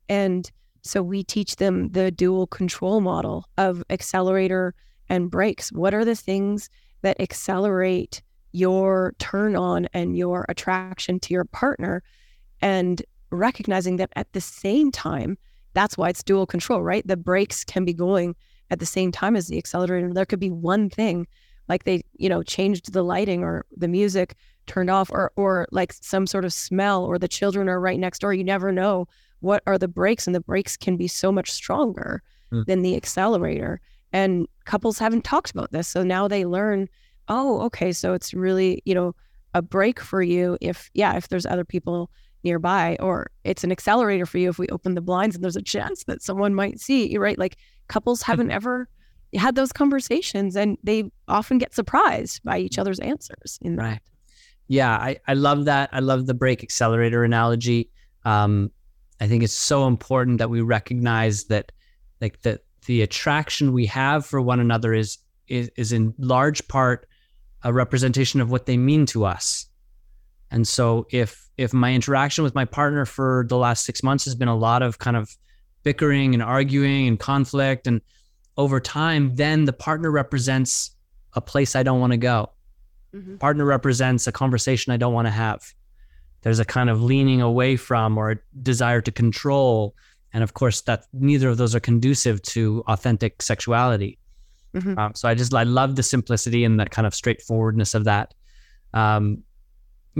And 0.07 0.49
so 0.81 1.01
we 1.01 1.23
teach 1.23 1.57
them 1.57 1.91
the 1.91 2.09
dual 2.11 2.47
control 2.47 3.01
model 3.01 3.45
of 3.57 3.83
accelerator 3.89 4.73
and 5.09 5.29
brakes. 5.29 5.71
What 5.71 5.93
are 5.93 6.05
the 6.05 6.15
things 6.15 6.69
that 7.01 7.19
accelerate 7.19 8.21
your 8.51 9.13
turn 9.19 9.55
on 9.55 9.87
and 9.93 10.17
your 10.17 10.45
attraction 10.47 11.19
to 11.21 11.33
your 11.33 11.45
partner? 11.45 12.01
And 12.61 13.01
recognizing 13.31 13.97
that 13.97 14.11
at 14.15 14.31
the 14.33 14.41
same 14.41 14.91
time, 14.91 15.37
that's 15.73 15.97
why 15.97 16.09
it's 16.09 16.23
dual 16.23 16.45
control, 16.45 16.81
right? 16.81 17.05
The 17.05 17.17
brakes 17.17 17.63
can 17.63 17.85
be 17.85 17.93
going 17.93 18.35
at 18.71 18.79
the 18.79 18.85
same 18.85 19.11
time 19.11 19.35
as 19.35 19.47
the 19.47 19.57
accelerator. 19.57 20.13
There 20.13 20.25
could 20.25 20.39
be 20.39 20.49
one 20.49 20.89
thing, 20.89 21.27
like 21.67 21.83
they, 21.83 22.01
you 22.17 22.29
know, 22.29 22.43
changed 22.43 22.93
the 22.93 23.03
lighting 23.03 23.43
or 23.43 23.65
the 23.75 23.87
music 23.87 24.35
turned 24.67 24.89
off, 24.89 25.09
or 25.11 25.31
or 25.35 25.67
like 25.71 25.93
some 25.93 26.27
sort 26.27 26.45
of 26.45 26.53
smell, 26.53 27.03
or 27.05 27.17
the 27.17 27.27
children 27.27 27.69
are 27.69 27.79
right 27.79 27.99
next 27.99 28.19
door. 28.19 28.33
You 28.33 28.43
never 28.43 28.71
know 28.71 29.07
what 29.39 29.63
are 29.65 29.77
the 29.77 29.87
brakes, 29.87 30.27
and 30.27 30.35
the 30.35 30.41
brakes 30.41 30.75
can 30.77 30.97
be 30.97 31.07
so 31.07 31.31
much 31.31 31.51
stronger 31.51 32.21
mm. 32.51 32.65
than 32.65 32.81
the 32.81 32.95
accelerator. 32.95 33.79
And 34.11 34.47
couples 34.65 34.99
haven't 34.99 35.23
talked 35.23 35.51
about 35.51 35.71
this, 35.71 35.87
so 35.87 36.03
now 36.03 36.27
they 36.27 36.45
learn. 36.45 36.89
Oh, 37.27 37.61
okay, 37.61 37.91
so 37.91 38.13
it's 38.13 38.33
really, 38.33 38.81
you 38.85 38.95
know, 38.95 39.15
a 39.53 39.61
brake 39.61 39.99
for 39.99 40.21
you 40.21 40.57
if 40.61 40.89
yeah, 40.93 41.15
if 41.15 41.27
there's 41.27 41.45
other 41.45 41.65
people 41.65 42.09
nearby 42.43 42.97
or 42.99 43.31
it's 43.43 43.63
an 43.63 43.71
accelerator 43.71 44.25
for 44.25 44.37
you 44.37 44.49
if 44.49 44.57
we 44.57 44.67
open 44.69 44.95
the 44.95 45.01
blinds 45.01 45.35
and 45.35 45.43
there's 45.43 45.55
a 45.55 45.61
chance 45.61 46.03
that 46.05 46.21
someone 46.21 46.53
might 46.53 46.79
see 46.79 47.11
you 47.11 47.19
right? 47.19 47.37
Like 47.37 47.57
couples 47.87 48.21
haven't 48.21 48.51
ever 48.51 48.87
had 49.35 49.55
those 49.55 49.71
conversations 49.71 50.55
and 50.55 50.77
they 50.83 51.11
often 51.27 51.57
get 51.57 51.73
surprised 51.73 52.41
by 52.43 52.57
each 52.57 52.79
other's 52.79 52.99
answers 52.99 53.59
in 53.61 53.75
that. 53.75 53.83
Right. 53.83 53.99
yeah 54.67 54.91
I, 54.91 55.17
I 55.27 55.33
love 55.33 55.65
that. 55.65 55.89
I 55.91 55.99
love 55.99 56.25
the 56.25 56.33
brake 56.33 56.63
accelerator 56.63 57.23
analogy. 57.23 57.89
Um, 58.25 58.71
i 59.21 59.27
think 59.27 59.43
it's 59.43 59.53
so 59.53 59.85
important 59.87 60.37
that 60.37 60.49
we 60.49 60.61
recognize 60.61 61.45
that 61.45 61.71
like 62.21 62.41
the 62.41 62.59
the 62.85 63.01
attraction 63.01 63.73
we 63.73 63.85
have 63.85 64.25
for 64.25 64.41
one 64.41 64.59
another 64.59 64.93
is 64.93 65.17
is, 65.47 65.69
is 65.75 65.91
in 65.91 66.13
large 66.17 66.67
part 66.67 67.07
a 67.63 67.73
representation 67.73 68.39
of 68.39 68.49
what 68.49 68.65
they 68.65 68.77
mean 68.77 69.05
to 69.07 69.25
us. 69.25 69.65
And 70.51 70.67
so 70.67 71.05
if 71.11 71.48
if 71.59 71.73
my 71.73 71.93
interaction 71.93 72.43
with 72.43 72.55
my 72.55 72.63
partner 72.63 73.05
for 73.05 73.45
the 73.49 73.57
last 73.57 73.85
six 73.85 74.01
months 74.01 74.23
has 74.23 74.33
been 74.33 74.47
a 74.47 74.55
lot 74.55 74.81
of 74.81 74.97
kind 74.97 75.17
of 75.17 75.35
bickering 75.83 76.33
and 76.33 76.41
arguing 76.41 77.07
and 77.07 77.19
conflict, 77.19 77.85
and 77.85 77.99
over 78.57 78.79
time, 78.79 79.35
then 79.35 79.65
the 79.65 79.73
partner 79.73 80.09
represents 80.09 80.91
a 81.33 81.41
place 81.41 81.75
I 81.75 81.83
don't 81.83 81.99
want 81.99 82.11
to 82.11 82.17
go. 82.17 82.49
Mm-hmm. 83.13 83.37
Partner 83.37 83.65
represents 83.65 84.25
a 84.25 84.31
conversation 84.31 84.93
I 84.93 84.97
don't 84.97 85.13
want 85.13 85.27
to 85.27 85.31
have. 85.31 85.73
There's 86.43 86.59
a 86.59 86.65
kind 86.65 86.89
of 86.89 87.03
leaning 87.03 87.41
away 87.41 87.75
from 87.75 88.17
or 88.17 88.31
a 88.31 88.37
desire 88.61 89.01
to 89.01 89.11
control. 89.11 89.95
And 90.31 90.43
of 90.43 90.53
course, 90.53 90.81
that 90.81 91.07
neither 91.11 91.49
of 91.49 91.57
those 91.57 91.75
are 91.75 91.81
conducive 91.81 92.41
to 92.43 92.83
authentic 92.87 93.41
sexuality. 93.41 94.17
Mm-hmm. 94.73 94.97
Um, 94.97 95.15
so 95.15 95.27
I 95.27 95.35
just 95.35 95.53
I 95.53 95.63
love 95.63 95.95
the 95.97 96.03
simplicity 96.03 96.63
and 96.63 96.79
that 96.79 96.91
kind 96.91 97.05
of 97.05 97.13
straightforwardness 97.13 97.95
of 97.95 98.05
that. 98.05 98.33
Um, 98.93 99.43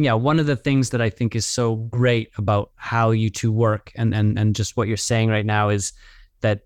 yeah, 0.04 0.14
one 0.14 0.40
of 0.40 0.46
the 0.46 0.56
things 0.56 0.90
that 0.92 1.02
I 1.02 1.10
think 1.10 1.36
is 1.36 1.46
so 1.46 1.76
great 1.76 2.32
about 2.38 2.72
how 2.76 3.12
you 3.12 3.30
two 3.30 3.52
work 3.52 3.92
and 3.96 4.14
and 4.14 4.38
and 4.38 4.56
just 4.56 4.78
what 4.78 4.88
you're 4.88 4.98
saying 4.98 5.30
right 5.30 5.46
now 5.46 5.70
is 5.70 5.94
that 6.42 6.62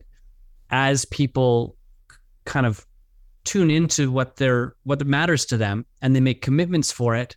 as 0.70 1.06
people 1.06 1.76
kind 2.46 2.66
of 2.66 2.86
tune 3.44 3.70
into 3.70 4.12
what 4.12 4.38
they're 4.38 4.76
what 4.84 5.06
matters 5.06 5.46
to 5.46 5.58
them 5.58 5.86
and 6.02 6.16
they 6.16 6.20
make 6.20 6.42
commitments 6.42 6.92
for 6.92 7.16
it, 7.16 7.36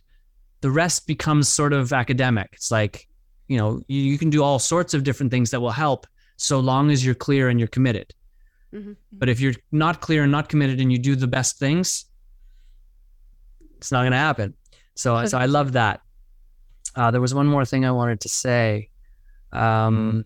the 0.61 0.71
rest 0.71 1.07
becomes 1.07 1.47
sort 1.47 1.73
of 1.73 1.93
academic. 1.93 2.49
It's 2.53 2.71
like, 2.71 3.07
you 3.47 3.57
know, 3.57 3.81
you, 3.87 4.01
you 4.01 4.17
can 4.17 4.29
do 4.29 4.43
all 4.43 4.59
sorts 4.59 4.93
of 4.93 5.03
different 5.03 5.31
things 5.31 5.51
that 5.51 5.61
will 5.61 5.71
help 5.71 6.07
so 6.37 6.59
long 6.59 6.91
as 6.91 7.05
you're 7.05 7.15
clear 7.15 7.49
and 7.49 7.59
you're 7.59 7.67
committed. 7.67 8.13
Mm-hmm. 8.73 8.93
But 9.11 9.29
if 9.29 9.39
you're 9.39 9.53
not 9.71 10.01
clear 10.01 10.23
and 10.23 10.31
not 10.31 10.49
committed 10.49 10.79
and 10.79 10.91
you 10.91 10.99
do 10.99 11.15
the 11.15 11.27
best 11.27 11.57
things, 11.57 12.05
it's 13.77 13.91
not 13.91 14.01
going 14.01 14.11
to 14.11 14.17
happen. 14.17 14.53
So, 14.97 15.25
so 15.25 15.37
I 15.37 15.45
love 15.45 15.73
that. 15.73 16.01
Uh, 16.95 17.11
there 17.11 17.21
was 17.21 17.33
one 17.33 17.47
more 17.47 17.65
thing 17.65 17.85
I 17.85 17.91
wanted 17.91 18.21
to 18.21 18.29
say. 18.29 18.89
Um, 19.51 20.25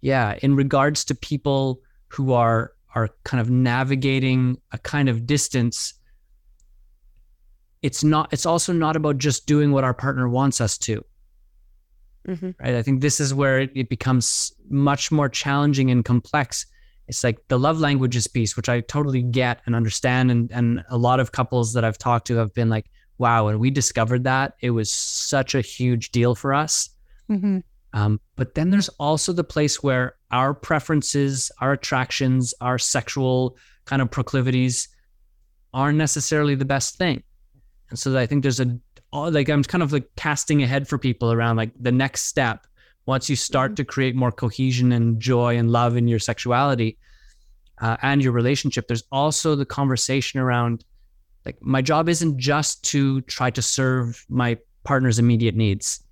yeah, 0.00 0.38
in 0.42 0.54
regards 0.56 1.04
to 1.06 1.14
people 1.14 1.80
who 2.08 2.32
are 2.32 2.72
are 2.94 3.08
kind 3.24 3.40
of 3.40 3.48
navigating 3.48 4.58
a 4.72 4.78
kind 4.78 5.08
of 5.08 5.26
distance, 5.26 5.94
it's 7.82 8.04
not. 8.04 8.32
It's 8.32 8.46
also 8.46 8.72
not 8.72 8.96
about 8.96 9.18
just 9.18 9.46
doing 9.46 9.72
what 9.72 9.84
our 9.84 9.94
partner 9.94 10.28
wants 10.28 10.60
us 10.60 10.76
to. 10.78 11.04
Mm-hmm. 12.28 12.50
Right. 12.60 12.74
I 12.74 12.82
think 12.82 13.00
this 13.00 13.20
is 13.20 13.32
where 13.32 13.60
it, 13.60 13.70
it 13.74 13.88
becomes 13.88 14.52
much 14.68 15.10
more 15.10 15.28
challenging 15.28 15.90
and 15.90 16.04
complex 16.04 16.66
it's 17.10 17.24
like 17.24 17.40
the 17.48 17.58
love 17.58 17.80
languages 17.80 18.28
piece, 18.28 18.56
which 18.56 18.68
I 18.68 18.82
totally 18.82 19.20
get 19.20 19.62
and 19.66 19.74
understand. 19.74 20.30
And, 20.30 20.48
and 20.52 20.84
a 20.88 20.96
lot 20.96 21.18
of 21.18 21.32
couples 21.32 21.72
that 21.72 21.84
I've 21.84 21.98
talked 21.98 22.28
to 22.28 22.36
have 22.36 22.54
been 22.54 22.68
like, 22.68 22.86
wow, 23.20 23.46
when 23.46 23.58
we 23.58 23.70
discovered 23.70 24.24
that, 24.24 24.54
it 24.60 24.70
was 24.70 24.90
such 24.90 25.54
a 25.54 25.60
huge 25.60 26.10
deal 26.10 26.34
for 26.34 26.54
us. 26.54 26.88
Mm-hmm. 27.30 27.58
Um, 27.92 28.20
but 28.34 28.54
then 28.54 28.70
there's 28.70 28.88
also 28.98 29.32
the 29.32 29.44
place 29.44 29.82
where 29.82 30.16
our 30.30 30.54
preferences, 30.54 31.52
our 31.60 31.72
attractions, 31.72 32.54
our 32.60 32.78
sexual 32.78 33.56
kind 33.84 34.00
of 34.00 34.10
proclivities 34.10 34.88
aren't 35.74 35.98
necessarily 35.98 36.54
the 36.54 36.64
best 36.64 36.96
thing. 36.96 37.22
And 37.90 37.98
so 37.98 38.16
I 38.16 38.26
think 38.26 38.42
there's 38.42 38.60
a, 38.60 38.78
like, 39.12 39.48
I'm 39.48 39.64
kind 39.64 39.82
of 39.82 39.92
like 39.92 40.08
casting 40.16 40.62
ahead 40.62 40.88
for 40.88 40.96
people 40.96 41.30
around 41.30 41.56
like 41.56 41.72
the 41.78 41.92
next 41.92 42.24
step 42.24 42.66
once 43.06 43.28
you 43.28 43.36
start 43.36 43.72
mm-hmm. 43.72 43.76
to 43.76 43.84
create 43.84 44.14
more 44.14 44.32
cohesion 44.32 44.92
and 44.92 45.20
joy 45.20 45.58
and 45.58 45.70
love 45.70 45.96
in 45.96 46.08
your 46.08 46.20
sexuality 46.20 46.96
uh, 47.80 47.96
and 48.02 48.22
your 48.22 48.32
relationship, 48.32 48.86
there's 48.88 49.04
also 49.12 49.54
the 49.54 49.66
conversation 49.66 50.40
around 50.40 50.84
like 51.46 51.56
my 51.60 51.82
job 51.82 52.08
isn't 52.08 52.38
just 52.38 52.84
to 52.84 53.20
try 53.22 53.50
to 53.50 53.62
serve 53.62 54.24
my 54.28 54.58
partner's 54.84 55.18
immediate 55.18 55.54
needs. 55.54 56.02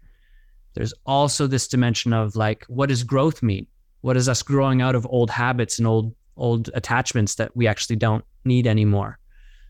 There's 0.75 0.95
also 1.07 1.47
this 1.47 1.69
dimension 1.69 2.13
of 2.13 2.37
like, 2.37 2.65
what 2.69 2.89
does 2.89 3.03
growth 3.03 3.43
mean? 3.43 3.67
What 4.01 4.17
is 4.17 4.29
us 4.29 4.43
growing 4.43 4.81
out 4.81 4.95
of 4.95 5.07
old 5.07 5.31
habits 5.31 5.79
and 5.79 5.87
old 5.87 6.15
old 6.37 6.71
attachments 6.75 7.35
that 7.35 7.57
we 7.57 7.67
actually 7.67 7.97
don't 7.97 8.25
need 8.45 8.67
anymore? 8.67 9.19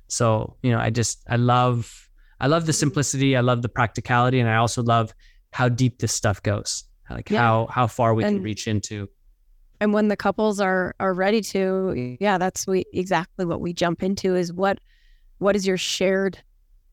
So, 0.08 0.56
you 0.62 0.70
know, 0.70 0.78
I 0.78 0.90
just 0.90 1.24
I 1.28 1.36
love 1.36 2.08
I 2.40 2.46
love 2.46 2.66
the 2.66 2.72
simplicity, 2.72 3.36
I 3.36 3.40
love 3.40 3.62
the 3.62 3.68
practicality, 3.68 4.38
and 4.38 4.48
I 4.48 4.56
also 4.56 4.82
love 4.82 5.12
how 5.52 5.68
deep 5.68 5.98
this 5.98 6.12
stuff 6.12 6.42
goes 6.42 6.84
like 7.10 7.30
yeah. 7.30 7.40
how 7.40 7.66
how 7.70 7.86
far 7.86 8.14
we 8.14 8.24
and, 8.24 8.36
can 8.36 8.42
reach 8.42 8.66
into 8.66 9.08
and 9.80 9.92
when 9.92 10.08
the 10.08 10.16
couples 10.16 10.60
are 10.60 10.94
are 11.00 11.14
ready 11.14 11.40
to 11.40 12.16
yeah 12.20 12.38
that's 12.38 12.66
we 12.66 12.84
exactly 12.92 13.44
what 13.44 13.60
we 13.60 13.72
jump 13.72 14.02
into 14.02 14.34
is 14.36 14.52
what 14.52 14.78
what 15.38 15.56
is 15.56 15.66
your 15.66 15.76
shared 15.76 16.38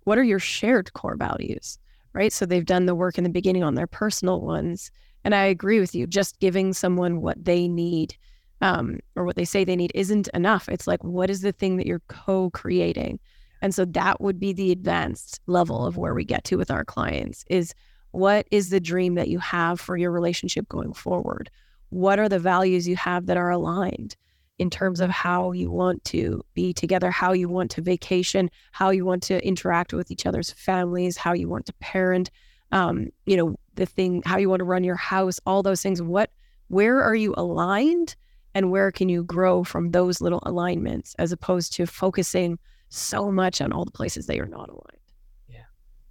what 0.04 0.18
are 0.18 0.24
your 0.24 0.40
shared 0.40 0.94
core 0.94 1.16
values 1.16 1.80
right? 2.16 2.34
So 2.34 2.46
they've 2.46 2.66
done 2.66 2.88
the 2.88 2.96
work 2.96 3.18
in 3.18 3.24
the 3.26 3.30
beginning 3.30 3.64
on 3.64 3.76
their 3.76 3.86
personal 3.86 4.42
ones. 4.42 4.90
And 5.24 5.36
i 5.36 5.44
agree 5.44 5.80
with 5.80 5.94
you 5.94 6.08
just 6.08 6.40
giving 6.40 6.74
someone 6.74 7.22
what 7.22 7.44
they 7.44 7.68
need 7.68 8.16
um, 8.62 9.00
or 9.16 9.26
what 9.26 9.36
they 9.36 9.46
say 9.46 9.64
they 9.64 9.76
need 9.76 9.92
isn't 9.94 10.30
enough. 10.34 10.70
It's 10.70 10.88
like 10.88 11.04
what 11.04 11.30
is 11.30 11.42
the 11.42 11.52
thing 11.52 11.78
that 11.78 11.86
you're 11.86 12.02
co-creating? 12.08 13.20
And 13.62 13.76
so 13.76 13.86
that 13.86 14.22
would 14.22 14.40
be 14.40 14.54
the 14.54 14.72
advanced 14.72 15.42
level 15.48 15.86
of 15.86 15.98
where 15.98 16.14
we 16.14 16.24
get 16.24 16.44
to 16.46 16.56
with 16.56 16.72
our 16.72 16.86
clients 16.86 17.44
is 17.50 17.74
what 18.12 18.48
is 18.50 18.70
the 18.70 18.80
dream 18.80 19.16
that 19.16 19.28
you 19.28 19.40
have 19.40 19.80
for 19.80 19.98
your 19.98 20.12
relationship 20.12 20.70
going 20.70 20.94
forward? 20.94 21.50
What 21.90 22.18
are 22.18 22.30
the 22.30 22.40
values 22.40 22.88
you 22.88 22.96
have 22.96 23.26
that 23.26 23.38
are 23.38 23.50
aligned 23.50 24.16
in 24.58 24.70
terms 24.70 25.02
of 25.02 25.10
how 25.10 25.52
you 25.52 25.70
want 25.70 26.04
to 26.06 26.44
be 26.54 26.74
together, 26.74 27.12
how 27.12 27.34
you 27.34 27.50
want 27.50 27.72
to 27.72 27.82
vacation, 27.82 28.50
how 28.72 28.90
you 28.90 29.06
want 29.06 29.22
to 29.24 29.46
interact 29.46 29.94
with 29.94 30.12
each 30.12 30.26
other's 30.26 30.52
families, 30.52 31.18
how 31.18 31.34
you 31.34 31.50
want 31.50 31.66
to 31.66 31.74
parent, 31.74 32.32
um, 32.72 33.10
you 33.26 33.36
know, 33.36 33.56
the 33.76 33.86
thing, 33.86 34.22
how 34.26 34.38
you 34.38 34.50
want 34.50 34.62
to 34.62 34.66
run 34.66 34.84
your 34.84 34.96
house, 34.96 35.40
all 35.46 35.62
those 35.62 35.82
things. 35.82 36.02
What, 36.02 36.32
where 36.70 37.02
are 37.02 37.16
you 37.16 37.34
aligned? 37.38 38.16
And 38.54 38.72
where 38.72 38.92
can 38.92 39.10
you 39.10 39.24
grow 39.26 39.66
from 39.66 39.92
those 39.92 40.22
little 40.22 40.40
alignments 40.44 41.14
as 41.20 41.34
opposed 41.34 41.74
to 41.74 41.86
focusing 41.86 42.58
so 42.88 43.30
much 43.30 43.60
on 43.60 43.74
all 43.74 43.84
the 43.84 43.92
places 43.92 44.28
that 44.28 44.38
you're 44.38 44.46
not 44.46 44.70
aligned? 44.70 45.02
Yeah, 45.50 45.64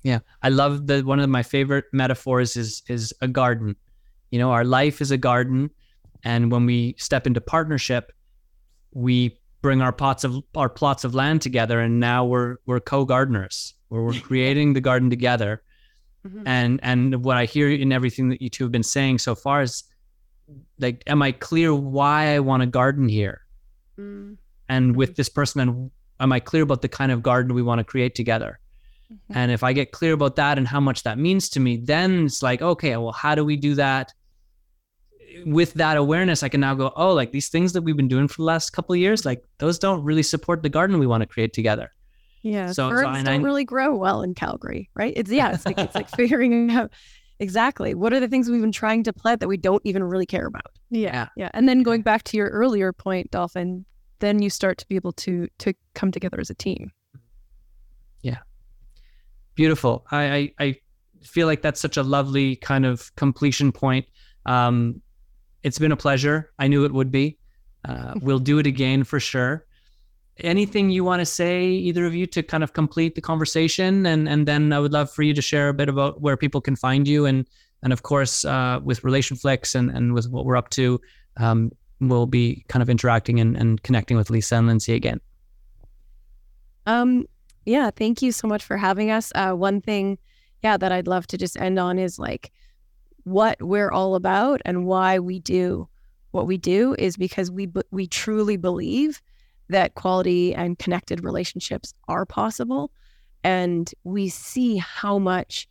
Yeah. 0.03 0.19
I 0.43 0.51
love 0.51 0.87
the 0.87 1.01
one 1.01 1.21
of 1.21 1.31
my 1.31 1.43
favorite 1.43 1.87
metaphors 1.93 2.57
is 2.59 2.83
is 2.87 3.15
a 3.23 3.29
garden. 3.29 3.77
You 4.31 4.39
know, 4.39 4.51
our 4.51 4.65
life 4.65 5.01
is 5.01 5.11
a 5.11 5.17
garden, 5.17 5.71
and 6.23 6.53
when 6.53 6.67
we 6.67 6.97
step 6.99 7.27
into 7.27 7.41
partnership, 7.41 8.13
we 8.95 9.39
bring 9.61 9.83
our 9.83 9.93
pots 9.93 10.25
of 10.25 10.43
our 10.55 10.71
plots 10.71 11.05
of 11.05 11.15
land 11.15 11.43
together, 11.43 11.81
and 11.81 12.01
now 12.01 12.25
we're 12.25 12.57
we're 12.65 12.81
co-gardeners. 12.81 13.75
Where 13.95 14.03
we're 14.03 14.21
creating 14.21 14.73
the 14.73 14.81
garden 14.81 15.09
together. 15.09 15.63
Mm-hmm. 16.27 16.49
And 16.49 16.81
and 16.83 17.25
what 17.25 17.37
I 17.37 17.45
hear 17.45 17.71
in 17.71 17.93
everything 17.93 18.29
that 18.31 18.43
you 18.43 18.51
two 18.51 18.65
have 18.65 18.73
been 18.73 18.83
saying 18.83 19.19
so 19.19 19.37
far 19.37 19.63
is 19.63 19.85
like, 20.81 21.05
am 21.07 21.23
I 21.23 21.31
clear 21.31 21.73
why 21.73 22.35
I 22.35 22.41
want 22.41 22.65
a 22.65 22.67
garden 22.67 23.09
here? 23.09 23.43
Mm-hmm. 23.97 24.35
And 24.69 24.97
with 24.97 25.15
this 25.15 25.29
person, 25.29 25.61
and 25.61 25.91
am 26.19 26.33
I 26.33 26.41
clear 26.41 26.65
about 26.65 26.83
the 26.83 26.89
kind 26.89 27.13
of 27.13 27.23
garden 27.23 27.55
we 27.55 27.63
want 27.63 27.79
to 27.79 27.85
create 27.85 28.17
together? 28.17 28.59
Mm-hmm. 29.13 29.39
And 29.39 29.53
if 29.53 29.63
I 29.63 29.73
get 29.73 29.93
clear 29.93 30.15
about 30.15 30.35
that 30.37 30.59
and 30.59 30.67
how 30.67 30.81
much 30.81 31.05
that 31.05 31.17
means 31.17 31.49
to 31.51 31.61
me, 31.61 31.77
then 31.77 32.25
it's 32.25 32.43
like, 32.43 32.63
okay, 32.63 32.97
well, 32.97 33.13
how 33.13 33.37
do 33.37 33.45
we 33.45 33.57
do 33.57 33.77
that? 33.77 34.13
With 35.47 35.75
that 35.75 35.97
awareness, 35.97 36.43
I 36.43 36.49
can 36.49 36.61
now 36.61 36.75
go, 36.75 36.93
oh, 36.97 37.13
like 37.13 37.33
these 37.33 37.49
things 37.49 37.73
that 37.73 37.83
we've 37.83 37.97
been 37.97 38.09
doing 38.09 38.29
for 38.29 38.37
the 38.37 38.45
last 38.45 38.71
couple 38.71 38.93
of 38.93 38.99
years, 38.99 39.25
like 39.25 39.45
those 39.59 39.79
don't 39.79 40.03
really 40.03 40.23
support 40.23 40.63
the 40.63 40.69
garden 40.69 40.99
we 40.99 41.07
want 41.07 41.23
to 41.23 41.27
create 41.27 41.53
together. 41.53 41.93
Yeah, 42.43 42.73
so, 42.73 42.91
birds 42.91 43.03
so, 43.03 43.25
don't 43.25 43.29
I, 43.29 43.37
really 43.37 43.65
grow 43.65 43.95
well 43.97 44.23
in 44.23 44.35
Calgary, 44.35 44.91
right? 44.95 45.15
It's 45.17 45.31
yeah, 45.31 45.53
it's 45.53 45.65
like 45.65 45.79
it's 45.79 45.95
like 45.95 46.11
figuring 46.17 46.71
out 46.71 46.93
exactly 47.41 47.95
what 47.95 48.13
are 48.13 48.21
the 48.21 48.29
things 48.29 48.51
we've 48.51 48.61
been 48.61 48.71
trying 48.71 49.03
to 49.05 49.13
plant 49.13 49.41
that 49.41 49.49
we 49.49 49.57
don't 49.57 49.81
even 49.85 50.05
really 50.05 50.27
care 50.27 50.47
about. 50.47 50.71
Yeah, 50.91 51.29
yeah, 51.37 51.51
and 51.55 51.69
then 51.69 51.83
going 51.83 52.03
back 52.03 52.23
to 52.25 52.37
your 52.37 52.51
earlier 52.51 52.93
point, 52.93 53.31
Dolphin, 53.31 53.87
then 54.19 54.43
you 54.43 54.51
start 54.51 54.77
to 54.79 54.89
be 54.89 54.97
able 54.97 55.13
to 55.13 55.49
to 55.59 55.73
come 55.95 56.13
together 56.13 56.39
as 56.39 56.51
a 56.51 56.55
team. 56.55 56.93
Yeah, 58.21 58.39
Beautiful. 59.55 60.05
I, 60.11 60.25
I, 60.25 60.53
I 60.59 60.77
feel 61.23 61.47
like 61.47 61.63
that's 61.63 61.81
such 61.81 61.97
a 61.97 62.03
lovely 62.03 62.57
kind 62.57 62.85
of 62.85 63.15
completion 63.17 63.73
point. 63.73 64.07
Um, 64.47 65.01
it's 65.65 65.79
been 65.79 65.91
a 65.91 65.97
pleasure. 65.97 66.53
I 66.59 66.69
knew 66.69 66.85
it 66.85 66.93
would 66.93 67.11
be. 67.11 67.39
Uh, 67.85 68.15
we'll 68.21 68.39
do 68.39 68.59
it 68.59 68.67
again 68.67 69.03
for 69.03 69.19
sure. 69.19 69.67
Anything 70.39 70.91
you 70.91 71.05
want 71.05 71.21
to 71.21 71.27
say, 71.27 71.67
either 71.67 72.07
of 72.07 72.15
you, 72.15 72.27
to 72.27 72.43
kind 72.43 72.63
of 72.63 72.73
complete 72.73 73.15
the 73.15 73.21
conversation, 73.21 74.05
and 74.07 74.29
and 74.29 74.47
then 74.47 74.73
I 74.73 74.81
would 74.81 74.93
love 74.93 75.11
for 75.11 75.23
you 75.23 75.33
to 75.35 75.43
share 75.43 75.69
a 75.69 75.75
bit 75.75 75.89
about 75.89 76.21
where 76.21 76.37
people 76.37 76.61
can 76.61 76.77
find 76.77 77.07
you, 77.07 77.25
and 77.25 77.49
and 77.83 77.93
of 77.93 78.03
course 78.03 78.45
uh, 78.45 78.81
with 78.83 79.03
RelationFlix 79.03 79.75
and 79.75 79.91
and 79.91 80.13
with 80.13 80.29
what 80.29 80.45
we're 80.45 80.57
up 80.57 80.71
to, 80.71 81.01
um, 81.37 81.71
we'll 82.01 82.27
be 82.27 82.65
kind 82.69 82.83
of 82.83 82.91
interacting 82.91 83.39
and, 83.39 83.57
and 83.57 83.83
connecting 83.85 84.17
with 84.17 84.29
Lisa 84.29 84.57
and 84.57 84.67
Lindsay 84.67 84.95
again. 84.95 85.21
Um, 86.87 87.27
yeah, 87.65 87.91
thank 87.91 88.21
you 88.21 88.33
so 88.33 88.49
much 88.49 88.65
for 88.65 88.77
having 88.77 89.13
us. 89.13 89.31
Uh, 89.37 89.53
one 89.53 89.81
thing, 89.81 90.19
yeah, 90.63 90.77
that 90.77 90.91
I'd 90.91 91.07
love 91.07 91.27
to 91.29 91.39
just 91.39 91.57
end 91.59 91.79
on 91.79 91.99
is 91.99 92.19
like 92.19 92.51
what 93.25 93.61
we're 93.61 93.91
all 93.91 94.15
about 94.15 94.61
and 94.65 94.87
why 94.87 95.19
we 95.19 95.41
do 95.41 95.89
what 96.35 96.49
we 96.49 96.59
do 96.59 96.97
is 96.99 97.17
because 97.17 97.49
we 97.49 97.69
we 97.93 98.09
truly 98.09 98.57
believe 98.57 99.23
that 99.69 99.95
quality 99.95 100.53
and 100.53 100.79
connected 100.79 101.23
relationships 101.23 101.95
are 102.09 102.27
possible, 102.27 102.91
and 103.45 103.95
we 104.03 104.29
see 104.29 104.77
how 104.77 105.19
much 105.19 105.69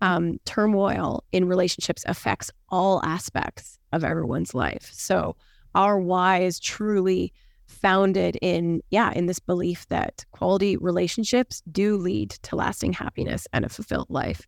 um, 0.00 0.38
turmoil 0.46 1.22
in 1.32 1.46
relationships 1.46 2.02
affects 2.08 2.50
all 2.70 3.04
aspects 3.04 3.78
of 3.92 4.04
everyone's 4.04 4.54
life. 4.54 4.88
So 4.90 5.36
our 5.74 6.00
why 6.00 6.38
is 6.38 6.58
truly 6.58 7.32
founded 7.66 8.38
in 8.40 8.80
yeah 8.90 9.12
in 9.12 9.26
this 9.26 9.38
belief 9.38 9.86
that 9.88 10.24
quality 10.30 10.78
relationships 10.78 11.62
do 11.70 11.98
lead 11.98 12.30
to 12.30 12.56
lasting 12.56 12.94
happiness 12.94 13.46
and 13.52 13.66
a 13.66 13.68
fulfilled 13.68 14.08
life 14.08 14.46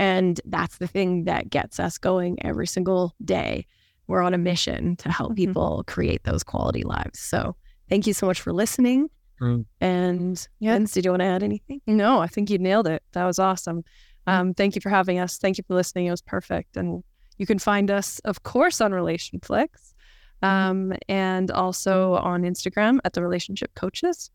and 0.00 0.40
that's 0.46 0.78
the 0.78 0.86
thing 0.86 1.24
that 1.24 1.50
gets 1.50 1.78
us 1.78 1.98
going 1.98 2.38
every 2.44 2.66
single 2.66 3.14
day 3.24 3.66
we're 4.06 4.22
on 4.22 4.34
a 4.34 4.38
mission 4.38 4.96
to 4.96 5.10
help 5.10 5.30
mm-hmm. 5.30 5.46
people 5.46 5.84
create 5.86 6.24
those 6.24 6.42
quality 6.42 6.82
lives 6.82 7.18
so 7.18 7.54
thank 7.88 8.06
you 8.06 8.14
so 8.14 8.26
much 8.26 8.40
for 8.40 8.52
listening 8.52 9.08
mm. 9.40 9.64
and 9.80 10.48
yeah 10.58 10.72
Vince, 10.72 10.92
did 10.92 11.04
you 11.04 11.10
want 11.10 11.20
to 11.20 11.26
add 11.26 11.42
anything 11.42 11.80
no 11.86 12.20
i 12.20 12.26
think 12.26 12.50
you 12.50 12.58
nailed 12.58 12.86
it 12.86 13.02
that 13.12 13.24
was 13.24 13.38
awesome 13.38 13.82
mm. 14.26 14.32
um, 14.32 14.54
thank 14.54 14.74
you 14.74 14.80
for 14.80 14.90
having 14.90 15.18
us 15.18 15.38
thank 15.38 15.58
you 15.58 15.64
for 15.68 15.74
listening 15.74 16.06
it 16.06 16.10
was 16.10 16.22
perfect 16.22 16.76
and 16.76 17.04
you 17.38 17.46
can 17.46 17.58
find 17.58 17.90
us 17.90 18.18
of 18.20 18.42
course 18.42 18.80
on 18.80 18.92
RelationFlix 18.92 19.68
Mm-hmm. 20.42 20.92
um, 20.92 20.92
and 21.08 21.50
also 21.50 22.14
on 22.14 22.42
Instagram 22.42 22.98
at 23.04 23.12
the 23.12 23.22
Relationship 23.22 23.74
Coaches. 23.74 24.30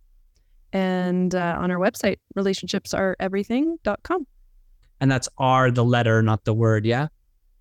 and 0.73 1.33
uh, 1.33 1.55
on 1.57 1.71
our 1.71 1.77
website, 1.77 2.17
relationshipsreverything.com. 2.37 4.27
And 5.01 5.11
that's 5.11 5.27
R, 5.37 5.71
the 5.71 5.83
letter, 5.83 6.21
not 6.21 6.45
the 6.45 6.53
word. 6.53 6.85
Yeah. 6.85 7.07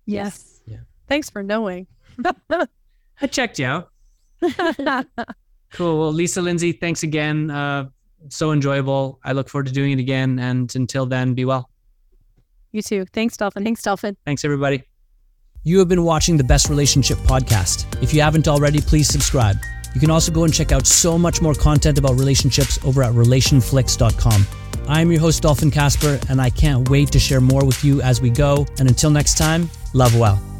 Yes. 0.05 0.61
Yeah. 0.65 0.77
Thanks 1.07 1.29
for 1.29 1.43
knowing. 1.43 1.87
I 2.49 3.27
checked 3.29 3.59
you 3.59 3.65
out. 3.65 3.91
Cool. 5.71 5.99
Well, 5.99 6.13
Lisa 6.13 6.41
Lindsay, 6.41 6.71
thanks 6.71 7.03
again. 7.03 7.51
Uh, 7.51 7.89
so 8.29 8.53
enjoyable. 8.53 9.19
I 9.25 9.33
look 9.33 9.49
forward 9.49 9.65
to 9.67 9.73
doing 9.73 9.91
it 9.91 9.99
again. 9.99 10.39
And 10.39 10.73
until 10.73 11.05
then, 11.05 11.33
be 11.33 11.43
well. 11.43 11.69
you 12.71 12.81
too. 12.81 13.03
Thanks, 13.11 13.35
Dolphin. 13.35 13.63
Thanks, 13.65 13.81
Dolphin. 13.81 14.15
Thanks, 14.25 14.45
everybody. 14.45 14.83
You 15.63 15.79
have 15.79 15.89
been 15.89 16.03
watching 16.03 16.37
the 16.37 16.45
Best 16.45 16.69
Relationship 16.69 17.17
Podcast. 17.19 18.01
If 18.01 18.13
you 18.13 18.21
haven't 18.21 18.47
already, 18.47 18.79
please 18.79 19.09
subscribe. 19.09 19.57
You 19.93 19.99
can 19.99 20.11
also 20.11 20.31
go 20.31 20.45
and 20.45 20.53
check 20.53 20.71
out 20.71 20.87
so 20.87 21.17
much 21.17 21.41
more 21.41 21.55
content 21.55 21.97
about 21.97 22.13
relationships 22.13 22.79
over 22.85 23.03
at 23.03 23.11
relationflix.com. 23.13 24.45
I'm 24.87 25.11
your 25.11 25.21
host, 25.21 25.41
Dolphin 25.41 25.71
Kasper, 25.71 26.19
and 26.29 26.39
I 26.39 26.49
can't 26.49 26.87
wait 26.89 27.11
to 27.11 27.19
share 27.19 27.41
more 27.41 27.65
with 27.65 27.83
you 27.83 28.01
as 28.01 28.21
we 28.21 28.29
go. 28.29 28.67
And 28.79 28.87
until 28.87 29.09
next 29.09 29.37
time, 29.37 29.69
love 29.93 30.17
well. 30.17 30.54